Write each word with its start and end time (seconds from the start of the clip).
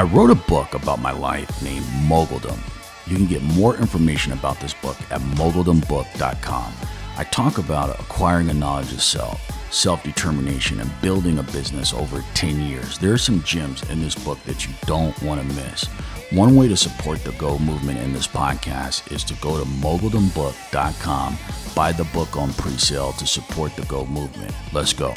I 0.00 0.04
wrote 0.04 0.30
a 0.30 0.48
book 0.48 0.72
about 0.72 0.98
my 0.98 1.12
life 1.12 1.62
named 1.62 1.84
Moguldom. 2.08 2.58
You 3.06 3.16
can 3.16 3.26
get 3.26 3.42
more 3.42 3.76
information 3.76 4.32
about 4.32 4.58
this 4.58 4.72
book 4.72 4.96
at 5.10 5.20
moguldombook.com. 5.36 6.72
I 7.18 7.24
talk 7.24 7.58
about 7.58 8.00
acquiring 8.00 8.48
a 8.48 8.54
knowledge 8.54 8.94
of 8.94 9.02
self, 9.02 9.38
self 9.70 10.02
determination, 10.02 10.80
and 10.80 10.90
building 11.02 11.38
a 11.38 11.42
business 11.42 11.92
over 11.92 12.24
10 12.32 12.62
years. 12.62 12.96
There 12.96 13.12
are 13.12 13.18
some 13.18 13.42
gems 13.42 13.82
in 13.90 14.00
this 14.00 14.14
book 14.14 14.42
that 14.44 14.66
you 14.66 14.72
don't 14.86 15.20
want 15.22 15.42
to 15.42 15.46
miss. 15.54 15.84
One 16.30 16.56
way 16.56 16.66
to 16.68 16.78
support 16.78 17.22
the 17.22 17.32
Go 17.32 17.58
movement 17.58 17.98
in 17.98 18.14
this 18.14 18.26
podcast 18.26 19.12
is 19.12 19.22
to 19.24 19.34
go 19.42 19.58
to 19.58 19.66
moguldombook.com, 19.66 21.36
buy 21.76 21.92
the 21.92 22.04
book 22.04 22.38
on 22.38 22.54
pre 22.54 22.78
sale 22.78 23.12
to 23.12 23.26
support 23.26 23.76
the 23.76 23.84
Go 23.84 24.06
movement. 24.06 24.54
Let's 24.72 24.94
go. 24.94 25.12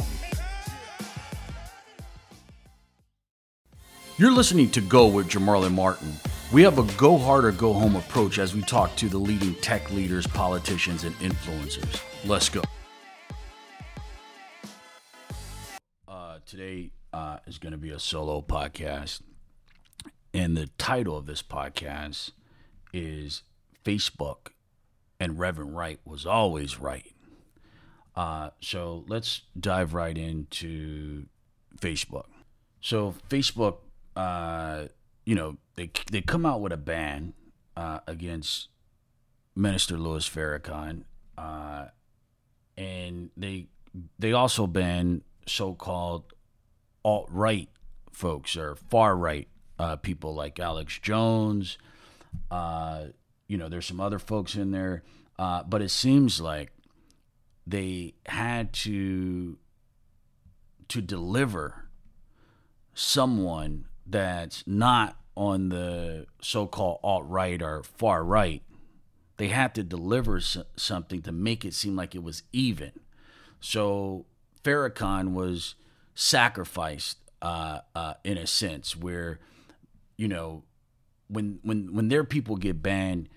You're 4.16 4.32
listening 4.32 4.70
to 4.72 4.82
Go 4.82 5.08
with 5.08 5.28
Jamarlin 5.28 5.72
Martin. 5.72 6.14
We 6.52 6.62
have 6.62 6.78
a 6.78 6.84
go 6.98 7.18
hard 7.18 7.46
or 7.46 7.52
go 7.52 7.74
home 7.74 7.96
approach 7.96 8.38
as 8.38 8.54
we 8.54 8.62
talk 8.62 8.96
to 8.98 9.10
the 9.10 9.18
leading 9.18 9.56
tech 9.56 9.90
leaders, 9.90 10.28
politicians, 10.28 11.04
and 11.04 11.16
influencers. 11.16 12.00
Let's 12.24 12.48
go. 12.48 12.62
Uh, 16.08 16.38
today 16.46 16.92
uh, 17.12 17.40
is 17.48 17.58
going 17.58 17.72
to 17.72 17.80
be 17.80 17.90
a 17.90 17.98
solo 17.98 18.44
podcast. 18.44 19.22
And 20.32 20.56
the 20.56 20.68
title 20.78 21.18
of 21.18 21.26
this 21.26 21.42
podcast 21.42 22.34
is 22.94 23.42
Facebook 23.84 24.50
and 25.20 25.40
Reverend 25.40 25.76
Wright 25.76 26.00
was 26.06 26.28
always 26.28 26.80
right. 26.80 27.16
Uh, 28.16 28.52
so 28.62 29.06
let's 29.08 29.42
dive 29.60 29.96
right 29.96 30.16
into 30.16 31.26
Facebook. 31.82 32.26
So, 32.80 33.16
Facebook 33.30 33.78
uh, 34.16 34.86
you 35.26 35.36
know, 35.36 35.58
they 35.76 35.92
they 36.12 36.22
come 36.22 36.46
out 36.46 36.62
with 36.62 36.72
a 36.72 36.78
ban 36.78 37.34
uh, 37.76 38.00
against 38.08 38.70
Minister 39.56 39.98
Louis 39.98 40.28
Farrakhan, 40.28 41.04
uh, 41.38 41.86
and 42.78 43.30
they 43.38 43.68
they 44.20 44.34
also 44.34 44.68
ban 44.68 45.22
so-called 45.46 46.34
alt 47.04 47.28
right 47.30 47.70
folks 48.12 48.56
or 48.56 48.76
far 48.76 49.16
right 49.16 49.48
uh, 49.80 49.96
people 49.98 50.34
like 50.34 50.60
Alex 50.60 51.00
Jones. 51.00 51.78
Uh, 52.50 53.06
you 53.48 53.58
know, 53.58 53.70
there's 53.70 53.86
some 53.86 54.00
other 54.00 54.20
folks 54.20 54.56
in 54.56 54.72
there, 54.72 55.04
uh, 55.38 55.64
but 55.64 55.82
it 55.82 55.90
seems 55.90 56.40
like 56.40 56.72
they 57.66 58.14
had 58.26 58.74
to 58.74 59.58
to 60.90 61.02
deliver 61.02 61.90
someone 62.94 63.86
that's 64.06 64.64
not 64.68 65.18
on 65.36 65.70
the 65.70 66.26
so-called 66.42 67.00
alt-right 67.04 67.62
or 67.62 67.84
far 67.84 68.24
right 68.24 68.62
they 69.38 69.48
had 69.48 69.74
to 69.76 69.84
deliver 69.84 70.40
something 70.40 71.22
to 71.22 71.32
make 71.32 71.66
it 71.66 71.74
seem 71.74 71.96
like 71.96 72.16
it 72.16 72.24
was 72.24 72.44
even. 72.52 72.92
So 73.60 74.26
Farrakhan 74.64 75.34
was 75.34 75.76
sacrificed 76.16 77.18
uh, 77.42 77.80
uh, 77.96 78.14
in 78.24 78.38
a 78.38 78.48
sense 78.48 78.96
where 78.96 79.40
you 80.18 80.28
know 80.28 80.64
when 81.28 81.60
when 81.64 81.94
when 81.94 82.08
their 82.08 82.24
people 82.24 82.56
get 82.56 82.82
banned 82.84 83.28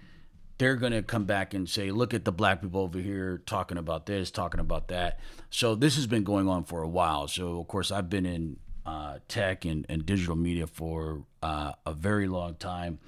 they're 0.59 0.77
going 0.77 0.92
to 0.92 1.03
come 1.03 1.25
back 1.25 1.53
and 1.55 1.69
say 1.69 1.91
look 1.91 2.14
at 2.14 2.25
the 2.25 2.33
black 2.33 2.62
people 2.62 2.81
over 2.81 2.98
here 2.98 3.42
talking 3.47 3.78
about 3.78 4.06
this 4.06 4.31
talking 4.31 4.61
about 4.61 4.89
that. 4.89 5.19
So 5.50 5.75
this 5.75 5.97
has 5.97 6.06
been 6.06 6.25
going 6.25 6.48
on 6.48 6.64
for 6.64 6.83
a 6.83 6.89
while. 6.89 7.27
So 7.27 7.59
of 7.59 7.67
course 7.69 7.91
i've 7.91 8.11
been 8.11 8.27
in 8.27 8.59
uh, 8.86 9.18
tech 9.26 9.64
and, 9.64 9.84
and 9.88 10.06
digital 10.06 10.36
media 10.36 10.66
for 10.66 11.24
uh, 11.42 11.72
a 11.84 11.92
very 11.92 12.28
long 12.28 12.54
time. 12.54 12.98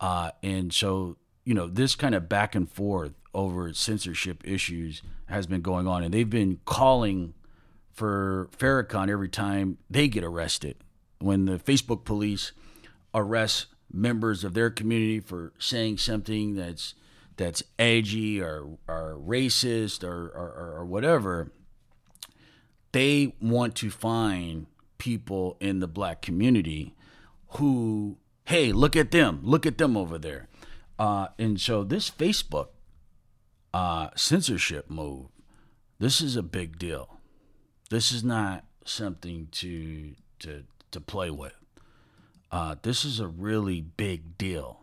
Uh, 0.00 0.32
and 0.42 0.74
so, 0.74 1.16
you 1.44 1.54
know, 1.54 1.68
this 1.68 1.94
kind 1.94 2.14
of 2.14 2.28
back 2.28 2.54
and 2.56 2.68
forth 2.68 3.12
over 3.32 3.72
censorship 3.72 4.42
issues 4.44 5.00
has 5.26 5.46
been 5.46 5.62
going 5.62 5.86
on. 5.86 6.02
And 6.02 6.12
they've 6.12 6.28
been 6.28 6.58
calling 6.64 7.34
for 7.92 8.50
Farrakhan 8.56 9.08
every 9.08 9.28
time 9.28 9.78
they 9.88 10.08
get 10.08 10.24
arrested. 10.24 10.76
When 11.20 11.44
the 11.44 11.58
Facebook 11.58 12.04
police 12.04 12.50
arrest 13.14 13.66
members 13.92 14.42
of 14.42 14.54
their 14.54 14.70
community 14.70 15.20
for 15.20 15.52
saying 15.58 15.98
something 15.98 16.54
that's 16.54 16.94
that's 17.36 17.62
edgy 17.78 18.42
or, 18.42 18.78
or 18.86 19.18
racist 19.24 20.04
or, 20.04 20.26
or, 20.28 20.74
or 20.78 20.84
whatever, 20.84 21.50
they 22.92 23.34
want 23.40 23.74
to 23.76 23.90
find 23.90 24.66
people 25.02 25.56
in 25.58 25.80
the 25.80 25.88
black 25.88 26.22
community 26.22 26.94
who, 27.54 28.16
hey, 28.44 28.70
look 28.70 28.94
at 28.94 29.10
them, 29.10 29.40
look 29.42 29.66
at 29.66 29.76
them 29.76 29.96
over 29.96 30.16
there. 30.16 30.46
Uh, 30.96 31.26
and 31.40 31.60
so 31.60 31.82
this 31.82 32.08
Facebook 32.08 32.68
uh, 33.74 34.10
censorship 34.14 34.88
move, 34.88 35.26
this 35.98 36.20
is 36.20 36.36
a 36.36 36.42
big 36.42 36.78
deal. 36.78 37.18
This 37.90 38.12
is 38.12 38.22
not 38.22 38.64
something 38.84 39.48
to 39.50 40.14
to 40.38 40.62
to 40.92 41.00
play 41.00 41.30
with. 41.30 41.56
Uh, 42.52 42.76
this 42.82 43.04
is 43.04 43.18
a 43.18 43.26
really 43.26 43.80
big 43.80 44.38
deal, 44.38 44.82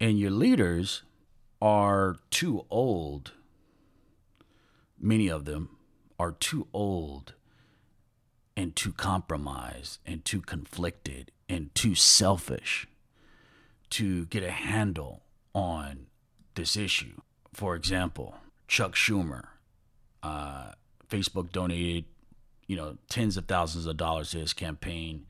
and 0.00 0.18
your 0.18 0.30
leaders 0.30 1.02
are 1.60 2.16
too 2.30 2.64
old. 2.70 3.32
Many 4.98 5.28
of 5.28 5.44
them 5.44 5.76
are 6.18 6.32
too 6.32 6.66
old 6.72 7.34
and 8.56 8.74
too 8.76 8.92
compromised 8.92 9.98
and 10.06 10.24
too 10.24 10.40
conflicted 10.40 11.32
and 11.48 11.74
too 11.74 11.94
selfish 11.94 12.86
to 13.90 14.26
get 14.26 14.42
a 14.42 14.50
handle 14.50 15.22
on 15.54 16.06
this 16.54 16.76
issue. 16.76 17.20
For 17.52 17.74
example, 17.74 18.36
Chuck 18.68 18.94
Schumer, 18.94 19.48
uh, 20.22 20.72
Facebook 21.08 21.50
donated, 21.50 22.04
you 22.66 22.76
know, 22.76 22.98
tens 23.08 23.36
of 23.36 23.46
thousands 23.46 23.86
of 23.86 23.96
dollars 23.96 24.30
to 24.30 24.38
his 24.38 24.52
campaign. 24.52 25.26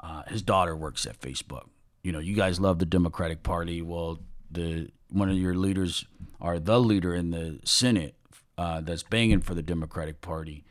Uh, 0.00 0.22
his 0.28 0.42
daughter 0.42 0.74
works 0.74 1.06
at 1.06 1.20
Facebook. 1.20 1.68
You 2.02 2.12
know, 2.12 2.18
you 2.18 2.34
guys 2.34 2.58
love 2.58 2.78
the 2.78 2.86
Democratic 2.86 3.42
Party. 3.42 3.82
Well, 3.82 4.20
the 4.50 4.90
one 5.10 5.28
of 5.28 5.36
your 5.36 5.54
leaders 5.54 6.04
are 6.40 6.58
the 6.58 6.80
leader 6.80 7.14
in 7.14 7.30
the 7.30 7.60
Senate 7.64 8.14
uh, 8.56 8.80
that's 8.80 9.02
banging 9.02 9.40
for 9.40 9.54
the 9.54 9.62
Democratic 9.62 10.20
Party 10.20 10.64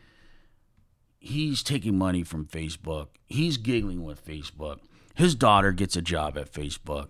he's 1.19 1.61
taking 1.61 1.97
money 1.97 2.23
from 2.23 2.45
Facebook. 2.45 3.07
He's 3.25 3.57
giggling 3.57 4.03
with 4.03 4.25
Facebook. 4.25 4.79
His 5.15 5.35
daughter 5.35 5.71
gets 5.71 5.95
a 5.95 6.01
job 6.01 6.37
at 6.37 6.51
Facebook. 6.51 7.09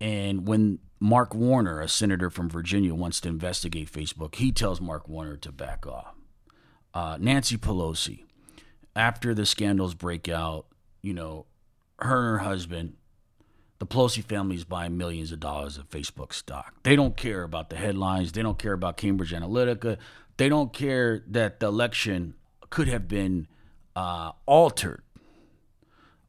And 0.00 0.46
when 0.46 0.78
Mark 1.00 1.34
Warner, 1.34 1.80
a 1.80 1.88
senator 1.88 2.30
from 2.30 2.48
Virginia, 2.48 2.94
wants 2.94 3.20
to 3.22 3.28
investigate 3.28 3.90
Facebook, 3.90 4.36
he 4.36 4.52
tells 4.52 4.80
Mark 4.80 5.08
Warner 5.08 5.36
to 5.38 5.52
back 5.52 5.86
off. 5.86 6.14
Uh, 6.94 7.18
Nancy 7.20 7.56
Pelosi, 7.56 8.24
after 8.94 9.34
the 9.34 9.44
scandals 9.44 9.94
break 9.94 10.28
out, 10.28 10.66
you 11.02 11.12
know, 11.12 11.46
her 11.98 12.18
and 12.18 12.40
her 12.40 12.44
husband, 12.48 12.94
the 13.78 13.86
Pelosi 13.86 14.24
family 14.24 14.56
is 14.56 14.64
buying 14.64 14.96
millions 14.96 15.32
of 15.32 15.40
dollars 15.40 15.76
of 15.76 15.90
Facebook 15.90 16.32
stock. 16.32 16.74
They 16.82 16.96
don't 16.96 17.16
care 17.16 17.42
about 17.42 17.68
the 17.68 17.76
headlines. 17.76 18.32
They 18.32 18.42
don't 18.42 18.58
care 18.58 18.72
about 18.72 18.96
Cambridge 18.96 19.32
Analytica. 19.32 19.98
They 20.38 20.48
don't 20.48 20.72
care 20.72 21.22
that 21.28 21.60
the 21.60 21.66
election 21.66 22.34
could 22.76 22.88
have 22.88 23.08
been 23.08 23.48
uh, 23.96 24.32
altered 24.44 25.02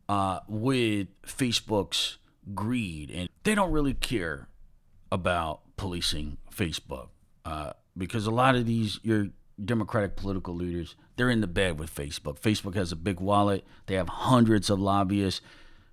uh, 0.08 0.40
with 0.48 1.10
Facebook's 1.24 2.20
greed, 2.56 3.12
and 3.12 3.28
they 3.44 3.54
don't 3.54 3.74
really 3.74 3.94
care 3.94 4.48
about 5.12 5.60
policing 5.76 6.38
Facebook 6.50 7.10
uh, 7.44 7.74
because 7.98 8.26
a 8.28 8.32
lot 8.32 8.56
of 8.56 8.66
these 8.66 8.98
your 9.04 9.28
Democratic 9.62 10.16
political 10.16 10.56
leaders 10.56 10.96
they're 11.18 11.30
in 11.30 11.42
the 11.42 11.48
bed 11.48 11.78
with 11.78 11.94
Facebook. 11.94 12.40
Facebook 12.40 12.76
has 12.76 12.94
a 12.94 12.96
big 12.96 13.20
wallet. 13.20 13.66
They 13.88 13.96
have 13.96 14.08
hundreds 14.08 14.70
of 14.70 14.80
lobbyists. 14.80 15.42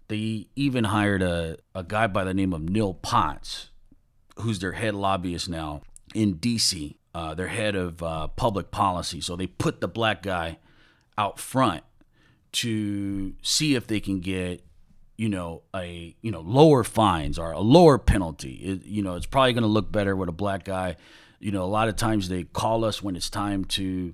They 0.06 0.46
even 0.54 0.84
hired 0.84 1.20
a, 1.22 1.56
a 1.74 1.82
guy 1.82 2.06
by 2.06 2.22
the 2.22 2.32
name 2.32 2.52
of 2.52 2.62
Neil 2.62 2.94
Potts, 2.94 3.70
who's 4.36 4.60
their 4.60 4.74
head 4.74 4.94
lobbyist 4.94 5.48
now 5.48 5.82
in 6.14 6.36
DC 6.36 6.94
uh, 7.14 7.34
their 7.34 7.48
head 7.48 7.76
of 7.76 8.02
uh, 8.02 8.28
public 8.28 8.70
policy. 8.70 9.20
So 9.20 9.36
they 9.36 9.46
put 9.46 9.80
the 9.80 9.88
black 9.88 10.22
guy 10.22 10.58
out 11.16 11.38
front 11.38 11.84
to 12.52 13.34
see 13.42 13.74
if 13.74 13.86
they 13.86 14.00
can 14.00 14.20
get, 14.20 14.64
you 15.16 15.28
know, 15.28 15.62
a 15.74 16.16
you 16.20 16.30
know 16.30 16.40
lower 16.40 16.82
fines 16.82 17.38
or 17.38 17.52
a 17.52 17.60
lower 17.60 17.98
penalty. 17.98 18.54
It, 18.54 18.84
you 18.84 19.02
know, 19.02 19.14
it's 19.14 19.26
probably 19.26 19.52
going 19.52 19.62
to 19.62 19.68
look 19.68 19.92
better 19.92 20.16
with 20.16 20.28
a 20.28 20.32
black 20.32 20.64
guy. 20.64 20.96
You 21.38 21.52
know, 21.52 21.62
a 21.62 21.66
lot 21.66 21.88
of 21.88 21.96
times 21.96 22.28
they 22.28 22.44
call 22.44 22.84
us 22.84 23.02
when 23.02 23.16
it's 23.16 23.30
time 23.30 23.64
to 23.66 24.12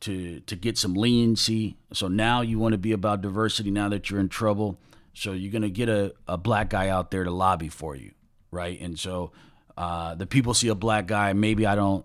to 0.00 0.40
to 0.40 0.56
get 0.56 0.76
some 0.76 0.94
leniency. 0.94 1.76
So 1.92 2.08
now 2.08 2.40
you 2.40 2.58
want 2.58 2.72
to 2.72 2.78
be 2.78 2.92
about 2.92 3.22
diversity 3.22 3.70
now 3.70 3.88
that 3.90 4.10
you're 4.10 4.20
in 4.20 4.28
trouble. 4.28 4.80
So 5.14 5.32
you're 5.32 5.52
going 5.52 5.62
to 5.62 5.70
get 5.70 5.88
a, 5.88 6.14
a 6.26 6.38
black 6.38 6.70
guy 6.70 6.88
out 6.88 7.10
there 7.10 7.22
to 7.22 7.30
lobby 7.30 7.68
for 7.68 7.94
you, 7.94 8.12
right? 8.50 8.80
And 8.80 8.98
so 8.98 9.32
uh, 9.76 10.14
the 10.14 10.26
people 10.26 10.54
see 10.54 10.68
a 10.68 10.74
black 10.74 11.06
guy. 11.06 11.34
Maybe 11.34 11.66
I 11.66 11.74
don't 11.74 12.04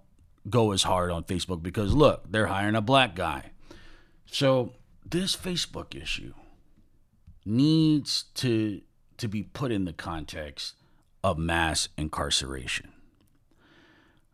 go 0.50 0.72
as 0.72 0.84
hard 0.84 1.12
on 1.12 1.24
Facebook 1.24 1.62
because 1.62 1.94
look, 1.94 2.32
they're 2.32 2.48
hiring 2.48 2.76
a 2.76 2.82
black 2.82 3.16
guy. 3.16 3.52
So 4.26 4.74
this 5.06 5.36
Facebook 5.36 5.96
issue 5.96 6.34
needs 7.46 8.26
to 8.36 8.82
to 9.18 9.28
be 9.28 9.44
put 9.44 9.72
in 9.72 9.86
the 9.86 9.94
context 9.94 10.76
of 11.24 11.38
mass 11.38 11.90
incarceration. 11.98 12.92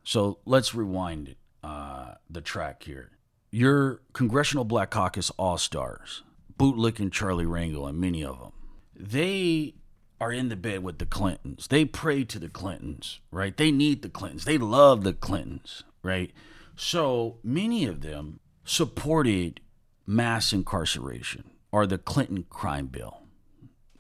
So 0.03 0.39
let's 0.45 0.75
rewind 0.75 1.35
uh, 1.63 2.15
the 2.29 2.41
track 2.41 2.83
here. 2.83 3.11
Your 3.51 4.01
Congressional 4.13 4.65
Black 4.65 4.89
Caucus 4.89 5.29
All 5.37 5.57
Stars, 5.57 6.23
Bootlicking 6.59 7.11
Charlie 7.11 7.45
Rangel, 7.45 7.87
and 7.87 7.99
many 7.99 8.23
of 8.23 8.39
them, 8.39 8.51
they 8.95 9.75
are 10.19 10.31
in 10.31 10.49
the 10.49 10.55
bed 10.55 10.83
with 10.83 10.99
the 10.99 11.05
Clintons. 11.05 11.67
They 11.67 11.85
pray 11.85 12.23
to 12.25 12.39
the 12.39 12.49
Clintons, 12.49 13.19
right? 13.31 13.55
They 13.55 13.71
need 13.71 14.01
the 14.01 14.09
Clintons. 14.09 14.45
They 14.45 14.57
love 14.57 15.03
the 15.03 15.13
Clintons, 15.13 15.83
right? 16.03 16.31
So 16.75 17.37
many 17.43 17.85
of 17.85 18.01
them 18.01 18.39
supported 18.65 19.61
mass 20.05 20.53
incarceration 20.53 21.51
or 21.71 21.87
the 21.87 21.97
Clinton 21.97 22.45
crime 22.49 22.87
bill, 22.87 23.21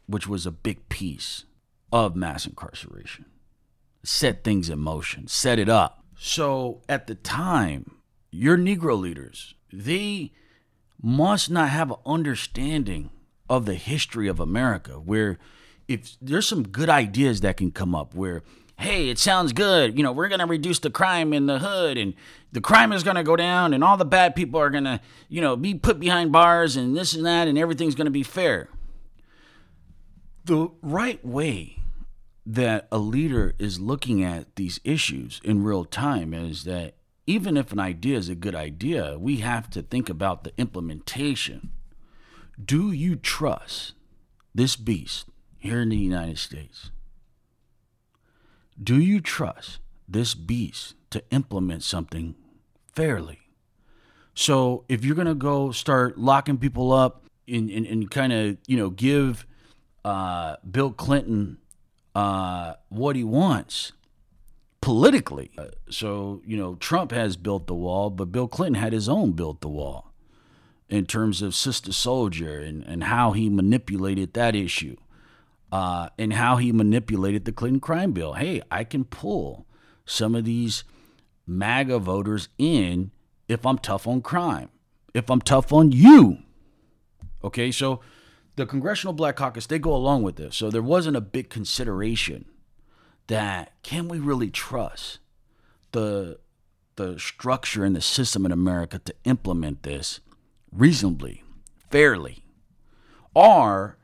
which 0.05 0.27
was 0.27 0.45
a 0.45 0.51
big 0.51 0.89
piece 0.89 1.45
of 1.91 2.15
mass 2.15 2.45
incarceration. 2.45 3.25
Set 4.03 4.43
things 4.43 4.69
in 4.69 4.79
motion, 4.79 5.27
set 5.27 5.59
it 5.59 5.69
up. 5.69 6.03
So 6.17 6.81
at 6.89 7.07
the 7.07 7.15
time, 7.15 7.95
your 8.31 8.57
Negro 8.57 8.99
leaders, 8.99 9.55
they 9.71 10.31
must 11.01 11.49
not 11.49 11.69
have 11.69 11.91
an 11.91 11.97
understanding 12.05 13.09
of 13.49 13.65
the 13.65 13.75
history 13.75 14.27
of 14.27 14.39
America 14.39 14.93
where 14.93 15.37
if 15.87 16.15
there's 16.21 16.47
some 16.47 16.63
good 16.63 16.89
ideas 16.89 17.41
that 17.41 17.57
can 17.57 17.71
come 17.71 17.93
up 17.93 18.15
where 18.15 18.41
hey 18.83 19.09
it 19.09 19.17
sounds 19.17 19.53
good 19.53 19.97
you 19.97 20.03
know 20.03 20.11
we're 20.11 20.27
going 20.27 20.39
to 20.39 20.45
reduce 20.45 20.79
the 20.79 20.89
crime 20.89 21.33
in 21.33 21.45
the 21.45 21.59
hood 21.59 21.97
and 21.97 22.13
the 22.51 22.61
crime 22.61 22.91
is 22.91 23.03
going 23.03 23.15
to 23.15 23.23
go 23.23 23.35
down 23.35 23.73
and 23.73 23.83
all 23.83 23.97
the 23.97 24.05
bad 24.05 24.35
people 24.35 24.59
are 24.59 24.69
going 24.69 24.83
to 24.83 24.99
you 25.29 25.41
know 25.41 25.55
be 25.55 25.73
put 25.73 25.99
behind 25.99 26.31
bars 26.31 26.75
and 26.75 26.95
this 26.95 27.13
and 27.13 27.25
that 27.25 27.47
and 27.47 27.57
everything's 27.57 27.95
going 27.95 28.05
to 28.05 28.11
be 28.11 28.23
fair 28.23 28.67
the 30.45 30.69
right 30.81 31.25
way 31.25 31.77
that 32.45 32.87
a 32.91 32.97
leader 32.97 33.55
is 33.57 33.79
looking 33.79 34.23
at 34.23 34.55
these 34.55 34.79
issues 34.83 35.39
in 35.43 35.63
real 35.63 35.85
time 35.85 36.33
is 36.33 36.65
that 36.65 36.95
even 37.25 37.55
if 37.55 37.71
an 37.71 37.79
idea 37.79 38.17
is 38.17 38.27
a 38.27 38.35
good 38.35 38.55
idea, 38.55 39.17
we 39.17 39.37
have 39.37 39.69
to 39.69 39.81
think 39.81 40.09
about 40.09 40.43
the 40.43 40.51
implementation. 40.57 41.71
Do 42.63 42.91
you 42.91 43.15
trust 43.15 43.93
this 44.53 44.75
beast 44.75 45.27
here 45.57 45.81
in 45.81 45.89
the 45.89 45.97
United 45.97 46.37
States? 46.37 46.91
Do 48.81 48.99
you 48.99 49.21
trust 49.21 49.79
this 50.07 50.33
beast 50.33 50.95
to 51.11 51.23
implement 51.31 51.83
something 51.83 52.35
fairly? 52.93 53.39
So 54.33 54.83
if 54.89 55.05
you're 55.05 55.15
going 55.15 55.27
to 55.27 55.35
go 55.35 55.71
start 55.71 56.17
locking 56.17 56.57
people 56.57 56.91
up 56.91 57.25
and, 57.47 57.69
and, 57.69 57.85
and 57.85 58.09
kind 58.09 58.33
of, 58.33 58.57
you 58.67 58.77
know, 58.77 58.89
give 58.89 59.45
uh, 60.03 60.57
Bill 60.69 60.91
Clinton 60.91 61.57
uh, 62.15 62.73
what 62.89 63.15
he 63.15 63.23
wants 63.23 63.93
politically. 64.81 65.51
Uh, 65.57 65.67
so, 65.89 66.41
you 66.45 66.57
know, 66.57 66.75
Trump 66.75 67.11
has 67.11 67.37
built 67.37 67.67
the 67.67 67.75
wall, 67.75 68.09
but 68.09 68.31
Bill 68.31 68.47
Clinton 68.47 68.81
had 68.81 68.93
his 68.93 69.07
own 69.07 69.31
built 69.31 69.61
the 69.61 69.69
wall 69.69 70.13
in 70.89 71.05
terms 71.05 71.41
of 71.41 71.55
Sister 71.55 71.91
Souljah 71.91 72.67
and, 72.67 72.83
and 72.83 73.05
how 73.05 73.31
he 73.31 73.49
manipulated 73.49 74.33
that 74.33 74.55
issue 74.55 74.97
uh, 75.73 76.07
and 76.19 76.33
how 76.33 76.57
he 76.57 76.71
manipulated 76.71 77.45
the 77.45 77.51
Clinton 77.51 77.79
crime 77.79 78.11
bill. 78.11 78.33
Hey, 78.33 78.61
I 78.69 78.83
can 78.83 79.03
pull 79.03 79.65
some 80.05 80.35
of 80.35 80.45
these 80.45 80.83
MAGA 81.47 81.97
voters 81.97 82.47
in 82.59 83.09
if 83.47 83.65
I'm 83.65 83.79
tough 83.79 84.05
on 84.05 84.21
crime, 84.21 84.69
if 85.15 85.31
I'm 85.31 85.41
tough 85.41 85.73
on 85.73 85.91
you. 85.91 86.37
Okay, 87.43 87.71
so 87.71 88.01
the 88.55 88.67
Congressional 88.67 89.13
Black 89.13 89.35
Caucus, 89.35 89.65
they 89.65 89.79
go 89.79 89.95
along 89.95 90.21
with 90.21 90.35
this. 90.35 90.55
So 90.55 90.69
there 90.69 90.83
wasn't 90.83 91.17
a 91.17 91.21
big 91.21 91.49
consideration 91.49 92.45
that 93.25 93.73
can 93.81 94.07
we 94.07 94.19
really 94.19 94.51
trust 94.51 95.17
the 95.91 96.37
the 96.97 97.17
structure 97.17 97.83
and 97.83 97.95
the 97.95 98.01
system 98.01 98.45
in 98.45 98.51
America 98.51 98.99
to 98.99 99.15
implement 99.23 99.81
this 99.81 100.19
reasonably, 100.71 101.43
fairly? 101.89 102.43
Or 103.33 103.97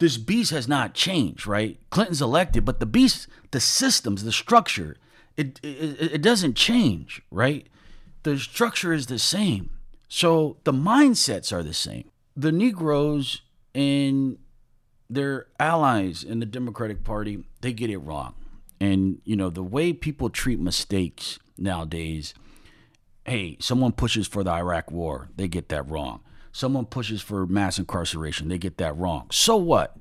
this 0.00 0.16
beast 0.16 0.50
has 0.50 0.66
not 0.66 0.94
changed, 0.94 1.46
right? 1.46 1.78
Clinton's 1.90 2.22
elected, 2.22 2.64
but 2.64 2.80
the 2.80 2.86
beast, 2.86 3.28
the 3.52 3.60
systems, 3.60 4.24
the 4.24 4.32
structure, 4.32 4.96
it, 5.36 5.60
it, 5.62 6.14
it 6.14 6.22
doesn't 6.22 6.56
change, 6.56 7.22
right? 7.30 7.66
The 8.22 8.38
structure 8.38 8.92
is 8.92 9.06
the 9.06 9.18
same. 9.18 9.70
So 10.08 10.56
the 10.64 10.72
mindsets 10.72 11.52
are 11.52 11.62
the 11.62 11.74
same. 11.74 12.10
The 12.34 12.50
Negroes 12.50 13.42
and 13.74 14.38
their 15.10 15.46
allies 15.58 16.24
in 16.24 16.40
the 16.40 16.46
Democratic 16.46 17.04
Party, 17.04 17.44
they 17.60 17.72
get 17.72 17.90
it 17.90 17.98
wrong. 17.98 18.34
And, 18.80 19.20
you 19.24 19.36
know, 19.36 19.50
the 19.50 19.62
way 19.62 19.92
people 19.92 20.30
treat 20.30 20.58
mistakes 20.58 21.38
nowadays, 21.58 22.32
hey, 23.26 23.58
someone 23.60 23.92
pushes 23.92 24.26
for 24.26 24.42
the 24.42 24.50
Iraq 24.50 24.90
war, 24.90 25.28
they 25.36 25.46
get 25.46 25.68
that 25.68 25.88
wrong. 25.90 26.20
Someone 26.52 26.86
pushes 26.86 27.22
for 27.22 27.46
mass 27.46 27.78
incarceration, 27.78 28.48
they 28.48 28.58
get 28.58 28.78
that 28.78 28.96
wrong. 28.96 29.26
So 29.30 29.56
what? 29.56 29.96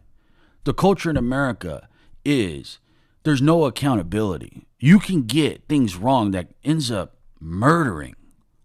The 0.63 0.73
culture 0.73 1.09
in 1.09 1.17
America 1.17 1.87
is 2.25 2.79
there's 3.23 3.41
no 3.41 3.65
accountability. 3.65 4.65
You 4.79 4.99
can 4.99 5.23
get 5.23 5.67
things 5.67 5.95
wrong 5.95 6.31
that 6.31 6.49
ends 6.63 6.91
up 6.91 7.17
murdering 7.39 8.15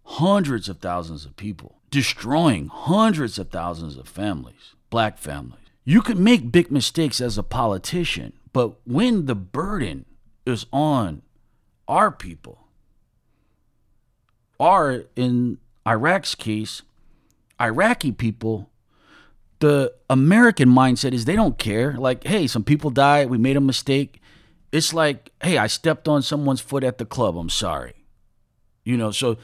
hundreds 0.05 0.69
of 0.69 0.79
thousands 0.79 1.25
of 1.25 1.37
people, 1.37 1.79
destroying 1.91 2.69
hundreds 2.69 3.39
of 3.39 3.51
thousands 3.51 3.97
of 3.97 4.09
families 4.09 4.75
black 4.95 5.19
families. 5.19 5.59
You 5.85 6.03
can 6.03 6.23
make 6.23 6.53
big 6.53 6.71
mistakes 6.71 7.21
as 7.21 7.37
a 7.37 7.43
politician, 7.43 8.33
but 8.53 8.75
when 8.87 9.27
the 9.27 9.35
burden 9.35 10.05
is 10.47 10.67
on 10.73 11.23
our 11.89 12.13
people, 12.13 12.69
or 14.57 15.07
in 15.17 15.59
Iraq's 15.85 16.37
case, 16.37 16.83
Iraqi 17.61 18.13
people, 18.13 18.71
the 19.61 19.95
American 20.11 20.69
mindset 20.69 21.13
is 21.13 21.25
they 21.25 21.37
don't 21.37 21.59
care. 21.59 21.95
Like, 21.95 22.25
hey, 22.25 22.47
some 22.47 22.65
people 22.65 22.91
died, 22.91 23.31
we 23.31 23.39
made 23.39 23.57
a 23.57 23.61
mistake. 23.61 24.21
It's 24.73 24.93
like, 24.93 25.31
hey, 25.43 25.59
I 25.59 25.69
stepped 25.69 26.09
on 26.09 26.23
someone's 26.23 26.61
foot 26.61 26.85
at 26.85 26.99
the 26.99 27.07
club, 27.07 27.37
I'm 27.37 27.49
sorry. 27.49 28.05
You 28.85 28.97
know, 28.97 29.11
so 29.11 29.39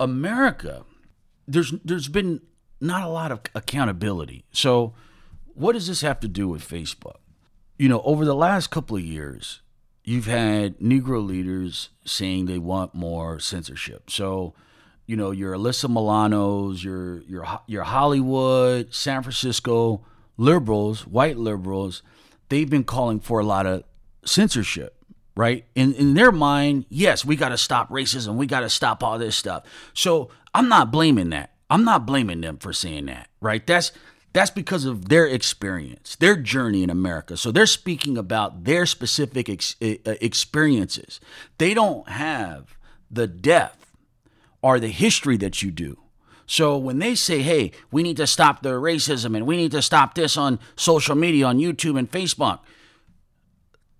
America, 0.00 0.84
there's 1.46 1.72
there's 1.84 2.08
been 2.08 2.40
not 2.80 3.02
a 3.02 3.08
lot 3.08 3.32
of 3.32 3.40
accountability. 3.54 4.44
So, 4.52 4.94
what 5.54 5.72
does 5.72 5.88
this 5.88 6.00
have 6.02 6.20
to 6.20 6.28
do 6.28 6.48
with 6.48 6.66
Facebook? 6.66 7.16
You 7.76 7.88
know, 7.88 8.00
over 8.02 8.24
the 8.24 8.34
last 8.34 8.70
couple 8.70 8.96
of 8.96 9.02
years, 9.02 9.60
you've 10.04 10.26
had 10.26 10.78
Negro 10.78 11.24
leaders 11.26 11.90
saying 12.04 12.46
they 12.46 12.58
want 12.58 12.94
more 12.94 13.38
censorship. 13.40 14.10
So, 14.10 14.54
you 15.08 15.16
know, 15.16 15.32
your 15.32 15.54
Alyssa 15.54 15.90
Milanos, 15.90 16.84
your 16.84 17.22
your 17.22 17.44
your 17.66 17.82
Hollywood, 17.82 18.94
San 18.94 19.22
Francisco 19.22 20.04
liberals, 20.36 21.06
white 21.06 21.36
liberals, 21.36 22.02
they've 22.48 22.70
been 22.70 22.84
calling 22.84 23.18
for 23.18 23.40
a 23.40 23.44
lot 23.44 23.66
of 23.66 23.82
censorship 24.24 24.94
right? 25.34 25.66
In 25.76 25.94
in 25.94 26.14
their 26.14 26.32
mind, 26.32 26.84
yes, 26.88 27.24
we 27.24 27.36
got 27.36 27.50
to 27.50 27.56
stop 27.56 27.90
racism. 27.90 28.34
We 28.34 28.48
got 28.48 28.60
to 28.60 28.68
stop 28.68 29.04
all 29.04 29.20
this 29.20 29.36
stuff. 29.36 29.62
So 29.94 30.30
I'm 30.52 30.68
not 30.68 30.90
blaming 30.90 31.30
that. 31.30 31.52
I'm 31.70 31.84
not 31.84 32.06
blaming 32.06 32.40
them 32.40 32.58
for 32.58 32.72
saying 32.72 33.06
that, 33.06 33.28
right? 33.40 33.64
That's 33.64 33.92
that's 34.32 34.50
because 34.50 34.84
of 34.84 35.08
their 35.08 35.26
experience, 35.26 36.16
their 36.16 36.36
journey 36.36 36.82
in 36.82 36.90
America. 36.90 37.36
So 37.36 37.52
they're 37.52 37.66
speaking 37.66 38.18
about 38.18 38.64
their 38.64 38.84
specific 38.84 39.48
ex- 39.48 39.76
experiences. 39.80 41.20
They 41.58 41.72
don't 41.72 42.08
have 42.08 42.76
the 43.10 43.28
depth 43.28 43.87
or 44.62 44.80
the 44.80 44.88
history 44.88 45.36
that 45.38 45.62
you 45.62 45.70
do. 45.70 45.98
So 46.46 46.78
when 46.78 46.98
they 46.98 47.14
say, 47.14 47.42
"Hey, 47.42 47.72
we 47.90 48.02
need 48.02 48.16
to 48.16 48.26
stop 48.26 48.62
the 48.62 48.70
racism 48.70 49.36
and 49.36 49.46
we 49.46 49.56
need 49.56 49.72
to 49.72 49.82
stop 49.82 50.14
this 50.14 50.36
on 50.36 50.58
social 50.76 51.14
media, 51.14 51.46
on 51.46 51.58
YouTube 51.58 51.98
and 51.98 52.10
Facebook," 52.10 52.60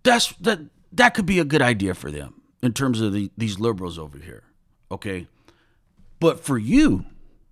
that's 0.03 0.33
that 0.41 0.61
that 0.93 1.15
could 1.15 1.27
be 1.27 1.39
a 1.39 1.45
good 1.45 1.63
idea 1.63 1.95
for 1.95 2.11
them 2.11 2.41
in 2.63 2.73
terms 2.73 3.01
of 3.01 3.13
the, 3.13 3.31
these 3.37 3.59
liberals 3.61 3.99
over 3.99 4.19
here. 4.19 4.45
Okay, 4.91 5.27
but 6.21 6.41
for 6.41 6.57
you, 6.57 7.05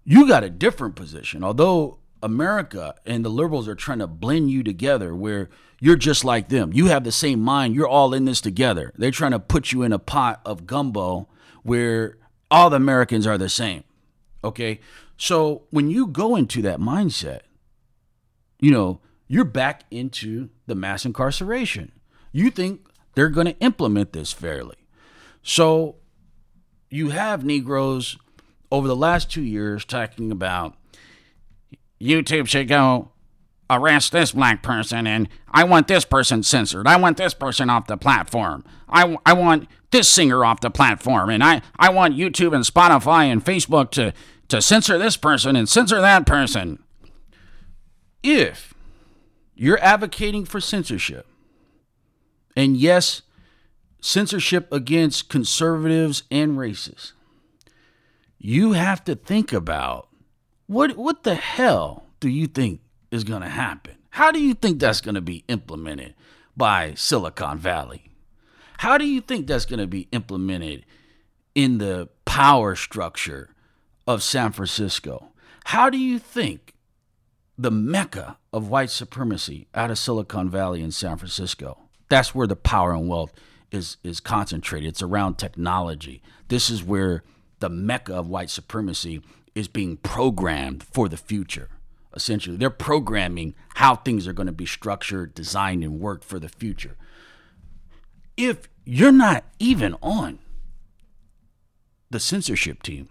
you 0.04 0.26
got 0.26 0.44
a 0.44 0.50
different 0.50 0.96
position. 0.96 1.44
Although 1.44 1.98
America 2.22 2.94
and 3.04 3.24
the 3.24 3.28
liberals 3.28 3.68
are 3.68 3.74
trying 3.74 3.98
to 3.98 4.06
blend 4.06 4.50
you 4.50 4.62
together 4.62 5.14
where 5.14 5.50
you're 5.80 5.96
just 5.96 6.24
like 6.24 6.48
them. 6.48 6.72
You 6.72 6.86
have 6.86 7.04
the 7.04 7.12
same 7.12 7.40
mind. 7.40 7.74
You're 7.74 7.88
all 7.88 8.14
in 8.14 8.24
this 8.24 8.40
together. 8.40 8.92
They're 8.96 9.10
trying 9.10 9.32
to 9.32 9.38
put 9.38 9.72
you 9.72 9.82
in 9.82 9.92
a 9.92 9.98
pot 9.98 10.40
of 10.44 10.66
gumbo 10.66 11.28
where 11.62 12.16
all 12.50 12.70
the 12.70 12.76
Americans 12.76 13.26
are 13.26 13.38
the 13.38 13.48
same. 13.48 13.84
Okay? 14.44 14.80
So 15.16 15.64
when 15.70 15.90
you 15.90 16.06
go 16.06 16.36
into 16.36 16.62
that 16.62 16.78
mindset, 16.78 17.40
you 18.60 18.70
know, 18.70 19.00
you're 19.28 19.44
back 19.44 19.84
into 19.90 20.50
the 20.66 20.74
mass 20.74 21.04
incarceration. 21.04 21.92
You 22.32 22.50
think 22.50 22.86
they're 23.14 23.28
going 23.28 23.46
to 23.46 23.58
implement 23.58 24.12
this 24.12 24.32
fairly. 24.32 24.76
So 25.42 25.96
you 26.90 27.10
have 27.10 27.44
Negroes 27.44 28.16
over 28.70 28.86
the 28.86 28.96
last 28.96 29.30
two 29.30 29.42
years 29.42 29.84
talking 29.84 30.30
about 30.30 30.76
YouTube 32.00 32.46
should 32.46 32.68
go 32.68 33.10
arrest 33.68 34.12
this 34.12 34.32
black 34.32 34.62
person 34.62 35.06
and 35.06 35.28
I 35.50 35.64
want 35.64 35.88
this 35.88 36.04
person 36.04 36.42
censored. 36.42 36.86
I 36.86 36.96
want 36.96 37.16
this 37.16 37.34
person 37.34 37.70
off 37.70 37.86
the 37.86 37.96
platform. 37.96 38.64
I, 38.88 39.16
I 39.26 39.32
want 39.32 39.68
this 39.90 40.08
singer 40.08 40.44
off 40.44 40.60
the 40.60 40.70
platform. 40.70 41.30
And 41.30 41.42
I, 41.42 41.62
I 41.78 41.90
want 41.90 42.16
YouTube 42.16 42.54
and 42.54 42.64
Spotify 42.64 43.24
and 43.24 43.44
Facebook 43.44 43.90
to, 43.92 44.12
to 44.48 44.62
censor 44.62 44.98
this 44.98 45.16
person 45.16 45.56
and 45.56 45.68
censor 45.68 46.00
that 46.00 46.26
person. 46.26 46.82
If 48.22 48.74
you're 49.54 49.82
advocating 49.82 50.44
for 50.44 50.60
censorship, 50.60 51.26
and 52.56 52.76
yes, 52.76 53.22
censorship 54.00 54.72
against 54.72 55.28
conservatives 55.28 56.22
and 56.30 56.56
racists, 56.56 57.12
you 58.38 58.72
have 58.72 59.04
to 59.04 59.14
think 59.14 59.52
about 59.52 60.08
what 60.66 60.96
what 60.96 61.22
the 61.22 61.34
hell 61.34 62.06
do 62.20 62.28
you 62.28 62.46
think 62.46 62.80
is 63.10 63.24
going 63.24 63.42
to 63.42 63.48
happen? 63.48 63.96
How 64.10 64.30
do 64.30 64.40
you 64.40 64.54
think 64.54 64.80
that's 64.80 65.00
going 65.00 65.14
to 65.14 65.20
be 65.20 65.44
implemented 65.48 66.14
by 66.56 66.94
Silicon 66.94 67.58
Valley? 67.58 68.10
How 68.78 68.98
do 68.98 69.06
you 69.06 69.20
think 69.20 69.46
that's 69.46 69.66
going 69.66 69.80
to 69.80 69.86
be 69.86 70.08
implemented 70.12 70.84
in 71.54 71.78
the 71.78 72.08
power 72.24 72.74
structure 72.76 73.50
of 74.06 74.22
San 74.22 74.52
Francisco? 74.52 75.28
How 75.64 75.90
do 75.90 75.98
you 75.98 76.18
think 76.18 76.74
the 77.58 77.70
mecca 77.70 78.38
of 78.52 78.68
white 78.68 78.90
supremacy 78.90 79.66
out 79.74 79.90
of 79.90 79.98
Silicon 79.98 80.50
Valley 80.50 80.82
in 80.82 80.92
San 80.92 81.16
Francisco? 81.16 81.78
That's 82.08 82.34
where 82.34 82.46
the 82.46 82.56
power 82.56 82.92
and 82.92 83.08
wealth 83.08 83.32
is 83.72 83.96
is 84.04 84.20
concentrated. 84.20 84.88
It's 84.88 85.02
around 85.02 85.38
technology. 85.38 86.22
This 86.48 86.70
is 86.70 86.84
where 86.84 87.24
the 87.58 87.68
mecca 87.68 88.14
of 88.14 88.28
white 88.28 88.50
supremacy 88.50 89.22
is 89.54 89.68
being 89.68 89.96
programmed 89.96 90.82
for 90.82 91.08
the 91.08 91.16
future. 91.16 91.70
Essentially, 92.16 92.56
they're 92.56 92.70
programming 92.70 93.54
how 93.74 93.94
things 93.94 94.26
are 94.26 94.32
going 94.32 94.46
to 94.46 94.52
be 94.52 94.64
structured, 94.64 95.34
designed, 95.34 95.84
and 95.84 96.00
worked 96.00 96.24
for 96.24 96.40
the 96.40 96.48
future. 96.48 96.96
If 98.38 98.68
you're 98.86 99.12
not 99.12 99.44
even 99.58 99.94
on 100.00 100.38
the 102.10 102.18
censorship 102.18 102.82
team, 102.82 103.10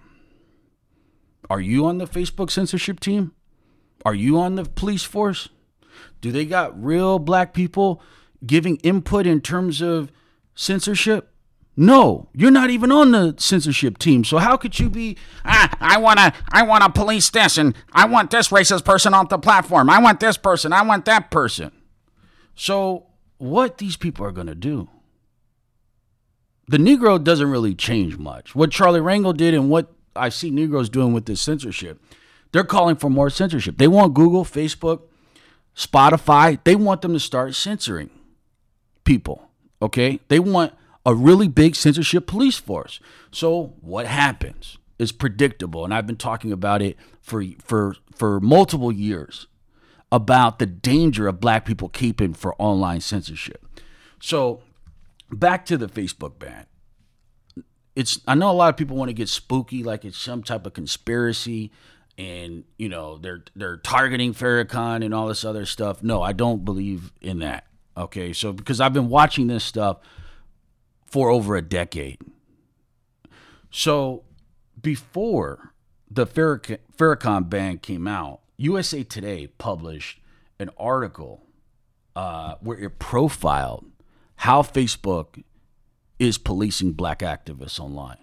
are 1.51 1.61
you 1.61 1.85
on 1.85 1.99
the 1.99 2.07
Facebook 2.07 2.49
censorship 2.49 2.99
team? 2.99 3.33
Are 4.03 4.15
you 4.15 4.39
on 4.39 4.55
the 4.55 4.65
police 4.65 5.03
force? 5.03 5.49
Do 6.19 6.31
they 6.31 6.45
got 6.45 6.83
real 6.83 7.19
black 7.19 7.53
people 7.53 8.01
giving 8.43 8.77
input 8.77 9.27
in 9.27 9.39
terms 9.39 9.81
of 9.81 10.11
censorship? 10.55 11.31
No, 11.77 12.29
you're 12.33 12.51
not 12.51 12.69
even 12.69 12.91
on 12.91 13.11
the 13.11 13.35
censorship 13.37 13.97
team. 13.97 14.23
So 14.23 14.37
how 14.37 14.55
could 14.55 14.79
you 14.79 14.89
be? 14.89 15.17
Ah, 15.43 15.75
I 15.81 15.97
wanna, 15.97 16.33
I 16.51 16.63
wanna 16.63 16.89
police 16.89 17.29
this, 17.29 17.57
and 17.57 17.75
I 17.91 18.05
want 18.05 18.31
this 18.31 18.47
racist 18.49 18.85
person 18.85 19.13
off 19.13 19.29
the 19.29 19.37
platform. 19.37 19.89
I 19.89 19.99
want 19.99 20.21
this 20.21 20.37
person. 20.37 20.71
I 20.71 20.83
want 20.83 21.05
that 21.05 21.31
person. 21.31 21.71
So 22.55 23.07
what 23.37 23.77
these 23.77 23.97
people 23.97 24.25
are 24.25 24.31
gonna 24.31 24.55
do? 24.55 24.87
The 26.67 26.77
Negro 26.77 27.21
doesn't 27.21 27.51
really 27.51 27.75
change 27.75 28.17
much. 28.17 28.55
What 28.55 28.71
Charlie 28.71 29.01
Rangel 29.01 29.35
did 29.35 29.53
and 29.53 29.69
what 29.69 29.91
I 30.15 30.29
see 30.29 30.49
Negroes 30.49 30.89
doing 30.89 31.13
with 31.13 31.25
this 31.25 31.41
censorship, 31.41 32.01
they're 32.53 32.63
calling 32.63 32.95
for 32.95 33.09
more 33.09 33.29
censorship. 33.29 33.77
They 33.77 33.87
want 33.87 34.13
Google, 34.13 34.45
Facebook, 34.45 35.01
Spotify. 35.75 36.57
They 36.63 36.75
want 36.75 37.01
them 37.01 37.11
to 37.13 37.19
start 37.19 37.53
censoring 37.53 38.09
people. 39.03 39.49
Okay, 39.81 40.21
they 40.29 40.39
want 40.39 40.73
a 41.05 41.13
really 41.13 41.47
big 41.47 41.75
censorship 41.75 42.27
police 42.27 42.57
force. 42.57 42.99
So 43.31 43.73
what 43.81 44.07
happens 44.07 44.77
is 44.97 45.11
predictable, 45.11 45.83
and 45.83 45.93
I've 45.93 46.07
been 46.07 46.17
talking 46.17 46.51
about 46.51 46.81
it 46.81 46.97
for 47.21 47.43
for 47.59 47.95
for 48.15 48.39
multiple 48.39 48.91
years 48.91 49.47
about 50.11 50.59
the 50.59 50.65
danger 50.65 51.27
of 51.27 51.39
black 51.39 51.65
people 51.65 51.89
keeping 51.89 52.33
for 52.33 52.55
online 52.61 53.01
censorship. 53.01 53.65
So 54.19 54.61
back 55.31 55.65
to 55.67 55.77
the 55.77 55.87
Facebook 55.87 56.39
ban. 56.39 56.65
It's 57.95 58.19
I 58.27 58.35
know 58.35 58.49
a 58.49 58.53
lot 58.53 58.69
of 58.69 58.77
people 58.77 58.97
want 58.97 59.09
to 59.09 59.13
get 59.13 59.29
spooky 59.29 59.83
like 59.83 60.05
it's 60.05 60.17
some 60.17 60.43
type 60.43 60.65
of 60.65 60.73
conspiracy 60.73 61.71
and 62.17 62.63
you 62.77 62.89
know 62.89 63.17
they're 63.17 63.43
they're 63.55 63.77
targeting 63.77 64.33
Farrakhan 64.33 65.03
and 65.03 65.13
all 65.13 65.27
this 65.27 65.45
other 65.45 65.65
stuff. 65.65 66.01
No, 66.01 66.21
I 66.21 66.33
don't 66.33 66.65
believe 66.65 67.11
in 67.21 67.39
that. 67.39 67.65
Okay? 67.97 68.33
So 68.33 68.53
because 68.53 68.81
I've 68.81 68.93
been 68.93 69.09
watching 69.09 69.47
this 69.47 69.63
stuff 69.63 69.99
for 71.05 71.29
over 71.29 71.55
a 71.55 71.61
decade. 71.61 72.19
So 73.71 74.23
before 74.81 75.73
the 76.09 76.25
Farrakhan 76.25 77.49
ban 77.49 77.77
came 77.79 78.07
out, 78.07 78.41
USA 78.57 79.03
Today 79.03 79.47
published 79.47 80.19
an 80.59 80.69
article 80.77 81.45
uh, 82.15 82.55
where 82.61 82.77
it 82.77 82.99
profiled 82.99 83.85
how 84.37 84.61
Facebook 84.61 85.43
is 86.19 86.37
policing 86.37 86.93
black 86.93 87.19
activists 87.19 87.79
online. 87.79 88.17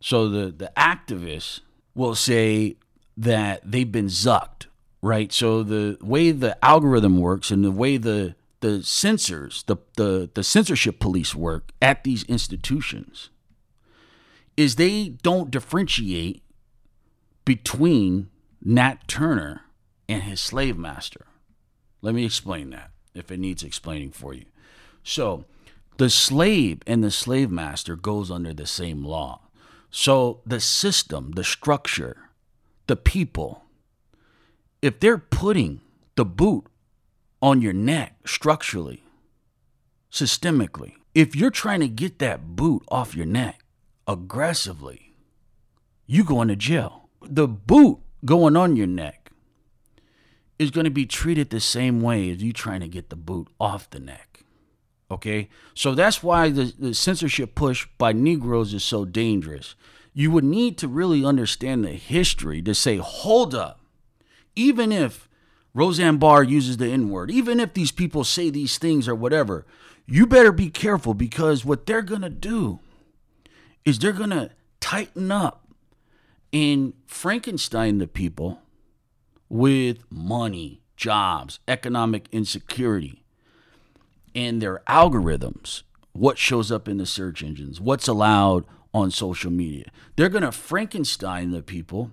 So 0.00 0.28
the, 0.28 0.50
the 0.50 0.72
activists 0.76 1.60
will 1.94 2.14
say 2.14 2.76
that 3.16 3.62
they've 3.64 3.90
been 3.90 4.06
zucked, 4.06 4.66
right? 5.02 5.32
So 5.32 5.62
the 5.62 5.98
way 6.00 6.30
the 6.30 6.62
algorithm 6.64 7.18
works 7.18 7.50
and 7.50 7.64
the 7.64 7.70
way 7.70 7.96
the 7.96 8.34
the 8.60 8.82
censors, 8.82 9.64
the, 9.66 9.76
the, 9.96 10.30
the 10.34 10.42
censorship 10.42 10.98
police 10.98 11.34
work 11.34 11.70
at 11.80 12.04
these 12.04 12.24
institutions 12.24 13.30
is 14.56 14.74
they 14.74 15.10
don't 15.22 15.50
differentiate 15.50 16.42
between 17.44 18.28
Nat 18.62 19.06
Turner 19.06 19.62
and 20.08 20.24
his 20.24 20.40
slave 20.40 20.76
master. 20.76 21.26
Let 22.02 22.14
me 22.14 22.24
explain 22.24 22.70
that 22.70 22.90
if 23.14 23.30
it 23.30 23.38
needs 23.38 23.62
explaining 23.62 24.10
for 24.10 24.34
you. 24.34 24.46
So, 25.02 25.44
the 25.96 26.10
slave 26.10 26.80
and 26.86 27.02
the 27.02 27.10
slave 27.10 27.50
master 27.50 27.96
goes 27.96 28.30
under 28.30 28.52
the 28.52 28.66
same 28.66 29.04
law. 29.04 29.42
So, 29.90 30.40
the 30.44 30.60
system, 30.60 31.32
the 31.32 31.44
structure, 31.44 32.30
the 32.86 32.96
people, 32.96 33.64
if 34.82 35.00
they're 35.00 35.18
putting 35.18 35.80
the 36.16 36.24
boot 36.24 36.66
on 37.40 37.60
your 37.60 37.72
neck 37.72 38.16
structurally, 38.26 39.02
systemically. 40.10 40.94
If 41.14 41.34
you're 41.34 41.50
trying 41.50 41.80
to 41.80 41.88
get 41.88 42.18
that 42.18 42.56
boot 42.56 42.82
off 42.88 43.14
your 43.14 43.26
neck 43.26 43.64
aggressively, 44.06 45.14
you 46.06 46.24
going 46.24 46.48
to 46.48 46.56
jail. 46.56 47.08
The 47.22 47.48
boot 47.48 47.98
going 48.24 48.56
on 48.56 48.76
your 48.76 48.86
neck 48.86 49.30
is 50.58 50.70
going 50.70 50.84
to 50.84 50.90
be 50.90 51.06
treated 51.06 51.50
the 51.50 51.60
same 51.60 52.00
way 52.00 52.30
as 52.30 52.42
you 52.42 52.52
trying 52.52 52.80
to 52.80 52.88
get 52.88 53.10
the 53.10 53.16
boot 53.16 53.48
off 53.60 53.90
the 53.90 54.00
neck. 54.00 54.40
Okay? 55.10 55.48
So 55.74 55.94
that's 55.94 56.22
why 56.22 56.50
the, 56.50 56.72
the 56.78 56.94
censorship 56.94 57.54
push 57.54 57.86
by 57.96 58.12
Negroes 58.12 58.74
is 58.74 58.84
so 58.84 59.04
dangerous. 59.04 59.74
You 60.12 60.30
would 60.32 60.44
need 60.44 60.76
to 60.78 60.88
really 60.88 61.24
understand 61.24 61.84
the 61.84 61.92
history 61.92 62.60
to 62.62 62.74
say, 62.74 62.96
hold 62.96 63.54
up, 63.54 63.80
even 64.56 64.90
if 64.90 65.27
Roseanne 65.78 66.16
Barr 66.16 66.42
uses 66.42 66.78
the 66.78 66.88
N 66.88 67.08
word. 67.08 67.30
Even 67.30 67.60
if 67.60 67.72
these 67.72 67.92
people 67.92 68.24
say 68.24 68.50
these 68.50 68.78
things 68.78 69.06
or 69.06 69.14
whatever, 69.14 69.64
you 70.06 70.26
better 70.26 70.50
be 70.50 70.70
careful 70.70 71.14
because 71.14 71.64
what 71.64 71.86
they're 71.86 72.02
going 72.02 72.22
to 72.22 72.28
do 72.28 72.80
is 73.84 74.00
they're 74.00 74.10
going 74.10 74.30
to 74.30 74.50
tighten 74.80 75.30
up 75.30 75.68
and 76.52 76.94
Frankenstein 77.06 77.98
the 77.98 78.08
people 78.08 78.60
with 79.48 79.98
money, 80.10 80.82
jobs, 80.96 81.60
economic 81.68 82.26
insecurity, 82.32 83.22
and 84.34 84.60
their 84.60 84.82
algorithms. 84.88 85.84
What 86.10 86.38
shows 86.38 86.72
up 86.72 86.88
in 86.88 86.98
the 86.98 87.06
search 87.06 87.40
engines, 87.40 87.80
what's 87.80 88.08
allowed 88.08 88.64
on 88.92 89.12
social 89.12 89.52
media. 89.52 89.92
They're 90.16 90.28
going 90.28 90.42
to 90.42 90.50
Frankenstein 90.50 91.52
the 91.52 91.62
people 91.62 92.10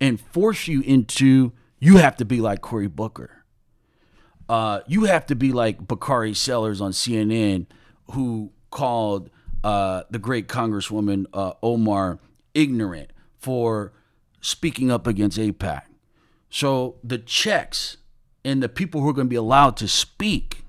and 0.00 0.18
force 0.18 0.68
you 0.68 0.80
into 0.80 1.52
you 1.78 1.98
have 1.98 2.16
to 2.16 2.24
be 2.24 2.40
like 2.40 2.60
Cory 2.60 2.88
Booker. 2.88 3.44
Uh, 4.48 4.80
you 4.86 5.04
have 5.04 5.26
to 5.26 5.34
be 5.34 5.52
like 5.52 5.86
Bakari 5.86 6.34
Sellers 6.34 6.80
on 6.80 6.92
CNN, 6.92 7.66
who 8.12 8.50
called 8.70 9.30
uh, 9.62 10.04
the 10.10 10.18
great 10.18 10.48
Congresswoman 10.48 11.26
uh, 11.32 11.52
Omar 11.62 12.18
ignorant 12.54 13.10
for 13.38 13.92
speaking 14.40 14.90
up 14.90 15.06
against 15.06 15.38
AIPAC. 15.38 15.82
So 16.50 16.96
the 17.04 17.18
checks 17.18 17.98
and 18.44 18.62
the 18.62 18.68
people 18.68 19.00
who 19.00 19.08
are 19.08 19.12
going 19.12 19.26
to 19.26 19.30
be 19.30 19.36
allowed 19.36 19.76
to 19.78 19.88
speak, 19.88 20.64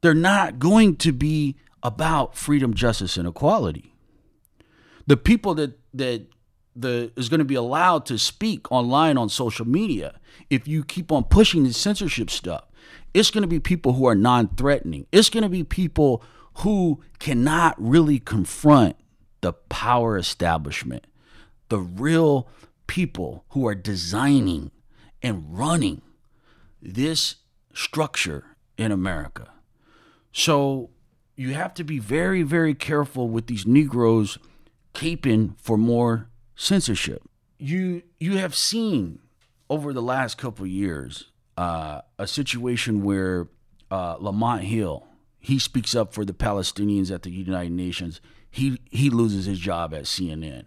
they're 0.00 0.14
not 0.14 0.58
going 0.58 0.96
to 0.96 1.12
be 1.12 1.56
about 1.82 2.36
freedom, 2.36 2.74
justice, 2.74 3.16
and 3.16 3.28
equality. 3.28 3.94
The 5.06 5.16
people 5.16 5.54
that 5.54 5.78
that 5.94 6.26
the 6.80 7.12
is 7.16 7.28
going 7.28 7.38
to 7.38 7.44
be 7.44 7.54
allowed 7.54 8.06
to 8.06 8.18
speak 8.18 8.70
online 8.70 9.16
on 9.16 9.28
social 9.28 9.66
media 9.66 10.18
if 10.50 10.68
you 10.68 10.84
keep 10.84 11.10
on 11.10 11.24
pushing 11.24 11.64
the 11.64 11.72
censorship 11.72 12.30
stuff 12.30 12.64
it's 13.14 13.30
going 13.30 13.42
to 13.42 13.48
be 13.48 13.60
people 13.60 13.94
who 13.94 14.06
are 14.06 14.14
non-threatening 14.14 15.06
it's 15.12 15.30
going 15.30 15.42
to 15.42 15.48
be 15.48 15.64
people 15.64 16.22
who 16.58 17.00
cannot 17.18 17.74
really 17.78 18.18
confront 18.18 18.96
the 19.40 19.52
power 19.52 20.16
establishment 20.16 21.06
the 21.68 21.78
real 21.78 22.48
people 22.86 23.44
who 23.50 23.66
are 23.66 23.74
designing 23.74 24.70
and 25.22 25.44
running 25.56 26.02
this 26.80 27.36
structure 27.72 28.56
in 28.76 28.92
America. 28.92 29.48
So 30.32 30.90
you 31.36 31.54
have 31.54 31.74
to 31.74 31.84
be 31.84 31.98
very, 31.98 32.42
very 32.42 32.74
careful 32.74 33.28
with 33.28 33.46
these 33.46 33.66
Negroes 33.66 34.38
caping 34.94 35.54
for 35.60 35.76
more 35.76 36.28
censorship. 36.58 37.22
You 37.56 38.02
you 38.20 38.36
have 38.36 38.54
seen 38.54 39.20
over 39.70 39.94
the 39.94 40.02
last 40.02 40.36
couple 40.36 40.66
years 40.66 41.30
uh, 41.56 42.02
a 42.18 42.26
situation 42.26 43.02
where 43.02 43.48
uh, 43.90 44.16
Lamont 44.18 44.64
Hill 44.64 45.06
he 45.38 45.58
speaks 45.58 45.94
up 45.94 46.12
for 46.12 46.24
the 46.24 46.34
Palestinians 46.34 47.10
at 47.10 47.22
the 47.22 47.30
United 47.30 47.72
Nations. 47.72 48.20
He 48.50 48.78
he 48.90 49.08
loses 49.08 49.46
his 49.46 49.58
job 49.58 49.94
at 49.94 50.04
CNN. 50.04 50.66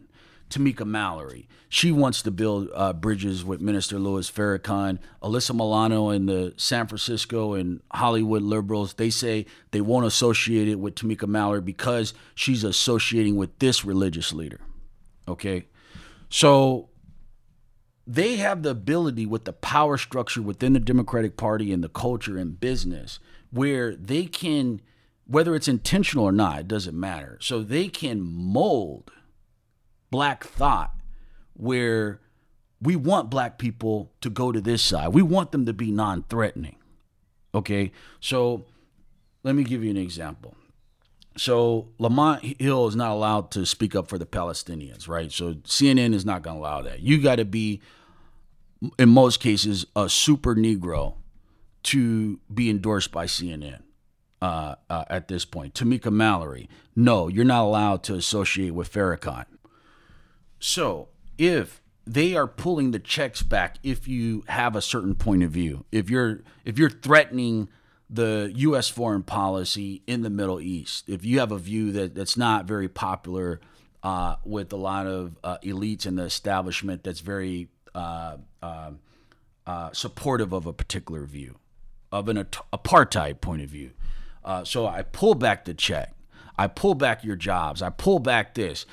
Tamika 0.49 0.85
Mallory. 0.85 1.47
She 1.69 1.93
wants 1.93 2.21
to 2.23 2.31
build 2.31 2.69
uh, 2.75 2.91
bridges 2.91 3.45
with 3.45 3.61
Minister 3.61 3.97
Louis 3.97 4.29
Farrakhan. 4.29 4.99
Alyssa 5.23 5.55
Milano 5.55 6.09
and 6.09 6.27
the 6.27 6.53
San 6.57 6.87
Francisco 6.87 7.53
and 7.53 7.79
Hollywood 7.93 8.41
liberals, 8.41 8.95
they 8.95 9.09
say 9.09 9.45
they 9.71 9.79
won't 9.79 10.05
associate 10.05 10.67
it 10.67 10.75
with 10.75 10.95
Tamika 10.95 11.25
Mallory 11.25 11.61
because 11.61 12.13
she's 12.35 12.65
associating 12.65 13.37
with 13.37 13.57
this 13.59 13.85
religious 13.85 14.33
leader. 14.33 14.59
Okay? 15.25 15.67
So 16.31 16.89
they 18.07 18.37
have 18.37 18.63
the 18.63 18.71
ability 18.71 19.25
with 19.25 19.45
the 19.45 19.53
power 19.53 19.97
structure 19.97 20.41
within 20.41 20.73
the 20.73 20.79
Democratic 20.79 21.37
Party 21.37 21.71
and 21.71 21.83
the 21.83 21.89
culture 21.89 22.37
and 22.37 22.59
business 22.59 23.19
where 23.51 23.95
they 23.95 24.25
can, 24.25 24.81
whether 25.27 25.53
it's 25.53 25.67
intentional 25.67 26.23
or 26.23 26.31
not, 26.31 26.61
it 26.61 26.67
doesn't 26.69 26.99
matter. 26.99 27.37
So 27.41 27.61
they 27.61 27.89
can 27.89 28.21
mold 28.21 29.11
black 30.09 30.45
thought 30.45 30.95
where 31.53 32.21
we 32.81 32.95
want 32.95 33.29
black 33.29 33.57
people 33.59 34.11
to 34.21 34.29
go 34.29 34.53
to 34.53 34.61
this 34.61 34.81
side. 34.81 35.09
We 35.09 35.21
want 35.21 35.51
them 35.51 35.65
to 35.65 35.73
be 35.73 35.91
non 35.91 36.23
threatening. 36.23 36.77
Okay. 37.53 37.91
So 38.21 38.65
let 39.43 39.53
me 39.53 39.65
give 39.65 39.83
you 39.83 39.91
an 39.91 39.97
example. 39.97 40.55
So 41.37 41.89
Lamont 41.97 42.43
Hill 42.59 42.87
is 42.87 42.95
not 42.95 43.11
allowed 43.11 43.51
to 43.51 43.65
speak 43.65 43.95
up 43.95 44.07
for 44.07 44.17
the 44.17 44.25
Palestinians, 44.25 45.07
right? 45.07 45.31
So 45.31 45.53
CNN 45.55 46.13
is 46.13 46.25
not 46.25 46.41
going 46.41 46.57
to 46.57 46.61
allow 46.61 46.81
that. 46.81 46.99
You 46.99 47.21
got 47.21 47.37
to 47.37 47.45
be, 47.45 47.81
in 48.99 49.09
most 49.09 49.39
cases, 49.39 49.85
a 49.95 50.09
super 50.09 50.55
Negro 50.55 51.15
to 51.83 52.39
be 52.53 52.69
endorsed 52.69 53.11
by 53.11 53.25
CNN. 53.25 53.83
Uh, 54.41 54.73
uh, 54.89 55.05
at 55.07 55.27
this 55.27 55.45
point, 55.45 55.75
Tamika 55.75 56.11
Mallory, 56.11 56.67
no, 56.95 57.27
you're 57.27 57.45
not 57.45 57.63
allowed 57.63 58.01
to 58.01 58.15
associate 58.15 58.71
with 58.71 58.91
Farrakhan. 58.91 59.45
So 60.59 61.09
if 61.37 61.81
they 62.07 62.35
are 62.35 62.47
pulling 62.47 62.89
the 62.89 62.97
checks 62.97 63.43
back 63.43 63.77
if 63.83 64.07
you 64.07 64.43
have 64.47 64.75
a 64.75 64.81
certain 64.81 65.13
point 65.13 65.43
of 65.43 65.51
view, 65.51 65.85
if 65.91 66.09
you're 66.09 66.41
if 66.65 66.79
you're 66.79 66.89
threatening 66.89 67.69
the 68.11 68.51
U.S. 68.55 68.89
foreign 68.89 69.23
policy 69.23 70.03
in 70.05 70.21
the 70.21 70.29
Middle 70.29 70.59
East, 70.59 71.07
if 71.07 71.23
you 71.23 71.39
have 71.39 71.51
a 71.51 71.57
view 71.57 71.93
that 71.93 72.13
that's 72.13 72.35
not 72.35 72.65
very 72.65 72.89
popular 72.89 73.61
uh, 74.03 74.35
with 74.43 74.73
a 74.73 74.77
lot 74.77 75.07
of 75.07 75.37
uh, 75.43 75.57
elites 75.63 76.05
in 76.05 76.15
the 76.15 76.23
establishment, 76.23 77.03
that's 77.03 77.21
very 77.21 77.69
uh, 77.95 78.37
um, 78.61 78.99
uh 79.65 79.91
supportive 79.93 80.53
of 80.53 80.65
a 80.65 80.73
particular 80.73 81.25
view, 81.25 81.57
of 82.11 82.27
an 82.27 82.45
apartheid 82.73 83.39
point 83.39 83.61
of 83.61 83.69
view. 83.69 83.91
Uh, 84.43 84.63
so 84.65 84.87
I 84.87 85.03
pull 85.03 85.35
back 85.35 85.65
the 85.65 85.73
check. 85.73 86.13
I 86.57 86.67
pull 86.67 86.95
back 86.95 87.23
your 87.23 87.35
jobs. 87.35 87.81
I 87.81 87.89
pull 87.89 88.19
back 88.19 88.55
this. 88.55 88.85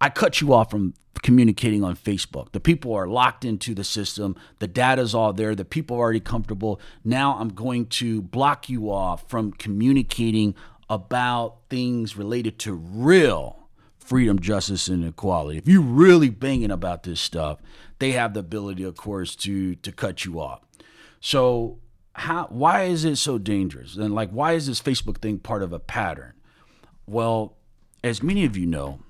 I 0.00 0.10
cut 0.10 0.40
you 0.40 0.52
off 0.52 0.70
from 0.70 0.94
communicating 1.22 1.82
on 1.82 1.96
Facebook. 1.96 2.52
The 2.52 2.60
people 2.60 2.92
are 2.92 3.08
locked 3.08 3.44
into 3.44 3.74
the 3.74 3.84
system. 3.84 4.36
The 4.58 4.68
data's 4.68 5.14
all 5.14 5.32
there. 5.32 5.54
The 5.54 5.64
people 5.64 5.96
are 5.96 6.00
already 6.00 6.20
comfortable. 6.20 6.80
Now 7.04 7.38
I'm 7.38 7.48
going 7.48 7.86
to 7.86 8.20
block 8.20 8.68
you 8.68 8.90
off 8.90 9.28
from 9.28 9.52
communicating 9.52 10.54
about 10.90 11.60
things 11.70 12.16
related 12.16 12.58
to 12.60 12.74
real 12.74 13.64
freedom, 13.98 14.38
justice, 14.38 14.86
and 14.86 15.04
equality. 15.04 15.58
If 15.58 15.66
you're 15.66 15.80
really 15.80 16.28
banging 16.28 16.70
about 16.70 17.04
this 17.04 17.20
stuff, 17.20 17.58
they 17.98 18.12
have 18.12 18.34
the 18.34 18.40
ability, 18.40 18.84
of 18.84 18.96
course, 18.96 19.34
to 19.36 19.76
to 19.76 19.92
cut 19.92 20.24
you 20.24 20.40
off. 20.40 20.60
So 21.20 21.78
how 22.12 22.46
why 22.50 22.82
is 22.84 23.04
it 23.04 23.16
so 23.16 23.38
dangerous? 23.38 23.96
And 23.96 24.14
like 24.14 24.30
why 24.30 24.52
is 24.52 24.66
this 24.66 24.80
Facebook 24.80 25.18
thing 25.18 25.38
part 25.38 25.62
of 25.62 25.72
a 25.72 25.80
pattern? 25.80 26.34
Well, 27.06 27.56
as 28.02 28.22
many 28.22 28.44
of 28.44 28.56
you 28.56 28.66
know, 28.66 29.00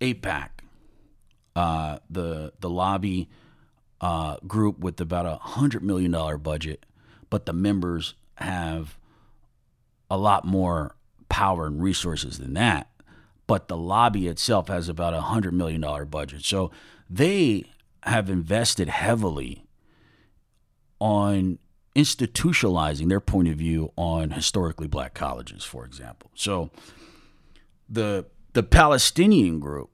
AIPAC, 0.00 0.48
uh, 1.56 1.98
the 2.10 2.52
the 2.60 2.70
lobby 2.70 3.28
uh, 4.00 4.36
group 4.46 4.78
with 4.78 5.00
about 5.00 5.26
a 5.26 5.36
hundred 5.36 5.82
million 5.82 6.10
dollar 6.10 6.38
budget, 6.38 6.84
but 7.30 7.46
the 7.46 7.52
members 7.52 8.14
have 8.36 8.98
a 10.10 10.18
lot 10.18 10.44
more 10.44 10.96
power 11.28 11.66
and 11.66 11.82
resources 11.82 12.38
than 12.38 12.54
that. 12.54 12.90
But 13.46 13.68
the 13.68 13.76
lobby 13.76 14.26
itself 14.26 14.68
has 14.68 14.88
about 14.88 15.14
a 15.14 15.20
hundred 15.20 15.54
million 15.54 15.80
dollar 15.80 16.04
budget, 16.04 16.44
so 16.44 16.70
they 17.08 17.64
have 18.02 18.28
invested 18.28 18.88
heavily 18.88 19.64
on 20.98 21.58
institutionalizing 21.96 23.08
their 23.08 23.20
point 23.20 23.48
of 23.48 23.56
view 23.56 23.92
on 23.96 24.30
historically 24.30 24.86
black 24.86 25.14
colleges, 25.14 25.64
for 25.64 25.84
example. 25.84 26.30
So 26.34 26.70
the 27.88 28.26
the 28.54 28.62
Palestinian 28.62 29.60
group 29.60 29.90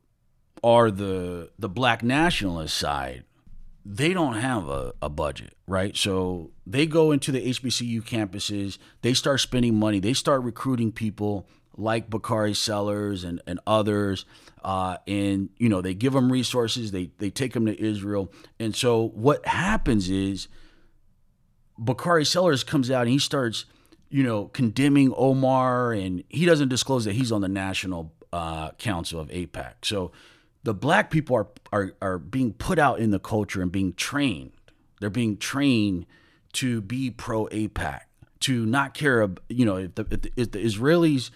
or 0.62 0.90
the 0.90 1.51
the 1.59 1.68
black 1.68 2.03
nationalist 2.03 2.77
side, 2.77 3.25
they 3.85 4.12
don't 4.12 4.35
have 4.35 4.68
a, 4.68 4.92
a 5.03 5.09
budget, 5.09 5.55
right? 5.66 5.96
So 5.96 6.51
they 6.66 6.87
go 6.87 7.11
into 7.11 7.33
the 7.33 7.44
HBCU 7.44 8.03
campuses, 8.03 8.79
they 9.03 9.14
start 9.14 9.40
spending 9.40 9.75
money, 9.75 9.99
they 9.99 10.12
start 10.12 10.42
recruiting 10.42 10.92
people 10.92 11.49
like 11.77 12.11
Bakari 12.11 12.55
Sellers 12.55 13.25
and, 13.25 13.40
and 13.46 13.59
others. 13.66 14.27
Uh, 14.62 14.99
and, 15.07 15.49
you 15.57 15.70
know, 15.70 15.81
they 15.81 15.94
give 15.94 16.12
them 16.12 16.31
resources, 16.31 16.90
they, 16.90 17.11
they 17.18 17.31
take 17.31 17.55
them 17.55 17.64
to 17.64 17.83
Israel. 17.83 18.31
And 18.59 18.77
so 18.77 19.09
what 19.14 19.46
happens 19.46 20.11
is 20.11 20.49
Bakari 21.79 22.27
Sellers 22.27 22.62
comes 22.62 22.90
out 22.90 23.03
and 23.03 23.11
he 23.11 23.18
starts, 23.18 23.64
you 24.11 24.23
know, 24.23 24.46
condemning 24.46 25.14
Omar 25.16 25.92
and 25.92 26.23
he 26.29 26.44
doesn't 26.44 26.68
disclose 26.68 27.07
that 27.07 27.14
he's 27.14 27.33
on 27.33 27.40
the 27.40 27.49
national 27.49 28.12
uh, 28.33 28.71
council 28.73 29.21
of 29.21 29.29
AIPAC. 29.29 29.75
So 29.83 30.12
the 30.62 30.75
black 30.75 31.11
people 31.11 31.37
are, 31.37 31.49
are 31.73 31.95
are 32.01 32.19
being 32.19 32.53
put 32.53 32.79
out 32.79 32.99
in 32.99 33.11
the 33.11 33.19
culture 33.19 33.62
and 33.62 33.73
being 33.73 33.93
trained. 33.95 34.53
They're 35.01 35.11
being 35.11 35.37
trained 35.38 36.07
to 36.55 36.81
be 36.81 37.11
pro 37.11 37.47
AIPAC, 37.47 38.01
to 38.40 38.66
not 38.66 38.95
care. 38.95 39.29
You 39.49 39.64
know, 39.64 39.77
if 39.77 39.95
the, 39.95 40.31
if 40.37 40.51
the, 40.51 40.62
Israelis 40.62 41.31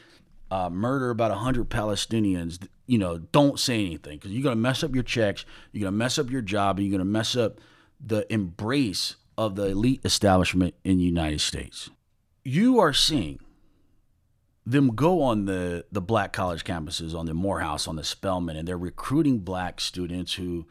uh, 0.50 0.70
murder 0.70 1.10
about 1.10 1.36
hundred 1.36 1.70
Palestinians, 1.70 2.66
you 2.86 2.98
know, 2.98 3.18
don't 3.18 3.58
say 3.58 3.84
anything 3.84 4.18
because 4.18 4.32
you're 4.32 4.42
gonna 4.42 4.56
mess 4.56 4.84
up 4.84 4.94
your 4.94 5.04
checks, 5.04 5.44
you're 5.72 5.84
gonna 5.84 5.96
mess 5.96 6.18
up 6.18 6.30
your 6.30 6.42
job, 6.42 6.78
and 6.78 6.86
you're 6.86 6.96
gonna 6.98 7.10
mess 7.10 7.34
up 7.34 7.60
the 8.04 8.30
embrace 8.32 9.16
of 9.36 9.56
the 9.56 9.66
elite 9.66 10.00
establishment 10.04 10.74
in 10.84 10.98
the 10.98 11.04
United 11.04 11.40
States. 11.40 11.90
You 12.44 12.78
are 12.78 12.92
seeing 12.92 13.40
them 14.66 14.94
go 14.94 15.22
on 15.22 15.44
the 15.44 15.84
the 15.92 16.00
black 16.00 16.32
college 16.32 16.64
campuses 16.64 17.14
on 17.14 17.26
the 17.26 17.34
Morehouse 17.34 17.86
on 17.86 17.96
the 17.96 18.04
Spelman 18.04 18.56
and 18.56 18.66
they're 18.66 18.78
recruiting 18.78 19.38
black 19.38 19.80
students 19.80 20.34
who 20.34 20.66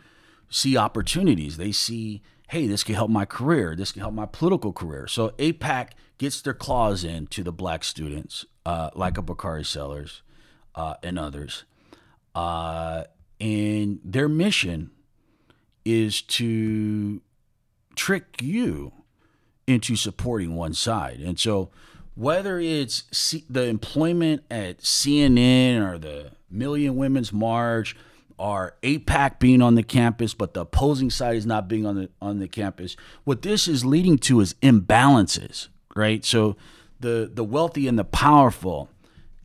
see 0.49 0.75
opportunities. 0.75 1.57
They 1.57 1.71
see 1.71 2.21
hey 2.49 2.67
this 2.67 2.83
could 2.83 2.95
help 2.95 3.09
my 3.09 3.25
career. 3.25 3.75
This 3.75 3.91
can 3.91 4.01
help 4.01 4.13
my 4.13 4.25
political 4.25 4.73
career. 4.73 5.07
So 5.07 5.29
AIPAC 5.31 5.91
gets 6.17 6.41
their 6.41 6.53
claws 6.53 7.03
into 7.03 7.43
the 7.43 7.51
black 7.51 7.83
students 7.83 8.45
uh, 8.65 8.89
like 8.95 9.17
a 9.17 9.21
Bakari 9.21 9.63
Sellers 9.63 10.21
uh, 10.75 10.95
and 11.03 11.19
others. 11.19 11.65
Uh, 12.33 13.03
and 13.39 13.99
their 14.03 14.29
mission 14.29 14.91
is 15.85 16.21
to 16.21 17.21
trick 17.95 18.41
you 18.41 18.91
into 19.67 19.95
supporting 19.95 20.55
one 20.55 20.73
side. 20.73 21.19
And 21.19 21.39
so 21.39 21.69
whether 22.15 22.59
it's 22.59 23.03
C- 23.11 23.45
the 23.49 23.63
employment 23.63 24.43
at 24.51 24.79
CNN 24.79 25.81
or 25.81 25.97
the 25.97 26.31
Million 26.49 26.95
Women's 26.95 27.33
March 27.33 27.95
or 28.37 28.75
AIPAC 28.83 29.39
being 29.39 29.61
on 29.61 29.75
the 29.75 29.83
campus, 29.83 30.33
but 30.33 30.53
the 30.53 30.61
opposing 30.61 31.09
side 31.09 31.35
is 31.35 31.45
not 31.45 31.67
being 31.67 31.85
on 31.85 31.95
the 31.95 32.09
on 32.21 32.39
the 32.39 32.47
campus. 32.47 32.95
What 33.23 33.41
this 33.41 33.67
is 33.67 33.85
leading 33.85 34.17
to 34.19 34.41
is 34.41 34.53
imbalances, 34.55 35.69
right? 35.95 36.23
So 36.25 36.55
the 36.99 37.29
the 37.31 37.43
wealthy 37.43 37.87
and 37.87 37.97
the 37.97 38.03
powerful, 38.03 38.89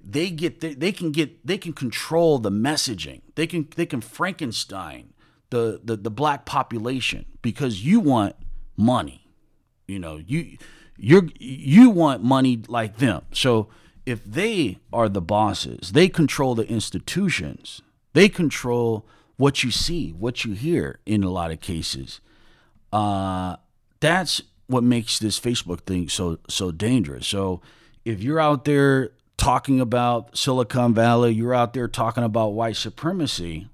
they 0.02 0.30
get 0.30 0.60
they, 0.60 0.74
they 0.74 0.92
can 0.92 1.12
get 1.12 1.46
they 1.46 1.58
can 1.58 1.72
control 1.72 2.38
the 2.38 2.50
messaging. 2.50 3.22
They 3.34 3.46
can 3.46 3.68
they 3.76 3.86
can 3.86 4.00
Frankenstein 4.00 5.12
the 5.50 5.80
the, 5.82 5.96
the 5.96 6.10
black 6.10 6.44
population 6.44 7.26
because 7.42 7.84
you 7.84 8.00
want 8.00 8.36
money. 8.76 9.26
You 9.86 9.98
know, 9.98 10.16
you 10.16 10.58
you 10.98 11.30
you 11.38 11.90
want 11.90 12.22
money 12.22 12.60
like 12.68 12.98
them. 12.98 13.22
So 13.32 13.68
if 14.04 14.24
they 14.24 14.78
are 14.92 15.08
the 15.08 15.20
bosses, 15.20 15.92
they 15.92 16.08
control 16.08 16.54
the 16.54 16.68
institutions. 16.68 17.82
They 18.12 18.28
control 18.28 19.06
what 19.36 19.62
you 19.62 19.70
see, 19.70 20.10
what 20.10 20.44
you 20.44 20.52
hear 20.52 20.98
in 21.06 21.22
a 21.22 21.30
lot 21.30 21.50
of 21.50 21.60
cases. 21.60 22.20
Uh, 22.92 23.56
that's 24.00 24.42
what 24.66 24.82
makes 24.82 25.18
this 25.18 25.38
Facebook 25.38 25.80
thing 25.80 26.08
so 26.08 26.38
so 26.48 26.70
dangerous. 26.70 27.26
So 27.26 27.62
if 28.04 28.22
you're 28.22 28.40
out 28.40 28.64
there 28.64 29.12
talking 29.36 29.80
about 29.80 30.36
Silicon 30.36 30.92
Valley, 30.94 31.32
you're 31.32 31.54
out 31.54 31.72
there 31.72 31.88
talking 31.88 32.24
about 32.24 32.48
white 32.48 32.76
supremacy, 32.76 33.68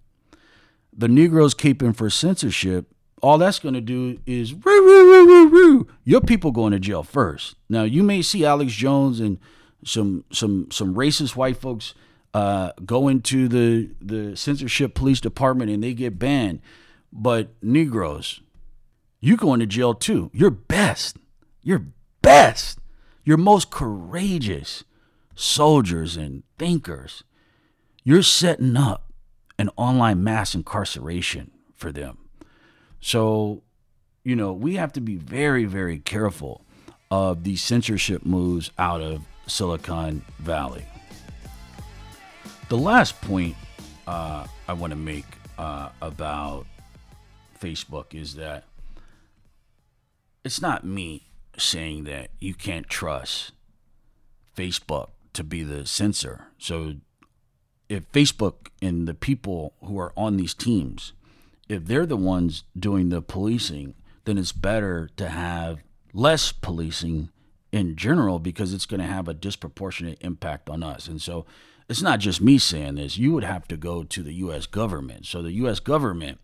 the 0.92 1.08
Negroes 1.08 1.54
caping 1.54 1.96
for 1.96 2.10
censorship, 2.10 2.93
all 3.24 3.38
that's 3.38 3.58
going 3.58 3.74
to 3.74 3.80
do 3.80 4.18
is 4.26 4.52
roo, 4.52 4.86
roo, 4.86 5.26
roo, 5.26 5.48
roo, 5.48 5.86
your 6.04 6.20
people 6.20 6.52
going 6.52 6.72
to 6.72 6.78
jail 6.78 7.02
first. 7.02 7.56
Now 7.70 7.84
you 7.84 8.02
may 8.02 8.20
see 8.20 8.44
Alex 8.44 8.74
Jones 8.74 9.18
and 9.18 9.38
some 9.82 10.24
some 10.30 10.68
some 10.70 10.94
racist 10.94 11.34
white 11.34 11.56
folks 11.56 11.94
uh, 12.34 12.72
go 12.84 13.08
into 13.08 13.48
the 13.48 13.90
the 13.98 14.36
censorship 14.36 14.94
police 14.94 15.22
department 15.22 15.70
and 15.70 15.82
they 15.82 15.94
get 15.94 16.18
banned, 16.18 16.60
but 17.10 17.48
Negroes, 17.62 18.42
you 19.20 19.38
going 19.38 19.60
to 19.60 19.66
jail 19.66 19.94
too. 19.94 20.30
You're 20.34 20.50
best. 20.50 21.16
You're 21.62 21.86
best. 22.20 22.78
You're 23.24 23.38
most 23.38 23.70
courageous 23.70 24.84
soldiers 25.34 26.18
and 26.18 26.42
thinkers. 26.58 27.24
You're 28.02 28.22
setting 28.22 28.76
up 28.76 29.14
an 29.58 29.70
online 29.78 30.22
mass 30.22 30.54
incarceration 30.54 31.52
for 31.74 31.90
them. 31.90 32.18
So, 33.04 33.62
you 34.24 34.34
know, 34.34 34.54
we 34.54 34.76
have 34.76 34.94
to 34.94 35.00
be 35.02 35.16
very, 35.16 35.66
very 35.66 35.98
careful 35.98 36.64
of 37.10 37.44
these 37.44 37.62
censorship 37.62 38.24
moves 38.24 38.70
out 38.78 39.02
of 39.02 39.20
Silicon 39.46 40.24
Valley. 40.38 40.86
The 42.70 42.78
last 42.78 43.20
point 43.20 43.56
uh, 44.06 44.46
I 44.66 44.72
want 44.72 44.92
to 44.92 44.96
make 44.96 45.26
uh, 45.58 45.90
about 46.00 46.64
Facebook 47.60 48.14
is 48.14 48.36
that 48.36 48.64
it's 50.42 50.62
not 50.62 50.82
me 50.82 51.26
saying 51.58 52.04
that 52.04 52.30
you 52.40 52.54
can't 52.54 52.88
trust 52.88 53.52
Facebook 54.56 55.10
to 55.34 55.44
be 55.44 55.62
the 55.62 55.84
censor. 55.84 56.46
So 56.56 56.94
if 57.90 58.10
Facebook 58.12 58.68
and 58.80 59.06
the 59.06 59.12
people 59.12 59.74
who 59.84 59.98
are 59.98 60.14
on 60.16 60.38
these 60.38 60.54
teams, 60.54 61.12
if 61.68 61.84
they're 61.86 62.06
the 62.06 62.16
ones 62.16 62.64
doing 62.78 63.08
the 63.08 63.22
policing, 63.22 63.94
then 64.24 64.38
it's 64.38 64.52
better 64.52 65.08
to 65.16 65.28
have 65.28 65.82
less 66.12 66.52
policing 66.52 67.30
in 67.72 67.96
general 67.96 68.38
because 68.38 68.72
it's 68.72 68.86
going 68.86 69.00
to 69.00 69.06
have 69.06 69.28
a 69.28 69.34
disproportionate 69.34 70.18
impact 70.20 70.70
on 70.70 70.82
us. 70.82 71.08
And 71.08 71.20
so 71.20 71.44
it's 71.88 72.02
not 72.02 72.20
just 72.20 72.40
me 72.40 72.58
saying 72.58 72.94
this. 72.94 73.18
You 73.18 73.32
would 73.32 73.44
have 73.44 73.66
to 73.68 73.76
go 73.76 74.04
to 74.04 74.22
the 74.22 74.34
U.S. 74.34 74.66
government. 74.66 75.26
So 75.26 75.42
the 75.42 75.52
U.S. 75.52 75.80
government 75.80 76.38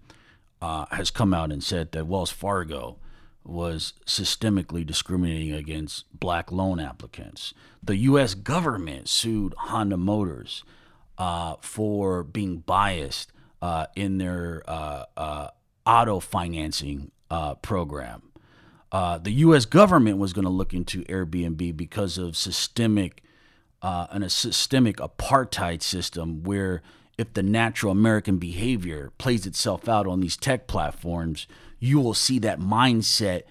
uh, 0.60 0.86
has 0.90 1.10
come 1.10 1.32
out 1.32 1.52
and 1.52 1.62
said 1.62 1.92
that 1.92 2.06
Wells 2.06 2.30
Fargo 2.30 2.98
was 3.44 3.94
systemically 4.06 4.84
discriminating 4.84 5.52
against 5.52 6.04
black 6.18 6.52
loan 6.52 6.78
applicants. 6.78 7.54
The 7.82 7.96
U.S. 7.96 8.34
government 8.34 9.08
sued 9.08 9.54
Honda 9.56 9.96
Motors 9.96 10.62
uh, 11.16 11.56
for 11.60 12.22
being 12.22 12.58
biased 12.58 13.32
uh, 13.62 13.86
in 13.96 14.18
their 14.18 14.62
uh, 14.66 15.04
uh 15.16 15.48
auto 15.86 16.20
financing 16.20 17.10
uh, 17.30 17.54
program. 17.56 18.22
Uh, 18.92 19.18
the 19.18 19.30
U.S. 19.32 19.64
government 19.64 20.18
was 20.18 20.32
going 20.32 20.44
to 20.44 20.50
look 20.50 20.74
into 20.74 21.04
Airbnb 21.04 21.76
because 21.76 22.18
of 22.18 22.36
systemic 22.36 23.22
and 23.82 24.24
a 24.24 24.30
systemic 24.30 24.96
apartheid 24.96 25.82
system 25.82 26.42
where 26.42 26.82
if 27.16 27.32
the 27.34 27.42
natural 27.42 27.92
American 27.92 28.38
behavior 28.38 29.12
plays 29.18 29.46
itself 29.46 29.88
out 29.88 30.06
on 30.06 30.20
these 30.20 30.36
tech 30.36 30.66
platforms, 30.66 31.46
you 31.78 32.00
will 32.00 32.14
see 32.14 32.38
that 32.38 32.58
mindset 32.58 33.42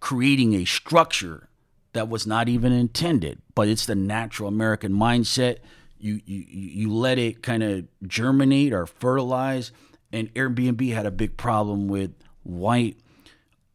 creating 0.00 0.54
a 0.54 0.64
structure 0.64 1.48
that 1.92 2.08
was 2.08 2.26
not 2.26 2.48
even 2.48 2.72
intended, 2.72 3.40
but 3.54 3.68
it's 3.68 3.86
the 3.86 3.94
natural 3.94 4.48
American 4.48 4.92
mindset. 4.92 5.58
You 6.02 6.20
you 6.26 6.44
you 6.48 6.92
let 6.92 7.18
it 7.18 7.42
kind 7.42 7.62
of 7.62 7.84
germinate 8.06 8.72
or 8.72 8.86
fertilize. 8.86 9.72
And 10.12 10.32
Airbnb 10.34 10.92
had 10.92 11.06
a 11.06 11.10
big 11.10 11.36
problem 11.36 11.88
with 11.88 12.10
white 12.42 12.98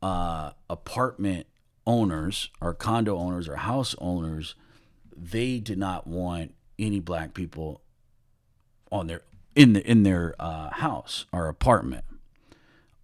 uh, 0.02 0.52
apartment 0.70 1.48
owners 1.86 2.50
or 2.62 2.74
condo 2.74 3.18
owners 3.18 3.48
or 3.48 3.56
house 3.56 3.96
owners. 4.00 4.56
They 5.16 5.60
did 5.60 5.80
not 5.80 6.06
want 6.06 6.54
any 6.78 7.00
black 7.00 7.34
people 7.34 7.82
on 8.92 9.08
their 9.08 9.22
in 9.56 9.74
the 9.74 9.90
in 9.90 10.04
their 10.04 10.36
uh, 10.38 10.70
house 10.70 11.26
or 11.32 11.48
apartment. 11.48 12.04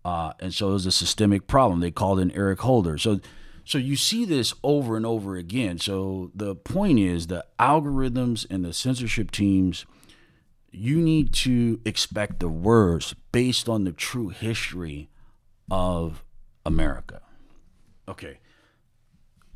Uh, 0.06 0.34
and 0.40 0.54
so 0.54 0.70
it 0.70 0.74
was 0.74 0.86
a 0.86 0.92
systemic 0.92 1.48
problem. 1.48 1.80
They 1.80 1.92
called 1.92 2.20
in 2.20 2.30
Eric 2.32 2.60
Holder. 2.60 2.98
So, 2.98 3.22
so 3.66 3.78
you 3.78 3.96
see 3.96 4.26
this 4.26 4.54
over 4.64 4.98
and 4.98 5.06
over 5.06 5.36
again. 5.36 5.78
So 5.80 6.32
the 6.36 6.56
point 6.56 7.00
is 7.00 7.28
the 7.28 7.46
algorithms 7.60 8.46
and 8.50 8.66
the 8.66 8.74
censorship 8.74 9.32
teams, 9.32 9.86
you 10.72 11.00
need 11.00 11.34
to 11.34 11.80
expect 11.86 12.40
the 12.40 12.50
worst 12.50 13.16
based 13.32 13.70
on 13.70 13.84
the 13.84 13.92
true 13.92 14.30
history 14.30 15.10
of 15.72 16.24
America. 16.66 17.22
Okay, 18.08 18.40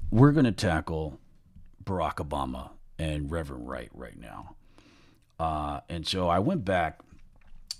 we're 0.10 0.32
going 0.32 0.46
to 0.46 0.52
tackle 0.52 1.20
Barack 1.84 2.15
Obama 2.15 2.72
and 2.98 3.30
Reverend 3.30 3.67
Wright 3.67 3.89
right 3.93 4.17
now. 4.17 4.56
Uh, 5.39 5.82
and 5.89 6.08
so 6.08 6.30
I 6.30 6.39
went 6.39 6.65
back 6.65 7.02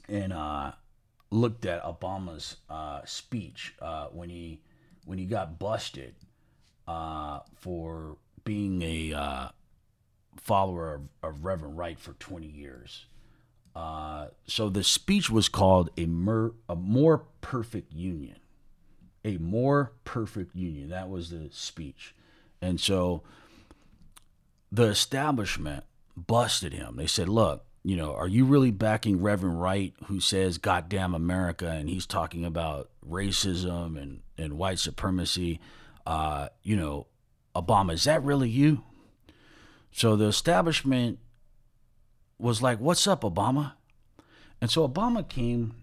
and 0.10 0.34
uh, 0.34 0.74
looked 1.32 1.66
at 1.66 1.84
Obama's 1.84 2.58
uh, 2.70 3.02
speech 3.06 3.76
uh, 3.82 4.08
when 4.08 4.30
he 4.30 4.62
when 5.08 5.18
he 5.18 5.26
got 5.26 5.58
busted 5.58 6.14
uh, 6.86 7.40
for 7.56 8.18
being 8.44 8.82
a 8.82 9.14
uh, 9.14 9.48
follower 10.36 10.96
of, 10.96 11.02
of, 11.24 11.46
Reverend 11.46 11.78
Wright 11.78 11.98
for 11.98 12.14
20 12.14 12.46
years. 12.46 13.06
Uh, 13.74 14.28
so 14.48 14.70
the 14.70 14.84
speech 14.84 15.30
was 15.30 15.48
called 15.48 15.90
a, 15.98 16.06
mer- 16.06 16.54
a 16.68 16.76
more 16.76 17.24
perfect 17.40 17.94
union. 17.94 18.38
A 19.24 19.38
more 19.38 19.94
perfect 20.04 20.56
union. 20.56 20.90
That 20.90 21.10
was 21.10 21.30
the 21.30 21.48
speech. 21.52 22.14
And 22.62 22.80
so 22.80 23.24
the 24.72 24.88
establishment 24.88 25.86
busted 26.18 26.74
him. 26.74 26.98
They 26.98 27.08
said, 27.08 27.30
look, 27.30 27.66
you 27.88 27.96
know, 27.96 28.14
are 28.14 28.28
you 28.28 28.44
really 28.44 28.72
backing 28.72 29.22
Reverend 29.22 29.62
Wright, 29.62 29.94
who 30.08 30.20
says 30.20 30.58
"goddamn 30.58 31.16
America" 31.16 31.70
and 31.70 31.88
he's 31.88 32.06
talking 32.06 32.44
about 32.44 32.90
racism 33.10 33.98
and 33.98 34.20
and 34.38 34.58
white 34.58 34.80
supremacy? 34.80 35.62
Uh, 36.06 36.50
you 36.64 36.76
know, 36.76 37.08
Obama, 37.56 37.94
is 37.94 38.04
that 38.04 38.22
really 38.24 38.50
you? 38.50 38.84
So 39.90 40.18
the 40.18 40.26
establishment 40.26 41.20
was 42.38 42.62
like, 42.62 42.78
"What's 42.82 43.08
up, 43.08 43.22
Obama?" 43.22 43.76
And 44.60 44.70
so 44.70 44.86
Obama 44.86 45.26
came 45.26 45.74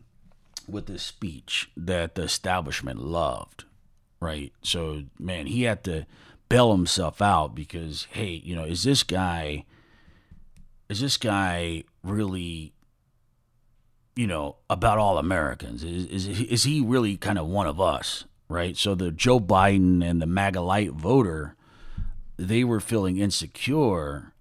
with 0.69 0.85
this 0.85 1.03
speech 1.03 1.71
that 1.75 2.17
the 2.17 2.25
establishment 2.25 2.99
loved, 2.99 3.65
right? 4.21 4.53
So 4.61 5.05
man, 5.19 5.47
he 5.47 5.63
had 5.63 5.83
to 5.85 6.05
bail 6.51 6.71
himself 6.73 7.23
out 7.23 7.55
because, 7.55 8.09
hey, 8.11 8.43
you 8.45 8.55
know, 8.55 8.65
is 8.65 8.85
this 8.85 9.03
guy? 9.05 9.65
is 10.89 11.01
this 11.01 11.17
guy 11.17 11.85
really, 12.05 12.73
you 14.15 14.27
know, 14.27 14.57
about 14.71 14.99
all 14.99 15.19
Americans? 15.19 15.83
Is, 15.83 16.27
is, 16.27 16.41
is 16.41 16.65
he 16.65 16.81
really 16.81 17.17
kind 17.17 17.39
of 17.39 17.47
one 17.47 17.67
of 17.67 17.81
us, 17.81 18.25
right? 18.49 18.77
So 18.77 18.95
the 18.95 19.11
Joe 19.11 19.41
Biden 19.41 20.05
and 20.05 20.21
the 20.21 20.27
MAGA 20.27 20.61
light 20.61 20.93
voter, 20.93 21.57
they 22.37 22.65
were 22.65 22.81
feeling 22.81 23.19
insecure 23.19 24.33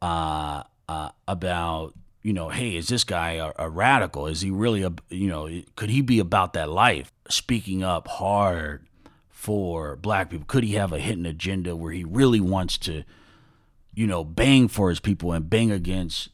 uh, 0.00 0.62
uh, 0.88 1.10
about, 1.28 1.94
you 2.22 2.32
know, 2.32 2.48
hey, 2.48 2.76
is 2.76 2.88
this 2.88 3.04
guy 3.04 3.32
a, 3.32 3.52
a 3.58 3.68
radical? 3.68 4.26
Is 4.26 4.40
he 4.40 4.50
really 4.50 4.82
a, 4.82 4.92
you 5.10 5.28
know, 5.28 5.48
could 5.76 5.90
he 5.90 6.00
be 6.00 6.18
about 6.18 6.52
that 6.54 6.70
life? 6.70 7.12
Speaking 7.28 7.82
up 7.82 8.08
hard 8.08 8.86
for 9.28 9.96
black 9.96 10.30
people? 10.30 10.46
Could 10.46 10.64
he 10.64 10.74
have 10.74 10.92
a 10.92 10.98
hidden 10.98 11.26
agenda 11.26 11.74
where 11.76 11.92
he 11.92 12.04
really 12.04 12.40
wants 12.40 12.78
to? 12.78 13.04
you 13.94 14.06
know, 14.06 14.24
bang 14.24 14.68
for 14.68 14.88
his 14.88 15.00
people 15.00 15.32
and 15.32 15.48
bang 15.48 15.70
against 15.70 16.30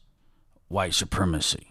white 0.69 0.93
supremacy. 0.93 1.67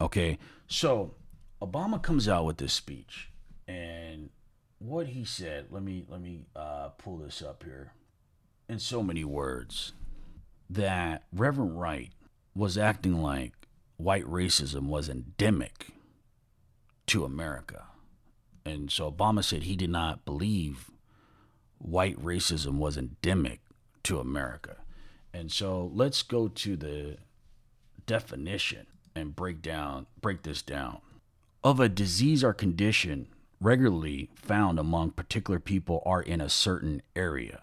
Okay, 0.00 0.38
so 0.66 1.14
Obama 1.62 2.02
comes 2.02 2.26
out 2.26 2.44
with 2.44 2.56
this 2.56 2.72
speech, 2.72 3.30
and 3.68 4.30
what 4.78 5.08
he 5.08 5.24
said. 5.24 5.66
Let 5.70 5.82
me 5.82 6.04
let 6.08 6.20
me 6.20 6.40
uh, 6.56 6.88
pull 6.98 7.18
this 7.18 7.40
up 7.40 7.62
here. 7.62 7.92
In 8.68 8.78
so 8.78 9.02
many 9.02 9.24
words, 9.24 9.92
that 10.68 11.24
Reverend 11.32 11.80
Wright 11.80 12.10
was 12.54 12.78
acting 12.78 13.22
like 13.22 13.52
white 13.96 14.24
racism 14.24 14.86
was 14.86 15.08
endemic 15.08 15.88
to 17.06 17.24
America. 17.24 17.84
And 18.64 18.90
so 18.90 19.10
Obama 19.10 19.42
said 19.42 19.64
he 19.64 19.76
did 19.76 19.90
not 19.90 20.24
believe 20.24 20.90
white 21.78 22.16
racism 22.22 22.74
was 22.74 22.96
endemic 22.96 23.60
to 24.04 24.20
America. 24.20 24.76
And 25.32 25.50
so 25.50 25.90
let's 25.94 26.22
go 26.22 26.48
to 26.48 26.76
the 26.76 27.16
definition 28.06 28.86
and 29.14 29.36
break 29.36 29.62
down 29.62 30.06
break 30.20 30.42
this 30.42 30.62
down. 30.62 31.00
Of 31.62 31.80
a 31.80 31.88
disease 31.88 32.42
or 32.42 32.54
condition 32.54 33.28
regularly 33.60 34.30
found 34.34 34.78
among 34.78 35.10
particular 35.10 35.60
people 35.60 36.02
are 36.06 36.22
in 36.22 36.40
a 36.40 36.48
certain 36.48 37.02
area, 37.14 37.62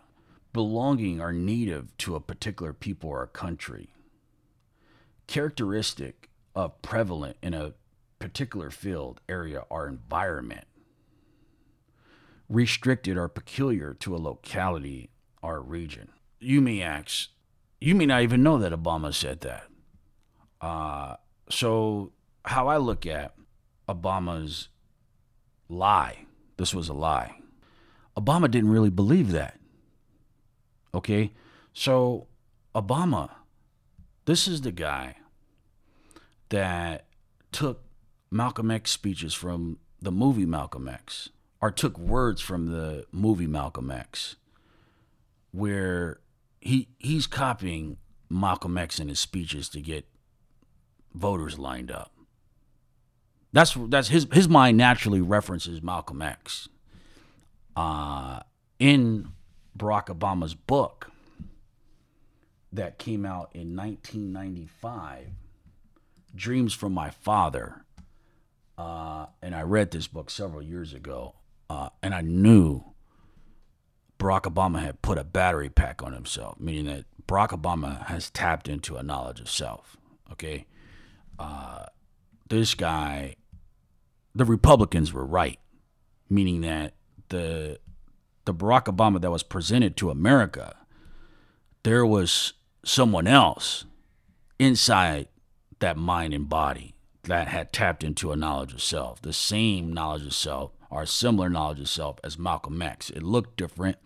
belonging 0.53 1.19
or 1.19 1.31
native 1.31 1.95
to 1.97 2.15
a 2.15 2.19
particular 2.19 2.73
people 2.73 3.09
or 3.09 3.25
country. 3.25 3.89
Characteristic 5.25 6.29
of 6.55 6.81
prevalent 6.81 7.37
in 7.41 7.53
a 7.53 7.73
particular 8.19 8.69
field, 8.69 9.21
area, 9.27 9.63
or 9.69 9.87
environment. 9.87 10.65
Restricted 12.49 13.17
or 13.17 13.27
peculiar 13.27 13.93
to 13.95 14.15
a 14.15 14.17
locality 14.17 15.09
or 15.41 15.61
region. 15.61 16.09
You 16.39 16.61
may 16.61 16.81
ask, 16.81 17.29
you 17.81 17.93
may 17.95 18.05
not 18.05 18.21
even 18.21 18.43
know 18.43 18.57
that 18.59 18.71
Obama 18.71 19.13
said 19.13 19.41
that. 19.41 19.67
Uh, 20.61 21.15
so, 21.49 22.11
how 22.45 22.67
I 22.67 22.77
look 22.77 23.05
at 23.05 23.35
Obama's 23.87 24.69
lie, 25.69 26.25
this 26.57 26.73
was 26.73 26.89
a 26.89 26.93
lie. 26.93 27.35
Obama 28.17 28.49
didn't 28.49 28.71
really 28.71 28.89
believe 28.89 29.31
that. 29.31 29.59
Okay? 30.93 31.33
So, 31.73 32.27
Obama, 32.73 33.29
this 34.25 34.47
is 34.47 34.61
the 34.61 34.71
guy 34.71 35.15
that 36.49 37.05
took 37.51 37.83
Malcolm 38.31 38.71
X 38.71 38.91
speeches 38.91 39.33
from 39.33 39.79
the 40.01 40.11
movie 40.11 40.45
Malcolm 40.45 40.87
X, 40.87 41.29
or 41.61 41.71
took 41.71 41.97
words 41.97 42.41
from 42.41 42.71
the 42.71 43.05
movie 43.11 43.47
Malcolm 43.47 43.89
X, 43.89 44.35
where 45.51 46.19
he 46.59 46.89
he's 46.97 47.27
copying 47.27 47.97
Malcolm 48.29 48.77
X 48.77 48.99
in 48.99 49.07
his 49.07 49.19
speeches 49.19 49.69
to 49.69 49.81
get 49.81 50.05
voters 51.17 51.57
lined 51.59 51.91
up. 51.91 52.11
That's 53.53 53.75
that's 53.87 54.09
his 54.09 54.27
his 54.31 54.47
mind 54.47 54.77
naturally 54.77 55.21
references 55.21 55.81
Malcolm 55.81 56.21
X. 56.21 56.69
Uh, 57.75 58.41
in 58.79 59.29
Barack 59.77 60.07
Obama's 60.07 60.55
book 60.55 61.11
that 62.73 62.97
came 62.97 63.25
out 63.25 63.49
in 63.53 63.75
1995, 63.75 65.27
Dreams 66.35 66.73
from 66.73 66.93
My 66.93 67.09
Father, 67.09 67.85
uh, 68.77 69.27
and 69.41 69.55
I 69.55 69.61
read 69.61 69.91
this 69.91 70.07
book 70.07 70.29
several 70.29 70.61
years 70.61 70.93
ago, 70.93 71.35
uh, 71.69 71.89
and 72.03 72.13
I 72.13 72.21
knew 72.21 72.83
Barack 74.19 74.43
Obama 74.43 74.81
had 74.81 75.01
put 75.01 75.17
a 75.17 75.23
battery 75.23 75.69
pack 75.69 76.03
on 76.03 76.13
himself, 76.13 76.59
meaning 76.59 76.85
that 76.85 77.05
Barack 77.27 77.49
Obama 77.49 78.05
has 78.05 78.29
tapped 78.29 78.67
into 78.67 78.97
a 78.97 79.03
knowledge 79.03 79.39
of 79.39 79.49
self. 79.49 79.97
Okay, 80.31 80.65
uh, 81.39 81.85
this 82.49 82.75
guy, 82.75 83.35
the 84.33 84.45
Republicans 84.45 85.13
were 85.13 85.25
right, 85.25 85.59
meaning 86.29 86.61
that 86.61 86.93
the 87.29 87.79
the 88.45 88.53
Barack 88.53 88.85
Obama 88.85 89.19
that 89.19 89.31
was 89.31 89.43
presented 89.43 89.97
to 89.97 90.09
America, 90.09 90.73
there 91.83 92.05
was 92.05 92.53
someone 92.85 93.27
else 93.27 93.83
inside 94.57 95.27
that 95.79 95.97
mind 95.97 96.33
and 96.33 96.47
body 96.47 96.95
that 97.23 97.49
had 97.49 97.73
tapped 97.73 98.05
into 98.05 98.31
a 98.31 98.37
knowledge 98.37 98.73
of 98.73 98.81
self, 98.81 99.21
the 99.21 99.33
same 99.33 99.91
knowledge 99.91 100.25
of 100.25 100.33
self 100.33 100.71
or 100.89 101.05
similar 101.05 101.49
knowledge 101.49 101.81
of 101.81 101.89
self 101.89 102.19
as 102.23 102.39
Malcolm 102.39 102.81
X. 102.81 103.09
It 103.09 103.21
looked 103.21 103.57
different. 103.57 103.97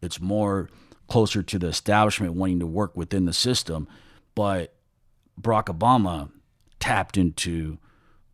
It's 0.00 0.20
more 0.20 0.70
closer 1.06 1.42
to 1.42 1.58
the 1.58 1.66
establishment 1.66 2.32
wanting 2.32 2.60
to 2.60 2.66
work 2.66 2.96
within 2.96 3.26
the 3.26 3.34
system, 3.34 3.86
but 4.34 4.74
Barack 5.40 5.64
Obama 5.64 6.30
tapped 6.82 7.16
into 7.16 7.78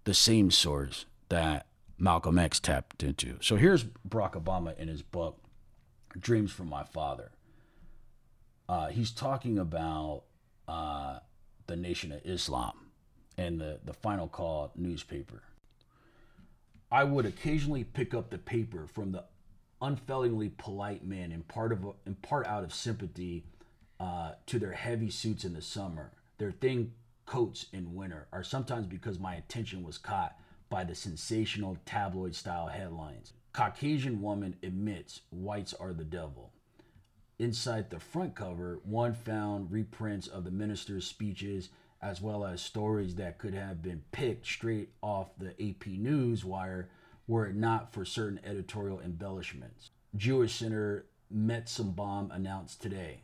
the 0.04 0.14
same 0.14 0.50
source 0.50 1.04
that 1.28 1.66
Malcolm 1.98 2.38
X 2.38 2.58
tapped 2.58 3.02
into. 3.02 3.36
So 3.42 3.56
here's 3.56 3.84
Barack 3.84 4.42
Obama 4.42 4.74
in 4.78 4.88
his 4.88 5.02
book, 5.02 5.36
Dreams 6.18 6.50
from 6.50 6.70
My 6.70 6.82
Father. 6.82 7.30
Uh, 8.66 8.86
he's 8.86 9.10
talking 9.10 9.58
about 9.58 10.22
uh, 10.66 11.18
the 11.66 11.76
Nation 11.76 12.10
of 12.10 12.22
Islam 12.24 12.72
and 13.36 13.60
the, 13.60 13.80
the 13.84 13.92
Final 13.92 14.28
Call 14.28 14.72
newspaper. 14.74 15.42
I 16.90 17.04
would 17.04 17.26
occasionally 17.26 17.84
pick 17.84 18.14
up 18.14 18.30
the 18.30 18.38
paper 18.38 18.86
from 18.86 19.12
the 19.12 19.24
unfailingly 19.82 20.48
polite 20.56 21.04
men 21.04 21.32
in 21.32 21.42
part 21.42 21.70
of 21.70 21.84
in 22.06 22.14
part 22.14 22.46
out 22.46 22.64
of 22.64 22.72
sympathy 22.72 23.44
uh, 24.00 24.32
to 24.46 24.58
their 24.58 24.72
heavy 24.72 25.10
suits 25.10 25.44
in 25.44 25.52
the 25.52 25.60
summer, 25.60 26.12
their 26.38 26.50
thin 26.50 26.92
coats 27.28 27.66
in 27.74 27.94
winter, 27.94 28.26
are 28.32 28.42
sometimes 28.42 28.86
because 28.86 29.18
my 29.18 29.34
attention 29.34 29.82
was 29.82 29.98
caught 29.98 30.38
by 30.70 30.82
the 30.82 30.94
sensational 30.94 31.76
tabloid 31.84 32.34
style 32.34 32.68
headlines. 32.68 33.34
Caucasian 33.52 34.22
woman 34.22 34.56
admits 34.62 35.20
whites 35.30 35.74
are 35.74 35.92
the 35.92 36.04
devil. 36.04 36.52
Inside 37.38 37.90
the 37.90 38.00
front 38.00 38.34
cover, 38.34 38.80
one 38.82 39.12
found 39.12 39.70
reprints 39.70 40.26
of 40.26 40.44
the 40.44 40.50
minister's 40.50 41.06
speeches 41.06 41.68
as 42.00 42.22
well 42.22 42.46
as 42.46 42.62
stories 42.62 43.16
that 43.16 43.36
could 43.36 43.52
have 43.52 43.82
been 43.82 44.02
picked 44.10 44.46
straight 44.46 44.88
off 45.02 45.28
the 45.36 45.50
AP 45.62 45.86
News 45.86 46.46
wire 46.46 46.88
were 47.26 47.46
it 47.46 47.54
not 47.54 47.92
for 47.92 48.06
certain 48.06 48.40
editorial 48.42 49.00
embellishments. 49.00 49.90
Jewish 50.16 50.54
Center 50.54 51.04
Metzenbaum 51.34 52.34
announced 52.34 52.80
today. 52.80 53.20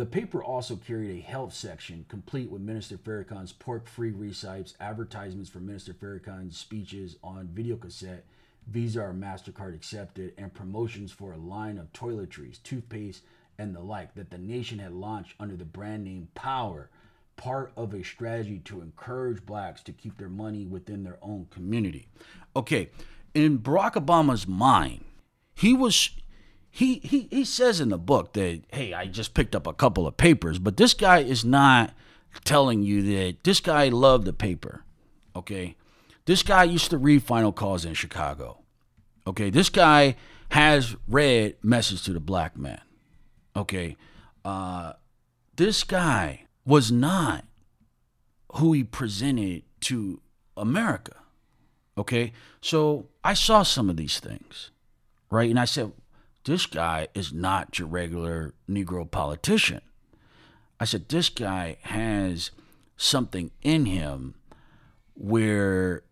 The 0.00 0.06
paper 0.06 0.42
also 0.42 0.76
carried 0.76 1.10
a 1.10 1.20
health 1.20 1.52
section 1.52 2.06
complete 2.08 2.50
with 2.50 2.62
Minister 2.62 2.96
Farrakhan's 2.96 3.52
pork-free 3.52 4.12
recipes, 4.12 4.72
advertisements 4.80 5.50
for 5.50 5.60
Minister 5.60 5.92
Farrakhan's 5.92 6.56
speeches 6.56 7.16
on 7.22 7.48
videocassette, 7.48 8.22
Visa 8.66 9.02
or 9.02 9.12
MasterCard 9.12 9.74
accepted, 9.74 10.32
and 10.38 10.54
promotions 10.54 11.12
for 11.12 11.34
a 11.34 11.36
line 11.36 11.76
of 11.76 11.92
toiletries, 11.92 12.62
toothpaste, 12.62 13.24
and 13.58 13.76
the 13.76 13.80
like 13.80 14.14
that 14.14 14.30
the 14.30 14.38
nation 14.38 14.78
had 14.78 14.92
launched 14.94 15.34
under 15.38 15.54
the 15.54 15.66
brand 15.66 16.04
name 16.04 16.28
Power– 16.34 16.88
part 17.36 17.70
of 17.76 17.92
a 17.92 18.02
strategy 18.02 18.58
to 18.60 18.80
encourage 18.80 19.44
blacks 19.44 19.82
to 19.82 19.92
keep 19.92 20.16
their 20.16 20.30
money 20.30 20.64
within 20.64 21.04
their 21.04 21.18
own 21.20 21.46
community. 21.50 22.08
Okay, 22.56 22.88
in 23.34 23.58
Barack 23.58 24.02
Obama's 24.02 24.48
mind, 24.48 25.04
he 25.54 25.74
was 25.74 26.08
he 26.70 27.00
he 27.00 27.28
he 27.30 27.44
says 27.44 27.80
in 27.80 27.88
the 27.88 27.98
book 27.98 28.32
that 28.34 28.62
hey, 28.72 28.94
I 28.94 29.06
just 29.06 29.34
picked 29.34 29.54
up 29.54 29.66
a 29.66 29.72
couple 29.72 30.06
of 30.06 30.16
papers, 30.16 30.58
but 30.58 30.76
this 30.76 30.94
guy 30.94 31.18
is 31.18 31.44
not 31.44 31.92
telling 32.44 32.82
you 32.82 33.02
that 33.02 33.42
this 33.44 33.60
guy 33.60 33.88
loved 33.88 34.24
the 34.24 34.32
paper. 34.32 34.84
Okay? 35.34 35.76
This 36.26 36.42
guy 36.42 36.64
used 36.64 36.90
to 36.90 36.98
read 36.98 37.22
Final 37.22 37.52
Calls 37.52 37.84
in 37.84 37.94
Chicago. 37.94 38.58
Okay, 39.26 39.50
this 39.50 39.68
guy 39.68 40.16
has 40.50 40.96
read 41.08 41.56
Message 41.62 42.04
to 42.04 42.12
the 42.12 42.20
Black 42.20 42.56
Man. 42.56 42.80
Okay. 43.56 43.96
Uh 44.44 44.94
this 45.56 45.84
guy 45.84 46.46
was 46.64 46.90
not 46.92 47.44
who 48.54 48.72
he 48.72 48.84
presented 48.84 49.62
to 49.80 50.20
America. 50.56 51.16
Okay? 51.98 52.32
So 52.60 53.08
I 53.22 53.34
saw 53.34 53.62
some 53.62 53.90
of 53.90 53.96
these 53.96 54.20
things, 54.20 54.70
right? 55.30 55.50
And 55.50 55.58
I 55.58 55.64
said, 55.64 55.92
this 56.44 56.66
guy 56.66 57.08
is 57.14 57.32
not 57.32 57.78
your 57.78 57.88
regular 57.88 58.54
Negro 58.68 59.10
politician. 59.10 59.82
I 60.78 60.84
said, 60.84 61.08
this 61.08 61.28
guy 61.28 61.76
has 61.82 62.50
something 62.96 63.50
in 63.62 63.86
him 63.86 64.34
where 65.14 66.02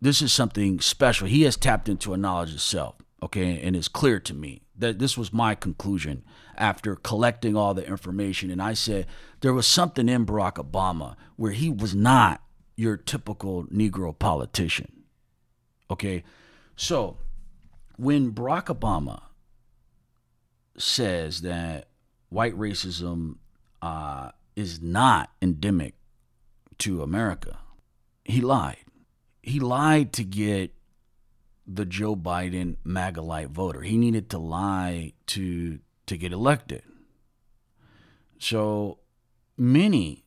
this 0.00 0.20
is 0.20 0.32
something 0.32 0.80
special. 0.80 1.28
He 1.28 1.42
has 1.42 1.56
tapped 1.56 1.88
into 1.88 2.12
a 2.12 2.16
knowledge 2.18 2.52
of 2.52 2.60
self, 2.60 2.96
okay? 3.22 3.60
And 3.62 3.76
it's 3.76 3.88
clear 3.88 4.18
to 4.20 4.34
me 4.34 4.62
that 4.76 4.98
this 4.98 5.16
was 5.16 5.32
my 5.32 5.54
conclusion 5.54 6.24
after 6.56 6.96
collecting 6.96 7.56
all 7.56 7.74
the 7.74 7.86
information. 7.86 8.50
And 8.50 8.60
I 8.60 8.74
said 8.74 9.06
there 9.40 9.54
was 9.54 9.66
something 9.66 10.08
in 10.08 10.26
Barack 10.26 10.54
Obama 10.54 11.16
where 11.36 11.52
he 11.52 11.70
was 11.70 11.94
not 11.94 12.42
your 12.76 12.96
typical 12.96 13.64
Negro 13.64 14.16
politician. 14.18 15.04
Okay. 15.90 16.24
So 16.76 17.18
when 17.96 18.32
Barack 18.32 18.64
Obama 18.64 19.22
says 20.76 21.42
that 21.42 21.88
white 22.28 22.56
racism 22.56 23.36
uh, 23.82 24.30
is 24.56 24.80
not 24.80 25.30
endemic 25.40 25.94
to 26.78 27.02
America, 27.02 27.58
he 28.24 28.40
lied. 28.40 28.78
He 29.42 29.60
lied 29.60 30.12
to 30.14 30.24
get 30.24 30.72
the 31.66 31.84
Joe 31.84 32.16
Biden 32.16 32.76
MAGA 32.84 33.22
light 33.22 33.50
voter. 33.50 33.82
He 33.82 33.96
needed 33.96 34.30
to 34.30 34.38
lie 34.38 35.12
to 35.28 35.78
to 36.06 36.16
get 36.16 36.32
elected. 36.32 36.82
So 38.38 38.98
many 39.56 40.24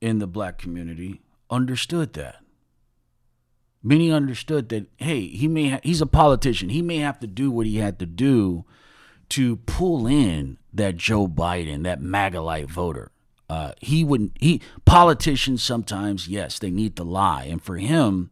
in 0.00 0.18
the 0.18 0.26
black 0.26 0.58
community 0.58 1.22
understood 1.50 2.14
that. 2.14 2.36
Many 3.82 4.10
understood 4.10 4.68
that 4.70 4.86
hey, 4.96 5.26
he 5.28 5.46
may 5.46 5.68
ha- 5.70 5.80
he's 5.82 6.00
a 6.00 6.06
politician. 6.06 6.70
He 6.70 6.82
may 6.82 6.98
have 6.98 7.20
to 7.20 7.26
do 7.26 7.50
what 7.50 7.66
he 7.66 7.76
had 7.76 7.98
to 7.98 8.06
do 8.06 8.64
to 9.34 9.56
pull 9.56 10.06
in 10.06 10.58
that 10.72 10.96
Joe 10.96 11.26
Biden, 11.26 11.82
that 11.82 12.00
MAGALite 12.00 12.70
voter. 12.70 13.10
Uh, 13.50 13.72
he 13.80 14.04
wouldn't. 14.04 14.30
He 14.38 14.62
politicians 14.84 15.60
sometimes, 15.60 16.28
yes, 16.28 16.60
they 16.60 16.70
need 16.70 16.94
to 16.96 17.02
lie, 17.02 17.44
and 17.44 17.60
for 17.60 17.76
him, 17.76 18.30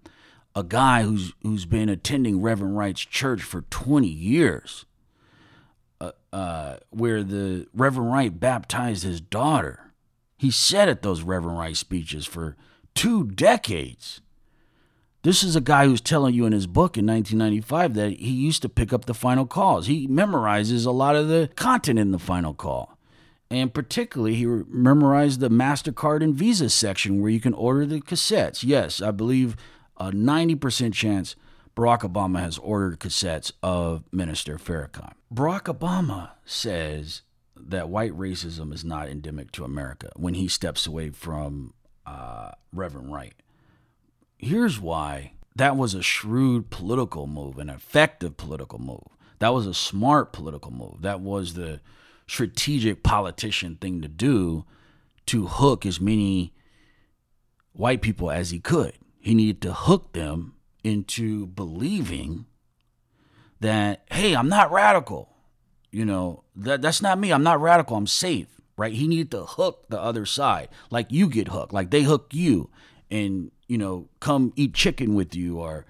a 0.55 0.63
guy 0.63 1.03
who's 1.03 1.33
who's 1.43 1.67
been 1.67 1.89
attending 1.89 2.41
Reverend 2.41 2.79
Wright's 2.79 3.01
church 3.01 3.43
for 3.43 3.63
20 3.63 4.07
years, 4.07 4.85
uh, 6.01 6.13
uh, 6.33 6.77
where 6.91 7.25
the 7.25 7.67
Reverend 7.75 8.13
Wright 8.13 8.41
baptized 8.41 9.03
his 9.03 9.21
daughter. 9.21 9.93
He 10.39 10.53
said 10.53 10.89
at 10.89 11.03
those 11.03 11.23
Reverend 11.23 11.59
Wright 11.59 11.77
speeches 11.77 12.27
for 12.27 12.57
two 12.95 13.25
decades. 13.25 14.22
This 15.23 15.45
is 15.45 15.55
a 15.55 15.61
guy 15.61 15.87
who's 15.87 16.01
telling 16.01 16.35
you 16.35 16.47
in 16.47 16.53
his 16.53 16.67
book 16.67 16.99
in 16.99 17.07
1995 17.07 17.95
that 17.95 18.19
he 18.19 18.33
used 18.33 18.61
to 18.63 18.69
pick 18.69 18.93
up 18.93 19.05
the 19.05 19.15
final 19.15 19.47
calls. 19.47 19.87
He 19.87 20.09
memorizes 20.09 20.85
a 20.85 20.91
lot 20.91 21.15
of 21.15 21.29
the 21.29 21.49
content 21.55 22.01
in 22.01 22.11
the 22.11 22.19
final 22.19 22.55
call. 22.55 22.99
And 23.49 23.73
particularly, 23.73 24.35
he 24.35 24.47
memorized 24.47 25.39
the 25.39 25.49
MasterCard 25.49 26.25
and 26.25 26.35
Visa 26.35 26.69
section 26.69 27.21
where 27.21 27.31
you 27.31 27.39
can 27.39 27.55
order 27.55 27.87
the 27.87 28.01
cassettes. 28.01 28.65
Yes, 28.65 29.01
I 29.01 29.13
believe 29.13 29.55
a 29.97 30.11
90% 30.11 30.93
chance 30.93 31.37
Barack 31.77 32.01
Obama 32.01 32.41
has 32.41 32.59
ordered 32.59 32.99
cassettes 32.99 33.53
of 33.63 34.03
Minister 34.11 34.59
Farrakhan. 34.59 35.13
Barack 35.33 35.73
Obama 35.73 36.31
says 36.45 37.23
that 37.55 37.89
white 37.89 38.13
racism 38.13 38.73
is 38.73 38.85
not 38.85 39.09
endemic 39.09 39.53
to 39.53 39.65
America 39.65 40.11
when 40.17 40.35
he 40.35 40.49
steps 40.49 40.85
away 40.85 41.11
from 41.11 41.75
uh, 42.07 42.51
Reverend 42.73 43.13
Wright. 43.13 43.35
Here's 44.43 44.81
why 44.81 45.35
that 45.55 45.77
was 45.77 45.95
a 45.95 46.03
shrewd 46.03 46.69
political 46.69 47.29
move, 47.29 47.59
an 47.59 47.71
effective 47.71 48.37
political 48.37 48.81
move. 48.81 49.07
That 49.39 49.55
was 49.55 49.67
a 49.67 49.75
smart 49.75 50.33
political 50.33 50.73
move. 50.73 51.03
That 51.03 51.21
was 51.21 51.55
the 51.55 51.81
strategic 52.27 53.05
politician 53.05 53.77
thing 53.77 54.03
to 54.03 54.09
do 54.09 54.65
to 55.27 55.47
hook 55.47 55.87
as 55.87 56.01
many 56.01 56.53
white 57.73 58.03
people 58.03 58.31
as 58.33 58.51
he 58.51 58.59
could. 58.59 58.95
He 59.21 59.35
needed 59.35 59.63
to 59.63 59.73
hook 59.73 60.13
them 60.13 60.55
into 60.83 61.47
believing 61.47 62.47
that, 63.61 64.03
hey, 64.11 64.35
I'm 64.35 64.49
not 64.49 64.73
radical. 64.73 65.29
You 65.93 66.05
know, 66.05 66.43
that 66.57 66.83
that's 66.83 67.01
not 67.01 67.19
me. 67.19 67.33
I'm 67.33 67.45
not 67.45 67.61
radical. 67.61 67.97
I'm 67.97 68.09
safe. 68.09 68.49
Right? 68.77 68.95
He 68.95 69.07
needed 69.07 69.31
to 69.33 69.45
hook 69.45 69.85
the 69.89 70.01
other 70.01 70.27
side. 70.27 70.69
Like 70.91 71.13
you 71.13 71.29
get 71.29 71.49
hooked. 71.49 71.73
Like 71.73 71.91
they 71.91 72.03
hook 72.03 72.29
you 72.33 72.71
and, 73.13 73.53
you 73.69 73.77
know, 73.77 74.09
come 74.21 74.53
eat 74.57 74.73
chicken 74.73 75.15
with 75.15 75.35
you 75.37 75.59
or, 75.59 75.85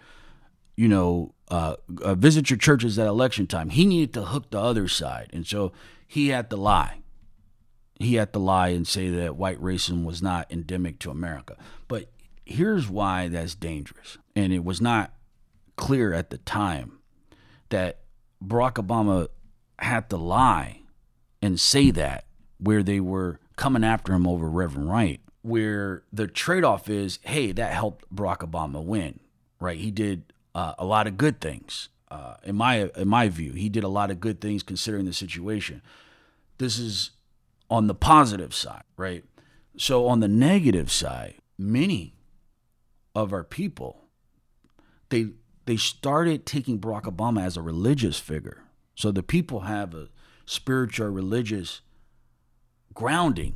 you 0.76 0.88
know, 0.88 1.32
uh, 1.48 1.76
uh, 2.02 2.14
visit 2.14 2.50
your 2.50 2.58
churches 2.58 2.98
at 2.98 3.06
election 3.06 3.46
time. 3.46 3.70
He 3.70 3.86
needed 3.86 4.12
to 4.14 4.22
hook 4.22 4.50
the 4.50 4.60
other 4.60 4.88
side. 4.88 5.30
And 5.32 5.46
so 5.46 5.72
he 6.06 6.28
had 6.28 6.50
to 6.50 6.56
lie. 6.56 7.02
He 8.00 8.16
had 8.16 8.32
to 8.32 8.40
lie 8.40 8.68
and 8.68 8.86
say 8.86 9.08
that 9.10 9.36
white 9.36 9.60
racism 9.60 10.04
was 10.04 10.20
not 10.20 10.50
endemic 10.50 10.98
to 11.00 11.10
America. 11.10 11.56
But 11.86 12.10
here's 12.44 12.88
why 12.88 13.28
that's 13.28 13.54
dangerous. 13.54 14.18
And 14.34 14.52
it 14.52 14.64
was 14.64 14.80
not 14.80 15.12
clear 15.76 16.12
at 16.12 16.30
the 16.30 16.38
time 16.38 16.98
that 17.68 18.00
Barack 18.44 18.74
Obama 18.74 19.28
had 19.78 20.10
to 20.10 20.16
lie 20.16 20.80
and 21.40 21.60
say 21.60 21.92
that 21.92 22.24
where 22.58 22.82
they 22.82 22.98
were 22.98 23.38
coming 23.56 23.84
after 23.84 24.12
him 24.12 24.26
over 24.26 24.48
Reverend 24.48 24.90
Wright, 24.90 25.20
where 25.42 26.04
the 26.12 26.26
trade 26.26 26.64
off 26.64 26.88
is 26.88 27.18
hey, 27.22 27.52
that 27.52 27.72
helped 27.72 28.12
Barack 28.14 28.38
Obama 28.38 28.82
win, 28.82 29.20
right? 29.60 29.78
He 29.78 29.90
did 29.90 30.32
uh, 30.54 30.74
a 30.78 30.84
lot 30.84 31.06
of 31.06 31.16
good 31.16 31.40
things. 31.40 31.88
Uh, 32.10 32.34
in 32.44 32.56
my 32.56 32.90
in 32.96 33.08
my 33.08 33.28
view, 33.28 33.52
he 33.52 33.68
did 33.68 33.84
a 33.84 33.88
lot 33.88 34.10
of 34.10 34.20
good 34.20 34.40
things 34.40 34.62
considering 34.62 35.04
the 35.04 35.12
situation. 35.12 35.82
This 36.58 36.78
is 36.78 37.10
on 37.70 37.86
the 37.86 37.94
positive 37.94 38.54
side, 38.54 38.84
right? 38.96 39.24
So 39.76 40.06
on 40.06 40.20
the 40.20 40.28
negative 40.28 40.92
side, 40.92 41.36
many 41.58 42.14
of 43.14 43.32
our 43.32 43.44
people, 43.44 44.02
they 45.08 45.28
they 45.64 45.76
started 45.76 46.44
taking 46.44 46.78
Barack 46.78 47.04
Obama 47.04 47.42
as 47.44 47.56
a 47.56 47.62
religious 47.62 48.18
figure. 48.18 48.64
So 48.94 49.10
the 49.10 49.22
people 49.22 49.60
have 49.60 49.94
a 49.94 50.08
spiritual, 50.44 51.08
religious 51.08 51.80
grounding 52.92 53.54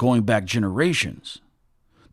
going 0.00 0.22
back 0.22 0.46
generations. 0.46 1.42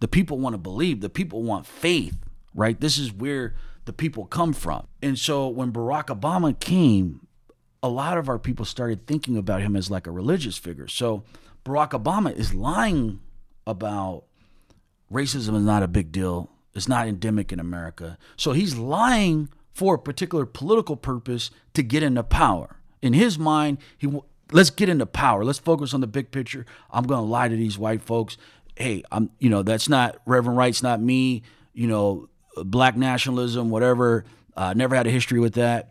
The 0.01 0.09
people 0.09 0.39
want 0.39 0.55
to 0.55 0.57
believe, 0.57 0.99
the 0.99 1.09
people 1.09 1.41
want 1.41 1.65
faith, 1.65 2.17
right? 2.53 2.77
This 2.77 2.97
is 2.97 3.13
where 3.13 3.55
the 3.85 3.93
people 3.93 4.25
come 4.25 4.51
from. 4.51 4.87
And 5.01 5.17
so 5.17 5.47
when 5.47 5.71
Barack 5.71 6.07
Obama 6.07 6.59
came, 6.59 7.25
a 7.81 7.87
lot 7.87 8.17
of 8.17 8.27
our 8.27 8.39
people 8.39 8.65
started 8.65 9.07
thinking 9.07 9.37
about 9.37 9.61
him 9.61 9.77
as 9.77 9.89
like 9.89 10.05
a 10.05 10.11
religious 10.11 10.57
figure. 10.57 10.89
So 10.89 11.23
Barack 11.63 11.91
Obama 11.91 12.35
is 12.35 12.53
lying 12.53 13.21
about 13.65 14.25
racism 15.09 15.55
is 15.55 15.63
not 15.63 15.81
a 15.81 15.87
big 15.87 16.11
deal. 16.11 16.49
It's 16.75 16.89
not 16.89 17.07
endemic 17.07 17.53
in 17.53 17.59
America. 17.61 18.17
So 18.35 18.51
he's 18.51 18.75
lying 18.75 19.47
for 19.71 19.95
a 19.95 19.99
particular 19.99 20.45
political 20.45 20.97
purpose 20.97 21.51
to 21.73 21.83
get 21.83 22.03
into 22.03 22.23
power. 22.23 22.81
In 23.01 23.13
his 23.13 23.39
mind, 23.39 23.77
he 23.97 24.09
let's 24.51 24.69
get 24.69 24.89
into 24.89 25.05
power. 25.05 25.43
Let's 25.43 25.59
focus 25.59 25.93
on 25.93 26.01
the 26.01 26.07
big 26.07 26.31
picture. 26.31 26.65
I'm 26.91 27.05
going 27.05 27.19
to 27.19 27.25
lie 27.25 27.47
to 27.47 27.55
these 27.55 27.77
white 27.77 28.01
folks. 28.01 28.37
Hey, 28.75 29.03
I'm 29.11 29.29
you 29.39 29.49
know, 29.49 29.63
that's 29.63 29.89
not 29.89 30.17
Reverend 30.25 30.57
Wright's 30.57 30.83
not 30.83 31.01
me, 31.01 31.43
you 31.73 31.87
know, 31.87 32.29
black 32.63 32.95
nationalism, 32.95 33.69
whatever. 33.69 34.25
Uh, 34.55 34.73
never 34.73 34.95
had 34.95 35.07
a 35.07 35.11
history 35.11 35.39
with 35.39 35.53
that. 35.53 35.89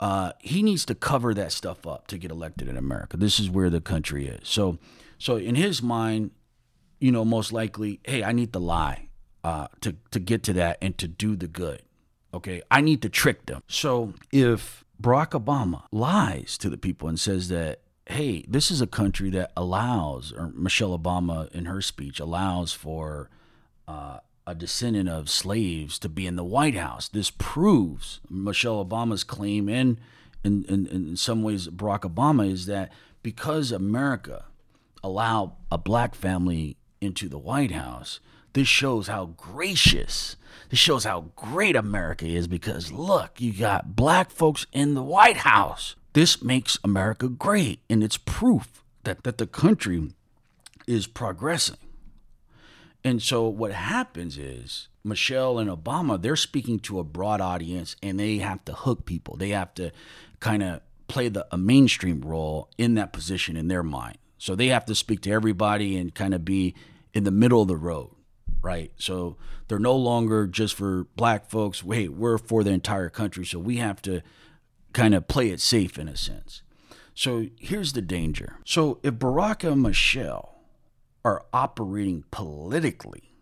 Uh, 0.00 0.32
he 0.40 0.62
needs 0.62 0.84
to 0.84 0.94
cover 0.94 1.32
that 1.34 1.52
stuff 1.52 1.86
up 1.86 2.06
to 2.08 2.18
get 2.18 2.30
elected 2.30 2.68
in 2.68 2.76
America. 2.76 3.16
This 3.16 3.38
is 3.38 3.48
where 3.48 3.70
the 3.70 3.80
country 3.80 4.26
is. 4.26 4.48
So, 4.48 4.78
so 5.18 5.36
in 5.36 5.54
his 5.54 5.82
mind, 5.82 6.32
you 7.00 7.12
know, 7.12 7.24
most 7.24 7.52
likely, 7.52 8.00
hey, 8.04 8.22
I 8.22 8.32
need 8.32 8.52
to 8.52 8.58
lie 8.58 9.08
uh, 9.44 9.68
to 9.82 9.96
to 10.10 10.18
get 10.18 10.42
to 10.44 10.52
that 10.54 10.78
and 10.80 10.96
to 10.98 11.06
do 11.06 11.36
the 11.36 11.48
good. 11.48 11.82
Okay, 12.32 12.62
I 12.70 12.80
need 12.80 13.02
to 13.02 13.08
trick 13.08 13.46
them. 13.46 13.62
So 13.68 14.14
if 14.32 14.84
Barack 15.00 15.30
Obama 15.30 15.84
lies 15.92 16.58
to 16.58 16.68
the 16.68 16.78
people 16.78 17.08
and 17.08 17.18
says 17.18 17.48
that, 17.48 17.80
hey, 18.06 18.44
this 18.46 18.70
is 18.70 18.80
a 18.80 18.86
country 18.86 19.30
that 19.30 19.52
allows, 19.56 20.32
or 20.32 20.52
Michelle 20.54 20.96
Obama 20.98 21.50
in 21.52 21.64
her 21.66 21.80
speech 21.80 22.20
allows 22.20 22.72
for 22.72 23.30
uh, 23.88 24.18
a 24.46 24.54
descendant 24.54 25.08
of 25.08 25.30
slaves 25.30 25.98
to 25.98 26.08
be 26.08 26.26
in 26.26 26.36
the 26.36 26.44
White 26.44 26.76
House. 26.76 27.08
This 27.08 27.30
proves 27.30 28.20
Michelle 28.28 28.84
Obama's 28.84 29.24
claim, 29.24 29.68
and 29.68 29.98
in, 30.42 30.64
in, 30.64 30.86
in 30.86 31.16
some 31.16 31.42
ways, 31.42 31.68
Barack 31.68 32.00
Obama, 32.00 32.50
is 32.50 32.66
that 32.66 32.92
because 33.22 33.72
America 33.72 34.44
allowed 35.02 35.52
a 35.72 35.78
black 35.78 36.14
family 36.14 36.76
into 37.00 37.28
the 37.28 37.38
White 37.38 37.72
House, 37.72 38.20
this 38.52 38.68
shows 38.68 39.08
how 39.08 39.26
gracious, 39.36 40.36
this 40.70 40.78
shows 40.78 41.04
how 41.04 41.32
great 41.36 41.74
America 41.74 42.26
is 42.26 42.46
because 42.46 42.92
look, 42.92 43.40
you 43.40 43.52
got 43.52 43.96
black 43.96 44.30
folks 44.30 44.66
in 44.72 44.94
the 44.94 45.02
White 45.02 45.38
House. 45.38 45.96
This 46.14 46.42
makes 46.42 46.78
America 46.84 47.28
great, 47.28 47.80
and 47.90 48.02
it's 48.02 48.16
proof 48.16 48.82
that, 49.02 49.24
that 49.24 49.38
the 49.38 49.46
country 49.46 50.10
is 50.86 51.06
progressing. 51.06 51.76
And 53.02 53.22
so 53.22 53.48
what 53.48 53.72
happens 53.72 54.38
is 54.38 54.88
Michelle 55.02 55.58
and 55.58 55.68
Obama, 55.68 56.20
they're 56.20 56.36
speaking 56.36 56.78
to 56.80 56.98
a 56.98 57.04
broad 57.04 57.40
audience 57.40 57.96
and 58.02 58.18
they 58.18 58.38
have 58.38 58.64
to 58.64 58.72
hook 58.72 59.04
people. 59.04 59.36
They 59.36 59.50
have 59.50 59.74
to 59.74 59.90
kind 60.40 60.62
of 60.62 60.80
play 61.06 61.28
the 61.28 61.46
a 61.52 61.58
mainstream 61.58 62.22
role 62.22 62.70
in 62.78 62.94
that 62.94 63.12
position 63.12 63.56
in 63.56 63.68
their 63.68 63.82
mind. 63.82 64.16
So 64.38 64.54
they 64.54 64.68
have 64.68 64.86
to 64.86 64.94
speak 64.94 65.20
to 65.22 65.30
everybody 65.30 65.98
and 65.98 66.14
kind 66.14 66.32
of 66.32 66.44
be 66.44 66.74
in 67.12 67.24
the 67.24 67.30
middle 67.30 67.60
of 67.60 67.68
the 67.68 67.76
road, 67.76 68.10
right? 68.62 68.90
So 68.96 69.36
they're 69.68 69.78
no 69.78 69.96
longer 69.96 70.46
just 70.46 70.74
for 70.74 71.06
black 71.16 71.50
folks. 71.50 71.84
Wait, 71.84 72.12
we're 72.12 72.38
for 72.38 72.64
the 72.64 72.70
entire 72.70 73.10
country. 73.10 73.44
So 73.44 73.58
we 73.58 73.76
have 73.76 74.00
to 74.02 74.22
kind 74.94 75.14
of 75.14 75.28
play 75.28 75.50
it 75.50 75.60
safe 75.60 75.98
in 75.98 76.08
a 76.08 76.16
sense. 76.16 76.62
So 77.14 77.46
here's 77.58 77.92
the 77.92 78.02
danger. 78.02 78.58
So 78.64 78.98
if 79.02 79.14
Barack 79.14 79.70
and 79.70 79.82
Michelle 79.82 80.54
are 81.24 81.44
operating 81.52 82.24
politically 82.30 83.34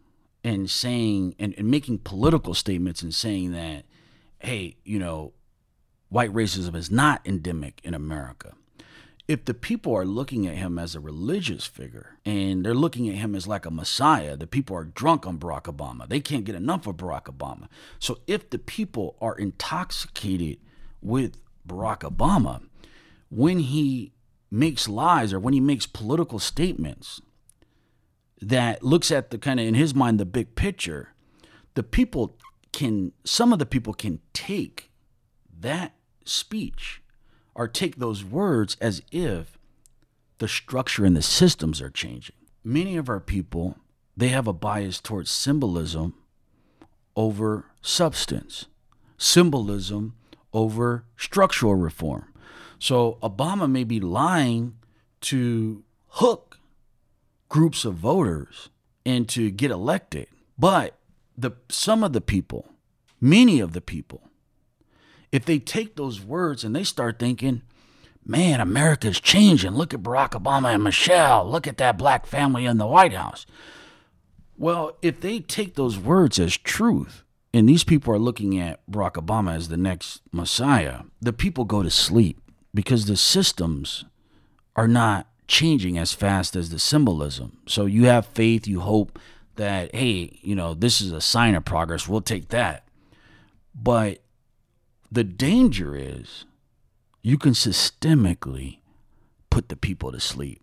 and 0.45 0.71
saying 0.71 1.35
and, 1.38 1.55
and 1.57 1.71
making 1.71 1.99
political 1.99 2.55
statements 2.55 3.03
and 3.03 3.14
saying 3.14 3.53
that, 3.53 3.85
hey, 4.41 4.76
you 4.85 4.99
know, 4.99 5.33
white 6.09 6.33
racism 6.33 6.74
is 6.74 6.91
not 6.91 7.22
endemic 7.24 7.81
in 7.85 7.95
America 7.95 8.55
if 9.29 9.45
the 9.45 9.55
people 9.55 9.95
are 9.97 10.05
looking 10.05 10.47
at 10.47 10.57
him 10.57 10.79
as 10.79 10.95
a 10.95 11.01
religious 11.01 11.64
figure 11.64 12.18
and 12.24 12.64
they're 12.64 12.74
looking 12.74 13.09
at 13.09 13.14
him 13.14 13.35
as 13.35 13.47
like 13.47 13.64
a 13.64 13.70
messiah, 13.70 14.37
the 14.37 14.47
people 14.47 14.76
are 14.76 14.85
drunk 14.85 15.26
on 15.26 15.39
Barack 15.39 15.62
Obama. 15.62 16.09
They 16.09 16.20
can't 16.20 16.45
get 16.45 16.55
enough 16.55 16.87
of 16.87 16.97
Barack 16.97 17.24
Obama. 17.24 17.68
So 17.99 18.18
if 18.26 18.51
the 18.51 18.59
people 18.59 19.16
are 19.20 19.37
intoxicated 19.37 20.59
with 21.01 21.39
Barack 21.67 22.01
Obama, 22.01 22.63
when 23.31 23.61
he 23.61 24.13
makes 24.51 24.89
lies 24.89 25.33
or 25.33 25.41
when 25.41 25.55
he 25.55 25.61
makes 25.61 25.87
political 25.87 26.39
statements 26.39 27.21
that 28.41 28.83
looks 28.83 29.11
at 29.11 29.31
the 29.31 29.39
kind 29.39 29.59
of 29.61 29.67
in 29.67 29.75
his 29.75 29.95
mind 29.95 30.21
the 30.21 30.27
big 30.27 30.55
picture, 30.55 31.15
the 31.75 31.83
people 31.83 32.37
can 32.73 33.13
some 33.25 33.53
of 33.53 33.59
the 33.59 33.67
people 33.67 33.95
can 33.95 34.21
take 34.33 34.91
that 35.61 35.95
speech 36.25 37.03
or 37.55 37.69
take 37.69 37.97
those 37.97 38.25
words 38.25 38.77
as 38.81 39.03
if 39.11 39.59
the 40.39 40.49
structure 40.49 41.05
and 41.05 41.17
the 41.17 41.23
systems 41.23 41.81
are 41.81 41.91
changing. 41.91 42.37
Many 42.65 42.97
of 42.97 43.09
our 43.09 43.21
people, 43.21 43.79
they 44.17 44.29
have 44.29 44.47
a 44.47 44.53
bias 44.53 45.01
towards 45.01 45.31
symbolism 45.31 46.15
over 47.15 47.67
substance, 47.81 48.67
symbolism 49.19 50.15
over 50.53 51.05
structural 51.16 51.74
reform. 51.74 52.32
So 52.78 53.18
Obama 53.22 53.70
may 53.70 53.84
be 53.84 54.00
lying 54.00 54.76
to 55.22 55.84
hook 56.09 56.59
groups 57.48 57.84
of 57.84 57.94
voters 57.94 58.70
and 59.07 59.28
to 59.28 59.50
get 59.50 59.70
elected, 59.70 60.26
but 60.59 60.98
the 61.36 61.53
some 61.68 62.03
of 62.05 62.12
the 62.12 62.20
people, 62.20 62.68
many 63.20 63.61
of 63.61 63.72
the 63.72 63.80
people, 63.80 64.28
if 65.30 65.44
they 65.44 65.59
take 65.59 65.96
those 65.96 66.20
words 66.20 66.64
and 66.64 66.74
they 66.74 66.84
start 66.84 67.18
thinking, 67.18 67.62
man, 68.24 68.61
America's 68.61 69.20
changing. 69.20 69.72
Look 69.72 69.94
at 69.94 70.03
Barack 70.03 70.30
Obama 70.30 70.74
and 70.74 70.84
Michelle. 70.84 71.48
Look 71.48 71.66
at 71.66 71.78
that 71.78 71.98
black 71.98 72.26
family 72.26 72.66
in 72.66 72.78
the 72.78 72.86
White 72.86 73.14
House. 73.14 73.46
Well, 74.57 74.96
if 75.03 75.20
they 75.20 75.40
take 75.40 75.74
those 75.74 75.98
words 75.98 76.38
as 76.38 76.57
truth, 76.57 77.22
and 77.55 77.68
these 77.68 77.84
people 77.84 78.14
are 78.14 78.18
looking 78.18 78.59
at 78.59 78.80
Barack 78.90 79.12
Obama 79.12 79.55
as 79.55 79.68
the 79.68 79.76
next 79.76 80.22
Messiah, 80.32 81.00
the 81.20 81.32
people 81.32 81.64
go 81.64 81.82
to 81.82 81.90
sleep 81.90 82.40
because 82.74 83.07
the 83.07 83.16
systems 83.16 84.05
are 84.74 84.88
not 84.88 85.26
changing 85.46 85.98
as 85.98 86.14
fast 86.14 86.57
as 86.57 86.70
the 86.70 86.78
symbolism. 86.78 87.59
So 87.66 87.84
you 87.84 88.07
have 88.07 88.24
faith, 88.24 88.66
you 88.66 88.80
hope 88.80 89.18
that, 89.57 89.94
hey, 89.94 90.38
you 90.40 90.55
know, 90.55 90.72
this 90.72 91.03
is 91.03 91.12
a 91.12 91.20
sign 91.20 91.55
of 91.55 91.64
progress. 91.64 92.09
We'll 92.09 92.22
take 92.22 92.48
that. 92.48 92.88
But 93.74 94.22
the 95.11 95.24
danger 95.24 95.94
is 95.94 96.46
you 97.20 97.36
can 97.36 97.53
systemically 97.53 98.78
put 99.50 99.68
the 99.68 99.76
people 99.76 100.11
to 100.12 100.20
sleep. 100.20 100.62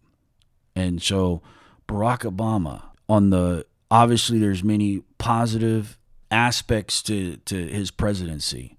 And 0.75 1.03
so 1.03 1.43
Barack 1.87 2.21
Obama 2.21 2.81
on 3.07 3.29
the 3.29 3.67
obviously 3.91 4.39
there's 4.39 4.63
many 4.63 5.03
positive 5.19 5.98
aspects 6.31 7.01
to, 7.03 7.37
to 7.37 7.67
his 7.67 7.91
presidency. 7.91 8.77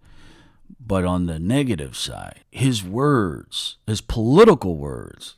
But 0.79 1.05
on 1.05 1.27
the 1.27 1.39
negative 1.39 1.97
side, 1.97 2.41
his 2.51 2.83
words, 2.85 3.77
his 3.87 4.01
political 4.01 4.77
words, 4.77 5.37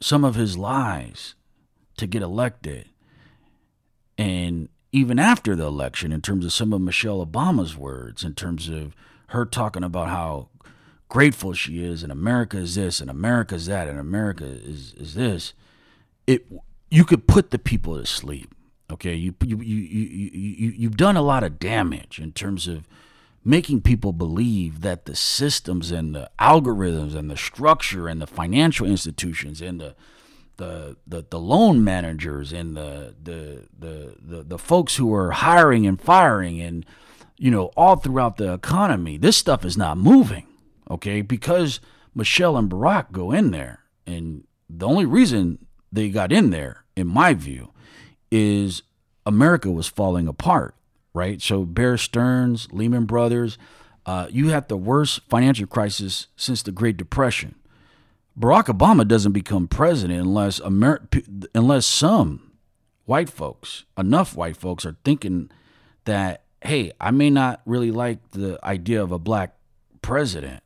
some 0.00 0.24
of 0.24 0.34
his 0.34 0.56
lies 0.56 1.34
to 1.96 2.06
get 2.06 2.22
elected, 2.22 2.88
and 4.16 4.68
even 4.92 5.18
after 5.18 5.54
the 5.54 5.66
election, 5.66 6.12
in 6.12 6.20
terms 6.20 6.44
of 6.44 6.52
some 6.52 6.72
of 6.72 6.80
Michelle 6.80 7.24
Obama's 7.24 7.76
words, 7.76 8.24
in 8.24 8.34
terms 8.34 8.68
of 8.68 8.94
her 9.28 9.44
talking 9.44 9.84
about 9.84 10.08
how 10.08 10.48
grateful 11.08 11.52
she 11.52 11.84
is, 11.84 12.02
and 12.02 12.12
America 12.12 12.58
is 12.58 12.74
this, 12.74 13.00
and 13.00 13.10
America 13.10 13.54
is 13.54 13.66
that, 13.66 13.88
and 13.88 13.98
America 13.98 14.44
is, 14.44 14.94
is 14.94 15.14
this, 15.14 15.52
it 16.26 16.46
you 16.90 17.04
could 17.04 17.26
put 17.26 17.50
the 17.50 17.58
people 17.58 17.98
to 17.98 18.06
sleep. 18.06 18.54
Okay, 18.90 19.14
you 19.14 19.34
you 19.44 19.58
you 19.58 19.76
you 19.76 20.30
you 20.32 20.70
you've 20.76 20.96
done 20.96 21.16
a 21.16 21.22
lot 21.22 21.44
of 21.44 21.58
damage 21.58 22.18
in 22.18 22.32
terms 22.32 22.66
of 22.66 22.88
making 23.44 23.82
people 23.82 24.12
believe 24.12 24.80
that 24.80 25.04
the 25.04 25.14
systems 25.14 25.90
and 25.90 26.14
the 26.14 26.30
algorithms 26.38 27.14
and 27.14 27.30
the 27.30 27.36
structure 27.36 28.08
and 28.08 28.20
the 28.20 28.26
financial 28.26 28.86
institutions 28.86 29.60
and 29.60 29.80
the 29.80 29.94
the 30.56 30.96
the, 31.06 31.24
the 31.30 31.38
loan 31.38 31.84
managers 31.84 32.52
and 32.52 32.76
the, 32.76 33.14
the 33.22 33.66
the 33.78 34.16
the 34.20 34.42
the 34.42 34.58
folks 34.58 34.96
who 34.96 35.14
are 35.14 35.30
hiring 35.32 35.86
and 35.86 36.00
firing 36.00 36.60
and 36.60 36.84
you 37.36 37.50
know 37.50 37.66
all 37.76 37.96
throughout 37.96 38.38
the 38.38 38.52
economy 38.52 39.16
this 39.16 39.36
stuff 39.36 39.64
is 39.64 39.76
not 39.76 39.98
moving 39.98 40.46
okay? 40.90 41.22
Because 41.22 41.80
Michelle 42.14 42.56
and 42.56 42.70
Barack 42.70 43.12
go 43.12 43.32
in 43.32 43.50
there 43.50 43.80
and 44.06 44.44
the 44.68 44.86
only 44.86 45.06
reason 45.06 45.66
they 45.92 46.08
got 46.08 46.32
in 46.32 46.50
there 46.50 46.84
in 46.96 47.06
my 47.06 47.34
view 47.34 47.72
is 48.30 48.82
America 49.26 49.70
was 49.70 49.88
falling 49.88 50.28
apart, 50.28 50.74
right? 51.14 51.40
So 51.40 51.64
Bear 51.64 51.96
Stearns, 51.96 52.68
Lehman 52.72 53.04
Brothers, 53.04 53.58
uh, 54.06 54.26
you 54.30 54.48
had 54.48 54.68
the 54.68 54.76
worst 54.76 55.20
financial 55.28 55.66
crisis 55.66 56.28
since 56.36 56.62
the 56.62 56.72
Great 56.72 56.96
Depression. 56.96 57.54
Barack 58.38 58.66
Obama 58.66 59.06
doesn't 59.06 59.32
become 59.32 59.68
president 59.68 60.20
unless 60.20 60.60
Amer- 60.60 61.08
unless 61.54 61.86
some 61.86 62.52
white 63.04 63.28
folks, 63.28 63.84
enough 63.96 64.36
white 64.36 64.56
folks, 64.56 64.86
are 64.86 64.96
thinking 65.04 65.50
that 66.04 66.44
hey, 66.62 66.92
I 67.00 67.10
may 67.10 67.30
not 67.30 67.60
really 67.66 67.90
like 67.90 68.30
the 68.32 68.58
idea 68.64 69.02
of 69.02 69.12
a 69.12 69.18
black 69.18 69.54
president 70.02 70.62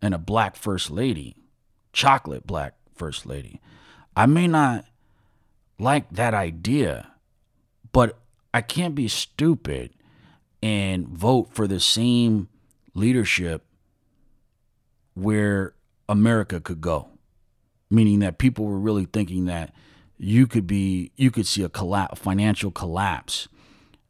and 0.00 0.14
a 0.14 0.18
black 0.18 0.56
first 0.56 0.90
lady, 0.90 1.36
chocolate 1.92 2.46
black 2.46 2.74
first 2.94 3.26
lady. 3.26 3.60
I 4.14 4.26
may 4.26 4.46
not 4.46 4.84
like 5.78 6.10
that 6.10 6.34
idea, 6.34 7.08
but 7.92 8.18
I 8.52 8.60
can't 8.62 8.94
be 8.94 9.08
stupid 9.08 9.92
and 10.62 11.06
vote 11.08 11.50
for 11.52 11.66
the 11.66 11.80
same 11.80 12.48
leadership 12.94 13.64
where 15.14 15.74
America 16.08 16.60
could 16.60 16.80
go. 16.80 17.08
Meaning 17.90 18.18
that 18.20 18.38
people 18.38 18.64
were 18.64 18.78
really 18.78 19.04
thinking 19.04 19.44
that 19.44 19.72
you 20.18 20.46
could 20.46 20.66
be 20.66 21.12
you 21.16 21.30
could 21.30 21.46
see 21.46 21.62
a 21.62 21.68
collapse, 21.68 22.18
financial 22.18 22.70
collapse 22.70 23.48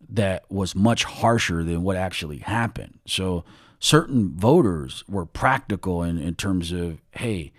that 0.09 0.45
was 0.51 0.75
much 0.75 1.05
harsher 1.05 1.65
than 1.65 1.83
what 1.83 1.97
actually 1.97 2.39
happened. 2.39 2.99
So 3.07 3.45
certain 3.81 4.35
voters 4.37 5.05
were 5.09 5.27
practical 5.27 6.03
in, 6.03 6.19
in 6.19 6.35
terms 6.37 6.73
of, 6.73 7.01
hey, 7.11 7.53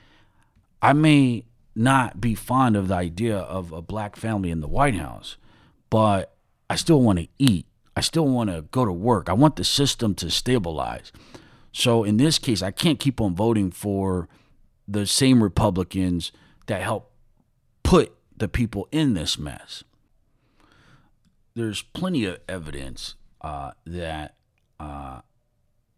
I 0.82 0.94
may 0.94 1.44
not 1.78 2.20
be 2.20 2.34
fond 2.34 2.76
of 2.76 2.88
the 2.88 2.96
idea 2.96 3.38
of 3.38 3.72
a 3.72 3.82
black 3.82 4.16
family 4.16 4.50
in 4.50 4.62
the 4.62 4.68
White 4.68 4.96
House, 4.96 5.38
but 5.90 6.36
I 6.70 6.76
still 6.76 7.02
want 7.02 7.20
to 7.20 7.28
eat. 7.38 7.66
I 7.96 8.02
still 8.02 8.28
want 8.28 8.50
to 8.50 8.64
go 8.64 8.84
to 8.84 8.92
work. 8.92 9.30
I 9.30 9.34
want 9.34 9.56
the 9.56 9.64
system 9.64 10.16
to 10.16 10.30
stabilize. 10.30 11.12
So 11.72 12.04
in 12.04 12.18
this 12.18 12.40
case, 12.40 12.62
I 12.62 12.72
can't 12.72 13.00
keep 13.00 13.22
on 13.22 13.36
voting 13.36 13.72
for 13.72 14.28
the 14.88 15.06
same 15.06 15.44
Republicans 15.44 16.32
that 16.66 16.82
help 16.82 17.12
put 17.84 18.14
the 18.36 18.48
people 18.48 18.88
in 18.92 19.14
this 19.14 19.38
mess. 19.38 19.84
There's 21.56 21.82
plenty 21.82 22.26
of 22.26 22.40
evidence 22.48 23.16
uh, 23.42 23.72
that 23.86 24.36
uh, 24.80 25.22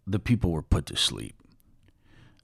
the 0.05 0.19
people 0.19 0.51
were 0.51 0.61
put 0.61 0.85
to 0.87 0.95
sleep. 0.95 1.35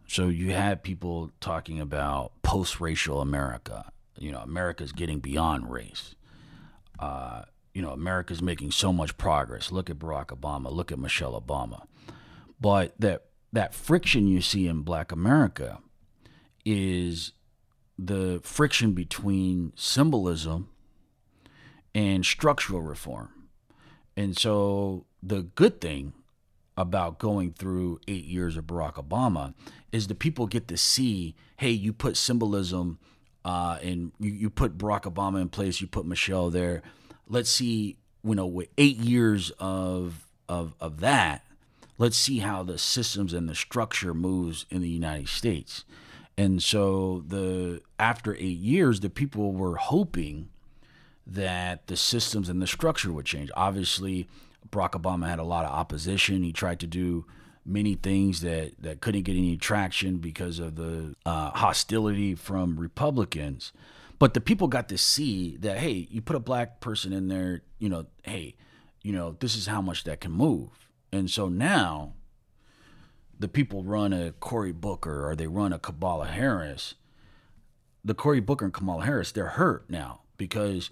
So 0.08 0.28
you 0.28 0.51
had 0.51 0.84
people 0.84 1.32
talking 1.39 1.80
about 1.80 2.32
post-racial 2.43 3.22
America. 3.22 3.91
You 4.18 4.32
know, 4.32 4.39
America's 4.39 4.91
getting 4.91 5.20
beyond 5.20 5.72
race. 5.72 6.16
Uh, 6.99 7.43
you 7.74 7.82
know, 7.82 7.89
America's 7.89 8.41
making 8.41 8.72
so 8.72 8.93
much 8.93 9.18
progress. 9.18 9.72
Look 9.72 9.89
at 9.89 9.99
Barack 9.99 10.28
Obama. 10.28 10.72
Look 10.72 10.91
at 10.91 10.99
Michelle 10.99 11.39
Obama. 11.39 11.86
But 12.60 12.93
that 12.99 13.26
that 13.51 13.74
friction 13.74 14.28
you 14.28 14.41
see 14.41 14.68
in 14.68 14.82
Black 14.82 15.12
America 15.12 15.80
is 16.66 17.34
the 17.97 18.41
friction 18.43 18.93
between 18.93 19.72
symbolism 19.76 20.70
and 21.93 22.26
structural 22.26 22.82
reform. 22.82 23.30
And 24.18 24.38
so 24.38 25.06
the 25.22 25.43
good 25.43 25.80
thing 25.82 26.14
about 26.78 27.20
going 27.20 27.54
through 27.54 28.00
eight 28.08 28.26
years 28.26 28.58
of 28.58 28.66
Barack 28.66 28.96
Obama 28.96 29.54
is 29.92 30.08
the 30.08 30.16
people 30.16 30.48
get 30.48 30.68
to 30.68 30.78
see, 30.78 31.36
hey, 31.58 31.72
you 31.72 31.94
put 31.94 32.18
symbolism 32.18 33.00
uh, 33.46 33.78
and 33.82 34.12
you, 34.20 34.32
you 34.32 34.50
put 34.50 34.78
Barack 34.78 35.04
Obama 35.04 35.42
in 35.42 35.50
place, 35.50 35.80
you 35.80 35.88
put 35.88 36.06
Michelle 36.06 36.50
there. 36.50 36.82
Let's 37.28 37.50
see, 37.50 37.98
you 38.24 38.36
know, 38.36 38.46
with 38.46 38.70
eight 38.78 38.98
years 38.98 39.52
of 39.60 40.26
of 40.48 40.76
of 40.80 41.00
that, 41.00 41.44
let's 41.98 42.18
see 42.18 42.40
how 42.40 42.64
the 42.64 42.78
systems 42.78 43.34
and 43.34 43.48
the 43.48 43.56
structure 43.56 44.14
moves 44.14 44.66
in 44.70 44.82
the 44.82 44.90
United 44.90 45.30
States. 45.30 45.86
And 46.38 46.62
so 46.62 47.24
the 47.26 47.82
after 47.98 48.36
eight 48.36 48.60
years, 48.60 49.00
the 49.00 49.10
people 49.10 49.54
were 49.54 49.78
hoping 49.78 50.50
that 51.26 51.88
the 51.88 51.98
systems 51.98 52.50
and 52.50 52.62
the 52.62 52.68
structure 52.68 53.12
would 53.12 53.26
change. 53.26 53.50
Obviously, 53.56 54.28
Barack 54.70 54.91
Obama 54.91 55.28
had 55.28 55.39
a 55.39 55.43
lot 55.43 55.66
of 55.66 55.72
opposition. 55.72 56.43
He 56.43 56.51
tried 56.51 56.80
to 56.82 56.88
do 56.88 57.26
many 57.66 57.95
things 57.95 58.41
that, 58.41 58.74
that 58.80 59.01
couldn't 59.01 59.24
get 59.24 59.36
any 59.36 59.57
traction 59.57 60.18
because 60.18 60.59
of 60.59 60.76
the 60.76 61.16
uh, 61.26 61.51
hostility 61.51 62.36
from 62.36 62.80
Republicans. 62.80 63.72
But 64.20 64.34
the 64.34 64.41
people 64.41 64.68
got 64.68 64.88
to 64.89 64.97
see 64.97 65.57
that, 65.57 65.80
hey, 65.80 66.07
you 66.09 66.22
put 66.22 66.36
a 66.36 66.39
black 66.39 66.80
person 66.80 67.11
in 67.11 67.28
there, 67.28 67.63
you 67.80 67.89
know, 67.89 68.05
hey, 68.24 68.55
you 69.01 69.11
know, 69.11 69.36
this 69.39 69.55
is 69.55 69.68
how 69.68 69.82
much 69.82 70.03
that 70.05 70.22
can 70.22 70.32
move. 70.32 70.70
And 71.11 71.30
so 71.30 71.49
now 71.49 72.13
the 73.38 73.47
people 73.47 73.84
run 73.84 74.13
a 74.13 74.32
Cory 74.32 74.72
Booker 74.72 75.28
or 75.28 75.36
they 75.36 75.47
run 75.47 75.74
a 75.74 75.80
Kamala 75.80 76.28
Harris. 76.28 76.95
The 78.03 78.13
Cory 78.13 78.39
Booker 78.39 78.66
and 78.66 78.74
Kamala 78.74 79.03
Harris, 79.03 79.32
they're 79.32 79.47
hurt 79.47 79.89
now 79.89 80.22
because 80.38 80.91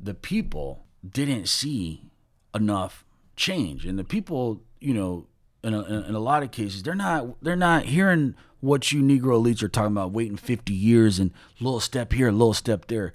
the 0.00 0.14
people 0.14 0.86
didn't 1.08 1.48
see 1.48 2.10
enough 2.54 3.04
change. 3.36 3.86
And 3.86 3.98
the 3.98 4.04
people, 4.04 4.62
you 4.80 4.94
know, 4.94 5.26
in 5.62 5.74
a, 5.74 5.82
in 5.82 6.14
a 6.14 6.20
lot 6.20 6.42
of 6.42 6.50
cases, 6.50 6.82
they're 6.82 6.94
not 6.94 7.42
they're 7.42 7.56
not 7.56 7.84
hearing 7.84 8.34
what 8.60 8.92
you 8.92 9.02
Negro 9.02 9.42
elites 9.42 9.62
are 9.62 9.68
talking 9.68 9.92
about, 9.92 10.12
waiting 10.12 10.36
50 10.36 10.72
years 10.72 11.18
and 11.18 11.32
little 11.60 11.80
step 11.80 12.12
here, 12.12 12.30
little 12.30 12.54
step 12.54 12.86
there. 12.86 13.12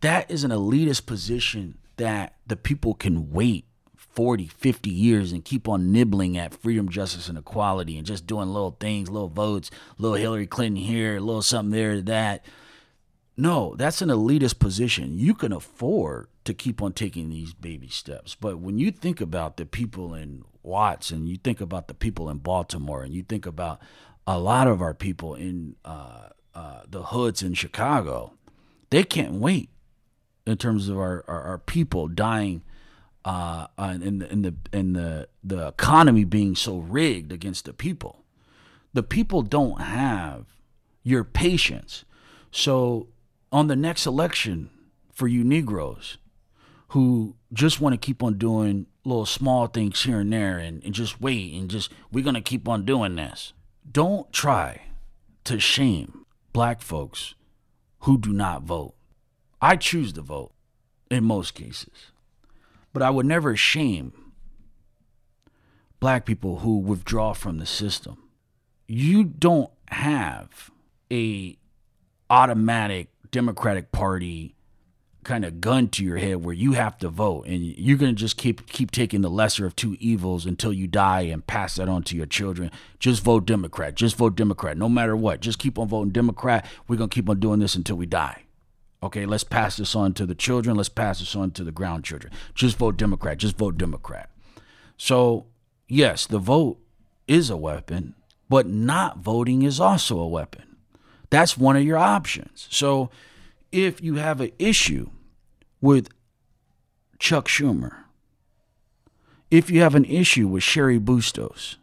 That 0.00 0.30
is 0.30 0.44
an 0.44 0.50
elitist 0.50 1.06
position 1.06 1.78
that 1.96 2.36
the 2.46 2.56
people 2.56 2.94
can 2.94 3.30
wait 3.30 3.66
40, 3.96 4.46
50 4.46 4.90
years 4.90 5.32
and 5.32 5.44
keep 5.44 5.68
on 5.68 5.92
nibbling 5.92 6.38
at 6.38 6.54
freedom, 6.54 6.88
justice, 6.88 7.28
and 7.28 7.36
equality 7.36 7.98
and 7.98 8.06
just 8.06 8.26
doing 8.26 8.48
little 8.48 8.76
things, 8.80 9.10
little 9.10 9.28
votes, 9.28 9.70
little 9.98 10.16
Hillary 10.16 10.46
Clinton 10.46 10.82
here, 10.82 11.16
a 11.16 11.20
little 11.20 11.42
something 11.42 11.72
there, 11.72 12.00
that. 12.02 12.44
No, 13.36 13.76
that's 13.78 14.02
an 14.02 14.08
elitist 14.08 14.58
position. 14.58 15.16
You 15.16 15.32
can 15.32 15.52
afford 15.52 16.26
to 16.48 16.54
keep 16.54 16.80
on 16.80 16.94
taking 16.94 17.28
these 17.28 17.52
baby 17.52 17.88
steps. 17.88 18.34
But 18.34 18.58
when 18.58 18.78
you 18.78 18.90
think 18.90 19.20
about 19.20 19.58
the 19.58 19.66
people 19.66 20.14
in 20.14 20.46
Watts 20.62 21.10
and 21.10 21.28
you 21.28 21.36
think 21.36 21.60
about 21.60 21.88
the 21.88 21.94
people 21.94 22.30
in 22.30 22.38
Baltimore 22.38 23.02
and 23.02 23.12
you 23.12 23.22
think 23.22 23.44
about 23.44 23.82
a 24.26 24.38
lot 24.38 24.66
of 24.66 24.80
our 24.80 24.94
people 24.94 25.34
in 25.34 25.76
uh, 25.84 26.30
uh, 26.54 26.80
the 26.88 27.02
hoods 27.02 27.42
in 27.42 27.52
Chicago, 27.52 28.32
they 28.88 29.04
can't 29.04 29.34
wait 29.34 29.68
in 30.46 30.56
terms 30.56 30.88
of 30.88 30.96
our, 30.96 31.22
our, 31.28 31.42
our 31.42 31.58
people 31.58 32.08
dying 32.08 32.62
uh, 33.26 33.66
the 33.76 34.28
in 34.30 34.40
the 34.40 34.54
in 34.72 34.94
the 34.94 35.28
the 35.44 35.68
economy 35.68 36.24
being 36.24 36.56
so 36.56 36.78
rigged 36.78 37.30
against 37.30 37.66
the 37.66 37.74
people. 37.74 38.24
The 38.94 39.02
people 39.02 39.42
don't 39.42 39.82
have 39.82 40.46
your 41.02 41.24
patience. 41.24 42.06
So 42.50 43.08
on 43.52 43.66
the 43.66 43.76
next 43.76 44.06
election 44.06 44.70
for 45.12 45.28
you 45.28 45.44
Negroes 45.44 46.16
who 46.88 47.36
just 47.52 47.80
want 47.80 47.92
to 47.92 47.98
keep 47.98 48.22
on 48.22 48.38
doing 48.38 48.86
little 49.04 49.26
small 49.26 49.66
things 49.66 50.02
here 50.02 50.20
and 50.20 50.32
there 50.32 50.58
and, 50.58 50.82
and 50.84 50.94
just 50.94 51.20
wait 51.20 51.54
and 51.54 51.70
just 51.70 51.92
we're 52.12 52.24
gonna 52.24 52.40
keep 52.40 52.68
on 52.68 52.84
doing 52.84 53.16
this. 53.16 53.52
Don't 53.90 54.32
try 54.32 54.82
to 55.44 55.58
shame 55.58 56.26
black 56.52 56.82
folks 56.82 57.34
who 58.00 58.18
do 58.18 58.32
not 58.32 58.62
vote. 58.62 58.94
I 59.60 59.76
choose 59.76 60.12
to 60.14 60.22
vote 60.22 60.52
in 61.10 61.24
most 61.24 61.54
cases. 61.54 62.12
But 62.92 63.02
I 63.02 63.10
would 63.10 63.26
never 63.26 63.56
shame 63.56 64.12
black 66.00 66.24
people 66.24 66.60
who 66.60 66.78
withdraw 66.78 67.32
from 67.32 67.58
the 67.58 67.66
system. 67.66 68.28
You 68.86 69.24
don't 69.24 69.70
have 69.88 70.70
a 71.10 71.56
automatic 72.30 73.08
Democratic 73.30 73.92
Party 73.92 74.54
kind 75.24 75.44
of 75.44 75.60
gun 75.60 75.88
to 75.88 76.04
your 76.04 76.16
head 76.16 76.44
where 76.44 76.54
you 76.54 76.72
have 76.72 76.96
to 76.98 77.08
vote 77.08 77.46
and 77.46 77.62
you're 77.62 77.98
going 77.98 78.14
to 78.14 78.18
just 78.18 78.36
keep 78.36 78.66
keep 78.68 78.90
taking 78.90 79.20
the 79.20 79.28
lesser 79.28 79.66
of 79.66 79.76
two 79.76 79.96
evils 80.00 80.46
until 80.46 80.72
you 80.72 80.86
die 80.86 81.22
and 81.22 81.46
pass 81.46 81.74
that 81.74 81.88
on 81.88 82.02
to 82.02 82.16
your 82.16 82.24
children 82.24 82.70
just 82.98 83.22
vote 83.22 83.44
democrat 83.44 83.94
just 83.94 84.16
vote 84.16 84.36
democrat 84.36 84.78
no 84.78 84.88
matter 84.88 85.16
what 85.16 85.40
just 85.40 85.58
keep 85.58 85.78
on 85.78 85.88
voting 85.88 86.12
democrat 86.12 86.64
we're 86.86 86.96
going 86.96 87.10
to 87.10 87.14
keep 87.14 87.28
on 87.28 87.38
doing 87.38 87.58
this 87.58 87.74
until 87.74 87.96
we 87.96 88.06
die 88.06 88.44
Okay, 89.02 89.26
let's 89.26 89.44
pass 89.44 89.76
this 89.76 89.94
on 89.94 90.12
to 90.14 90.26
the 90.26 90.34
children. 90.34 90.76
Let's 90.76 90.88
pass 90.88 91.20
this 91.20 91.36
on 91.36 91.52
to 91.52 91.62
the 91.62 91.70
ground 91.70 92.04
children. 92.04 92.32
Just 92.54 92.76
vote 92.76 92.96
Democrat. 92.96 93.38
Just 93.38 93.56
vote 93.56 93.78
Democrat. 93.78 94.30
So, 94.96 95.46
yes, 95.86 96.26
the 96.26 96.40
vote 96.40 96.78
is 97.28 97.48
a 97.48 97.56
weapon, 97.56 98.14
but 98.48 98.66
not 98.66 99.18
voting 99.18 99.62
is 99.62 99.78
also 99.78 100.18
a 100.18 100.26
weapon. 100.26 100.76
That's 101.30 101.56
one 101.56 101.76
of 101.76 101.84
your 101.84 101.98
options. 101.98 102.66
So, 102.70 103.10
if 103.72 104.02
you 104.02 104.16
have 104.16 104.40
an 104.40 104.50
issue 104.58 105.10
with 105.80 106.08
Chuck 107.18 107.48
Schumer, 107.48 108.04
if 109.50 109.70
you 109.70 109.80
have 109.80 109.94
an 109.94 110.04
issue 110.04 110.46
with 110.46 110.62
Cheri 110.62 110.98
Bustos, 110.98 111.76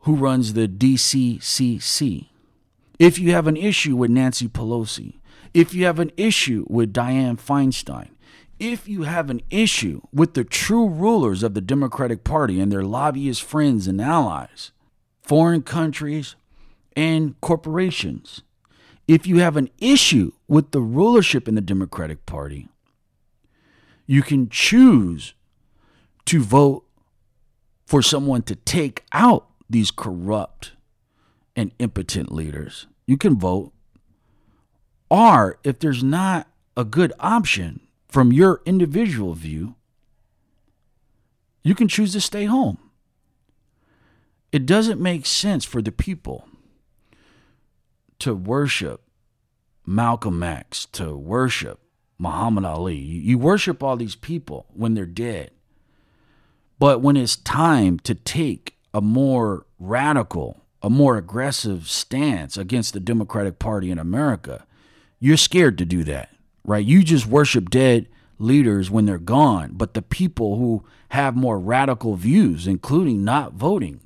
who 0.00 0.14
runs 0.14 0.54
the 0.54 0.66
DCCC, 0.66 2.28
if 2.98 3.18
you 3.18 3.32
have 3.32 3.46
an 3.46 3.56
issue 3.56 3.96
with 3.96 4.10
Nancy 4.10 4.48
Pelosi, 4.48 5.18
if 5.52 5.74
you 5.74 5.84
have 5.84 5.98
an 5.98 6.12
issue 6.16 6.64
with 6.68 6.92
Dianne 6.92 7.40
Feinstein, 7.40 8.10
if 8.58 8.86
you 8.86 9.02
have 9.02 9.30
an 9.30 9.40
issue 9.50 10.02
with 10.12 10.34
the 10.34 10.44
true 10.44 10.86
rulers 10.86 11.42
of 11.42 11.54
the 11.54 11.62
Democratic 11.62 12.24
Party 12.24 12.60
and 12.60 12.70
their 12.70 12.84
lobbyist 12.84 13.42
friends 13.42 13.86
and 13.86 14.00
allies, 14.00 14.72
foreign 15.22 15.62
countries, 15.62 16.36
and 16.94 17.40
corporations, 17.40 18.42
if 19.10 19.26
you 19.26 19.38
have 19.38 19.56
an 19.56 19.68
issue 19.78 20.30
with 20.46 20.70
the 20.70 20.80
rulership 20.80 21.48
in 21.48 21.56
the 21.56 21.60
Democratic 21.60 22.26
Party, 22.26 22.68
you 24.06 24.22
can 24.22 24.48
choose 24.48 25.34
to 26.26 26.40
vote 26.40 26.84
for 27.84 28.02
someone 28.02 28.42
to 28.42 28.54
take 28.54 29.04
out 29.12 29.48
these 29.68 29.90
corrupt 29.90 30.74
and 31.56 31.72
impotent 31.80 32.30
leaders. 32.30 32.86
You 33.04 33.16
can 33.16 33.36
vote 33.36 33.72
or 35.10 35.58
if 35.64 35.80
there's 35.80 36.04
not 36.04 36.46
a 36.76 36.84
good 36.84 37.12
option 37.18 37.80
from 38.06 38.32
your 38.32 38.62
individual 38.64 39.34
view, 39.34 39.74
you 41.64 41.74
can 41.74 41.88
choose 41.88 42.12
to 42.12 42.20
stay 42.20 42.44
home. 42.44 42.78
It 44.52 44.66
doesn't 44.66 45.00
make 45.00 45.26
sense 45.26 45.64
for 45.64 45.82
the 45.82 45.90
people 45.90 46.46
to 48.20 48.34
worship 48.34 49.02
Malcolm 49.86 50.42
X, 50.42 50.86
to 50.92 51.16
worship 51.16 51.80
Muhammad 52.18 52.64
Ali. 52.64 52.96
You 52.96 53.38
worship 53.38 53.82
all 53.82 53.96
these 53.96 54.14
people 54.14 54.66
when 54.72 54.94
they're 54.94 55.06
dead. 55.06 55.50
But 56.78 57.00
when 57.00 57.16
it's 57.16 57.36
time 57.36 57.98
to 58.00 58.14
take 58.14 58.76
a 58.94 59.00
more 59.00 59.66
radical, 59.78 60.60
a 60.82 60.88
more 60.88 61.16
aggressive 61.16 61.88
stance 61.88 62.56
against 62.56 62.94
the 62.94 63.00
Democratic 63.00 63.58
Party 63.58 63.90
in 63.90 63.98
America, 63.98 64.66
you're 65.18 65.36
scared 65.36 65.76
to 65.78 65.84
do 65.84 66.04
that, 66.04 66.30
right? 66.64 66.84
You 66.84 67.02
just 67.02 67.26
worship 67.26 67.68
dead 67.68 68.06
leaders 68.38 68.90
when 68.90 69.04
they're 69.04 69.18
gone, 69.18 69.72
but 69.74 69.94
the 69.94 70.02
people 70.02 70.56
who 70.56 70.84
have 71.10 71.36
more 71.36 71.58
radical 71.58 72.16
views, 72.16 72.66
including 72.66 73.24
not 73.24 73.52
voting, 73.52 74.00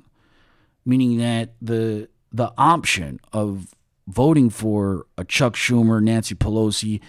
meaning 0.85 1.17
that 1.17 1.53
the 1.61 2.09
the 2.31 2.51
option 2.57 3.19
of 3.31 3.74
voting 4.07 4.49
for 4.49 5.05
a 5.17 5.23
Chuck 5.23 5.55
Schumer, 5.55 6.01
Nancy 6.01 6.35
Pelosi, 6.35 7.01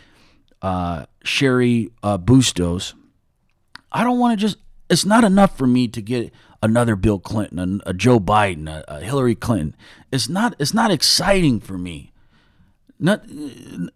uh, 0.63 1.07
Cheri 1.25 1.91
uh, 2.03 2.19
Bustos, 2.19 2.95
I 3.93 4.05
don't 4.05 4.19
want 4.19 4.39
to 4.39 4.47
just. 4.47 4.59
It's 4.89 5.05
not 5.05 5.25
enough 5.25 5.59
for 5.59 5.67
me 5.67 5.89
to 5.89 6.01
get 6.01 6.33
another 6.63 6.95
Bill 6.95 7.19
Clinton, 7.19 7.83
a, 7.87 7.91
a 7.91 7.95
Joe 7.95 8.21
Biden, 8.21 8.69
a, 8.69 8.85
a 8.87 9.01
Hillary 9.01 9.35
Clinton. 9.35 9.75
It's 10.13 10.29
not. 10.29 10.55
It's 10.59 10.75
not 10.75 10.91
exciting 10.91 11.61
for 11.61 11.77
me 11.79 12.13
not 12.99 13.27
the, 13.27 13.91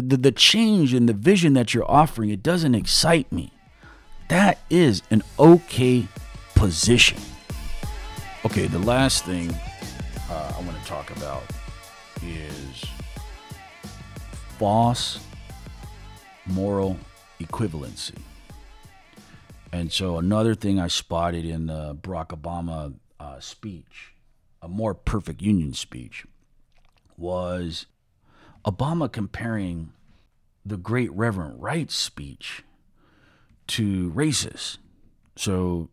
the 0.00 0.16
the 0.16 0.32
change 0.32 0.94
in 0.94 1.06
the 1.06 1.12
vision 1.12 1.54
that 1.54 1.74
you're 1.74 1.90
offering 1.90 2.30
it 2.30 2.42
doesn't 2.42 2.74
excite 2.74 3.30
me 3.32 3.52
that 4.28 4.58
is 4.70 5.02
an 5.10 5.22
okay 5.38 6.06
position 6.54 7.18
okay 8.44 8.66
the 8.66 8.78
last 8.78 9.24
thing 9.24 9.50
uh, 10.30 10.54
i 10.56 10.62
want 10.62 10.80
to 10.80 10.88
talk 10.88 11.10
about 11.16 11.42
is 12.32 12.84
false 14.58 15.18
moral 16.46 16.98
equivalency 17.40 18.18
and 19.72 19.92
so 19.92 20.18
another 20.18 20.54
thing 20.54 20.78
i 20.80 20.86
spotted 20.86 21.44
in 21.44 21.66
the 21.66 21.94
barack 21.94 22.28
obama 22.28 22.94
uh, 23.20 23.38
speech 23.40 24.14
a 24.62 24.68
more 24.68 24.94
perfect 24.94 25.42
union 25.42 25.72
speech 25.72 26.26
was 27.16 27.86
Obama 28.66 29.10
comparing 29.10 29.92
the 30.64 30.76
great 30.76 31.12
Reverend 31.12 31.62
Wright's 31.62 31.94
speech 31.94 32.64
to 33.68 34.10
racists. 34.12 34.78
So 35.36 35.88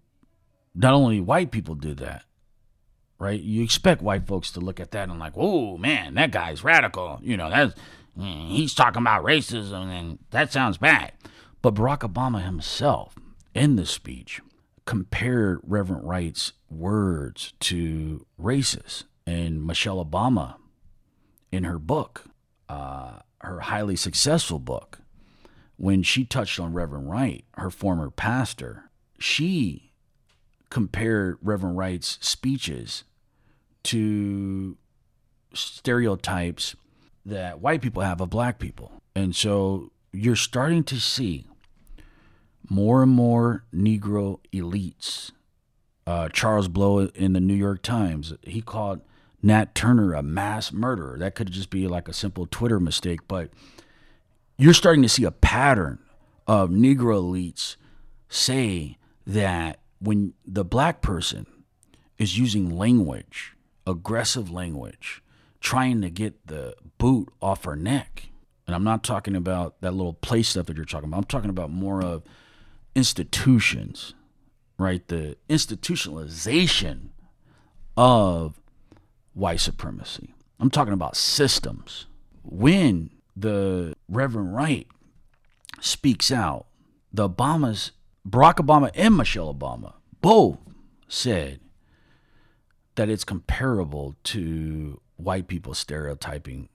not 0.74 0.94
only 0.94 1.20
white 1.20 1.52
people 1.52 1.76
did 1.76 1.98
that, 1.98 2.24
right? 3.24 3.40
You 3.40 3.64
expect 3.64 4.02
white 4.02 4.28
folks 4.28 4.52
to 4.52 4.60
look 4.60 4.80
at 4.80 4.92
that 4.92 5.10
and 5.10 5.18
like, 5.18 5.38
"Whoa, 5.38 5.78
man, 5.78 6.16
that 6.16 6.32
guy's 6.32 6.64
radical." 6.64 7.20
You 7.24 7.38
know, 7.38 7.50
that's 7.50 7.74
he's 8.20 8.74
talking 8.74 9.02
about 9.02 9.24
racism, 9.24 9.88
and 9.88 10.20
that 10.32 10.52
sounds 10.52 10.78
bad. 10.78 11.14
But 11.62 11.76
Barack 11.76 12.00
Obama 12.00 12.44
himself, 12.44 13.16
in 13.56 13.78
the 13.78 13.86
speech, 13.86 14.42
compared 14.86 15.62
Reverend 15.64 16.08
Wright's 16.08 16.54
words 16.70 17.54
to 17.62 18.26
racists, 18.40 19.06
and 19.26 19.66
Michelle 19.66 20.04
Obama, 20.04 20.56
in 21.52 21.64
her 21.64 21.80
book, 21.80 22.26
uh, 22.68 23.20
her 23.40 23.62
highly 23.62 23.96
successful 23.96 24.60
book, 24.60 25.00
when 25.78 26.04
she 26.04 26.26
touched 26.26 26.60
on 26.60 26.74
Reverend 26.74 27.10
Wright, 27.10 27.46
her 27.56 27.70
former 27.70 28.10
pastor, 28.10 28.90
she 29.18 29.92
compared 30.70 31.38
Reverend 31.42 31.78
Wright's 31.78 32.18
speeches 32.20 33.04
to 33.84 34.78
stereotypes 35.54 36.76
that 37.26 37.60
white 37.60 37.82
people 37.82 38.02
have 38.02 38.22
of 38.22 38.30
black 38.30 38.60
people. 38.60 38.92
And 39.16 39.36
so 39.36 39.92
you're 40.12 40.36
starting 40.36 40.84
to 40.86 41.00
see 41.00 41.46
more 42.70 43.04
and 43.04 43.12
more 43.12 43.64
Negro 43.74 44.40
elites. 44.52 45.32
Uh, 46.06 46.28
Charles 46.30 46.68
Blow 46.68 47.00
in 47.00 47.34
the 47.34 47.40
New 47.40 47.54
York 47.54 47.82
Times, 47.82 48.34
he 48.42 48.62
called 48.62 49.02
Nat 49.42 49.74
Turner 49.74 50.14
a 50.14 50.22
mass 50.24 50.72
murderer. 50.72 51.18
That 51.18 51.36
could 51.36 51.52
just 51.52 51.70
be 51.70 51.88
like 51.88 52.08
a 52.08 52.14
simple 52.14 52.46
Twitter 52.46 52.80
mistake, 52.80 53.22
but 53.28 53.52
you're 54.58 54.74
starting 54.74 55.04
to 55.04 55.10
see 55.10 55.24
a 55.24 55.32
pattern 55.32 56.00
of 56.48 56.70
Negro 56.70 57.22
elites 57.22 57.78
say 58.28 58.98
that 59.26 59.80
when 60.00 60.34
the 60.46 60.66
black 60.66 61.02
person 61.02 61.46
is 62.18 62.38
using 62.38 62.70
language, 62.70 63.53
aggressive 63.86 64.50
language, 64.52 65.22
trying 65.60 66.02
to 66.02 66.10
get 66.10 66.48
the 66.48 66.76
boot 66.98 67.30
off 67.42 67.66
her 67.66 67.76
neck, 67.76 68.30
and 68.66 68.76
I'm 68.76 68.84
not 68.84 69.04
talking 69.04 69.36
about 69.36 69.82
that 69.82 69.92
little 69.92 70.14
play 70.14 70.42
stuff 70.44 70.68
that 70.68 70.78
you're 70.78 70.86
talking 70.86 71.10
about. 71.10 71.18
I'm 71.18 71.24
talking 71.26 71.50
about 71.50 71.70
more 71.70 72.02
of 72.02 72.24
institutions, 72.96 74.14
right? 74.78 75.06
The 75.08 75.38
institutionalization 75.50 77.10
of 77.98 78.60
white 79.34 79.60
supremacy. 79.60 80.34
I'm 80.60 80.70
talking 80.70 80.94
about 80.94 81.18
systems. 81.18 82.06
When 82.44 83.10
the 83.36 83.96
Reverend 84.08 84.56
Wright 84.56 84.88
speaks 85.82 86.32
out, 86.32 86.68
the 87.12 87.30
Obamas, 87.30 87.92
Barack 88.28 88.56
Obama 88.56 88.92
and 88.96 89.18
Michelle 89.18 89.54
Obama, 89.54 89.94
both 90.22 90.58
said 91.08 91.60
that 92.96 93.10
it's 93.10 93.24
comparable 93.24 94.16
to 94.24 95.02
white 95.16 95.48
people 95.48 95.74
stereotyping 95.74 96.70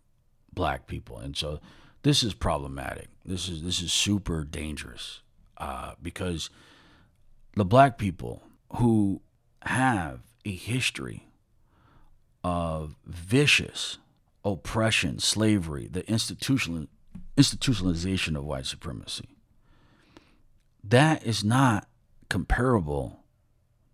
black 0.53 0.87
people. 0.87 1.19
And 1.19 1.37
so 1.37 1.61
this 2.03 2.23
is 2.23 2.35
problematic. 2.35 3.09
This 3.25 3.49
is 3.49 3.63
this 3.63 3.81
is 3.81 3.93
super 3.93 4.45
dangerous 4.45 5.21
uh, 5.59 5.93
because 6.03 6.51
the 7.55 7.65
black 7.65 7.99
people 7.99 8.43
who 8.77 9.21
have 9.63 10.21
a 10.45 10.53
history 10.53 11.29
of 12.45 12.97
vicious 13.05 13.99
oppression, 14.45 15.19
slavery, 15.19 15.89
the 15.91 16.09
institutional 16.09 16.87
institutionalization 17.37 18.37
of 18.37 18.45
white 18.45 18.67
supremacy. 18.67 19.37
That 20.83 21.25
is 21.25 21.45
not 21.45 21.89
comparable 22.29 23.21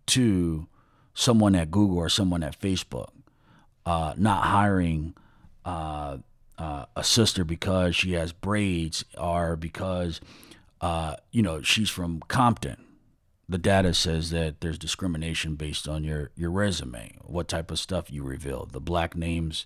to 0.07 0.67
someone 1.15 1.55
at 1.55 1.71
Google 1.71 1.97
or 1.97 2.09
someone 2.09 2.43
at 2.43 2.59
Facebook 2.59 3.09
uh, 3.85 4.13
not 4.17 4.43
hiring 4.43 5.15
uh, 5.63 6.17
uh, 6.57 6.85
a 6.95 7.03
sister 7.03 7.43
because 7.43 7.95
she 7.95 8.13
has 8.13 8.31
braids 8.31 9.05
or 9.17 9.55
because 9.55 10.21
uh, 10.81 11.15
you 11.31 11.41
know 11.41 11.61
she's 11.61 11.89
from 11.89 12.21
Compton. 12.27 12.77
The 13.47 13.57
data 13.59 13.93
says 13.93 14.31
that 14.31 14.61
there's 14.61 14.79
discrimination 14.79 15.55
based 15.55 15.87
on 15.87 16.03
your 16.03 16.31
your 16.35 16.51
resume, 16.51 17.17
what 17.23 17.47
type 17.47 17.71
of 17.71 17.79
stuff 17.79 18.11
you 18.11 18.23
reveal. 18.23 18.67
The 18.71 18.79
black 18.81 19.15
names, 19.15 19.65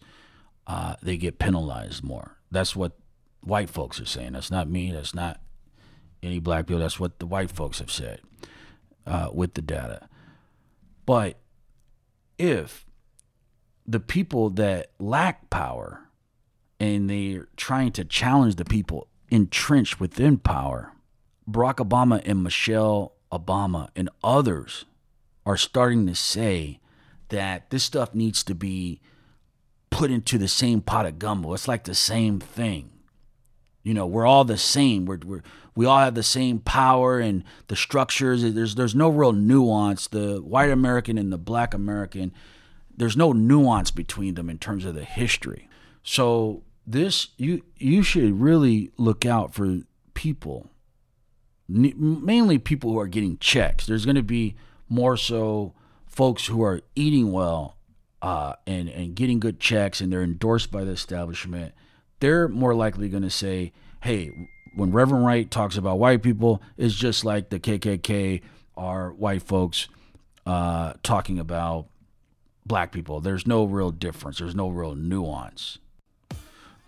uh, 0.67 0.95
they 1.01 1.17
get 1.17 1.39
penalized 1.39 2.03
more. 2.03 2.37
That's 2.51 2.75
what 2.75 2.97
white 3.41 3.69
folks 3.69 4.01
are 4.01 4.05
saying. 4.05 4.33
That's 4.33 4.51
not 4.51 4.69
me. 4.69 4.91
That's 4.91 5.15
not 5.15 5.39
any 6.21 6.39
black 6.39 6.67
people. 6.67 6.81
That's 6.81 6.99
what 6.99 7.19
the 7.19 7.25
white 7.25 7.51
folks 7.51 7.79
have 7.79 7.91
said 7.91 8.19
uh, 9.07 9.29
with 9.33 9.53
the 9.53 9.61
data. 9.61 10.09
But 11.09 11.39
if 12.37 12.85
the 13.87 13.99
people 13.99 14.51
that 14.51 14.91
lack 14.99 15.49
power 15.49 16.07
and 16.79 17.09
they're 17.09 17.47
trying 17.57 17.93
to 17.93 18.05
challenge 18.05 18.57
the 18.57 18.63
people 18.63 19.07
entrenched 19.29 19.99
within 19.99 20.37
power. 20.37 20.93
Barack 21.49 21.77
Obama 21.77 22.21
and 22.25 22.43
Michelle 22.43 23.13
Obama 23.31 23.89
and 23.95 24.07
others 24.23 24.85
are 25.47 25.57
starting 25.57 26.05
to 26.05 26.13
say 26.13 26.79
that 27.29 27.71
this 27.71 27.85
stuff 27.85 28.13
needs 28.13 28.43
to 28.43 28.53
be 28.53 29.01
put 29.89 30.11
into 30.11 30.37
the 30.37 30.47
same 30.47 30.79
pot 30.79 31.07
of 31.07 31.17
gumbo. 31.17 31.55
It's 31.55 31.67
like 31.67 31.85
the 31.85 31.95
same 31.95 32.39
thing. 32.39 32.91
You 33.81 33.95
know, 33.95 34.05
we're 34.05 34.27
all 34.27 34.45
the 34.45 34.59
same. 34.59 35.05
We're, 35.05 35.21
we're 35.25 35.41
we 35.79 35.85
all 35.85 35.99
have 35.99 36.13
the 36.13 36.23
same 36.23 36.59
power 36.59 37.19
and 37.19 37.41
the 37.69 37.75
structures. 37.77 38.43
There's 38.43 38.75
there's 38.75 38.95
no 38.95 39.07
real 39.07 39.31
nuance. 39.31 40.07
The 40.07 40.39
white 40.39 40.71
American 40.71 41.17
and 41.17 41.31
the 41.31 41.37
black 41.37 41.73
American, 41.73 42.33
there's 42.97 43.15
no 43.15 43.31
nuance 43.31 43.89
between 43.89 44.33
them 44.33 44.49
in 44.49 44.57
terms 44.57 44.83
of 44.83 44.93
the 44.93 45.05
history. 45.05 45.69
So 46.03 46.63
this 46.85 47.29
you 47.37 47.63
you 47.77 48.03
should 48.03 48.41
really 48.41 48.91
look 48.97 49.25
out 49.25 49.53
for 49.53 49.77
people 50.13 50.69
mainly 51.69 52.57
people 52.57 52.91
who 52.91 52.99
are 52.99 53.07
getting 53.07 53.37
checks 53.37 53.85
there's 53.85 54.03
going 54.03 54.15
to 54.15 54.23
be 54.23 54.55
more 54.89 55.15
so 55.15 55.73
folks 56.07 56.47
who 56.47 56.61
are 56.61 56.81
eating 56.95 57.31
well 57.31 57.77
uh, 58.21 58.53
and 58.67 58.89
and 58.89 59.15
getting 59.15 59.39
good 59.39 59.61
checks 59.61 60.01
and 60.01 60.11
they're 60.11 60.23
endorsed 60.23 60.71
by 60.71 60.83
the 60.83 60.91
establishment 60.91 61.73
they're 62.19 62.49
more 62.49 62.75
likely 62.75 63.07
going 63.07 63.23
to 63.23 63.29
say 63.29 63.71
hey 64.01 64.31
when 64.79 64.91
reverend 64.91 65.25
wright 65.25 65.51
talks 65.51 65.77
about 65.77 65.99
white 65.99 66.23
people 66.23 66.61
it's 66.77 66.95
just 66.95 67.25
like 67.25 67.49
the 67.49 67.59
kkk 67.59 68.41
are 68.77 69.11
white 69.11 69.43
folks 69.43 69.87
uh, 70.45 70.93
talking 71.03 71.37
about 71.37 71.85
black 72.65 72.91
people 72.91 73.19
there's 73.19 73.45
no 73.45 73.65
real 73.65 73.91
difference 73.91 74.39
there's 74.39 74.55
no 74.55 74.69
real 74.69 74.95
nuance 74.95 75.77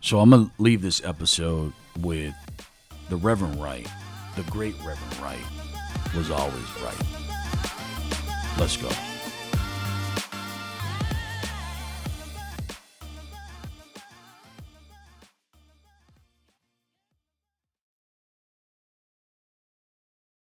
so 0.03 0.19
I'm 0.19 0.31
going 0.31 0.47
to 0.47 0.51
leave 0.57 0.81
this 0.81 1.03
episode 1.03 1.73
with 1.99 2.33
the 3.09 3.17
Reverend 3.17 3.61
Wright, 3.61 3.87
the 4.35 4.41
great 4.43 4.75
Reverend 4.79 5.19
Wright, 5.21 5.37
was 6.15 6.31
always 6.31 6.81
right. 6.81 6.97
Let's 8.57 8.77
go. 8.77 8.89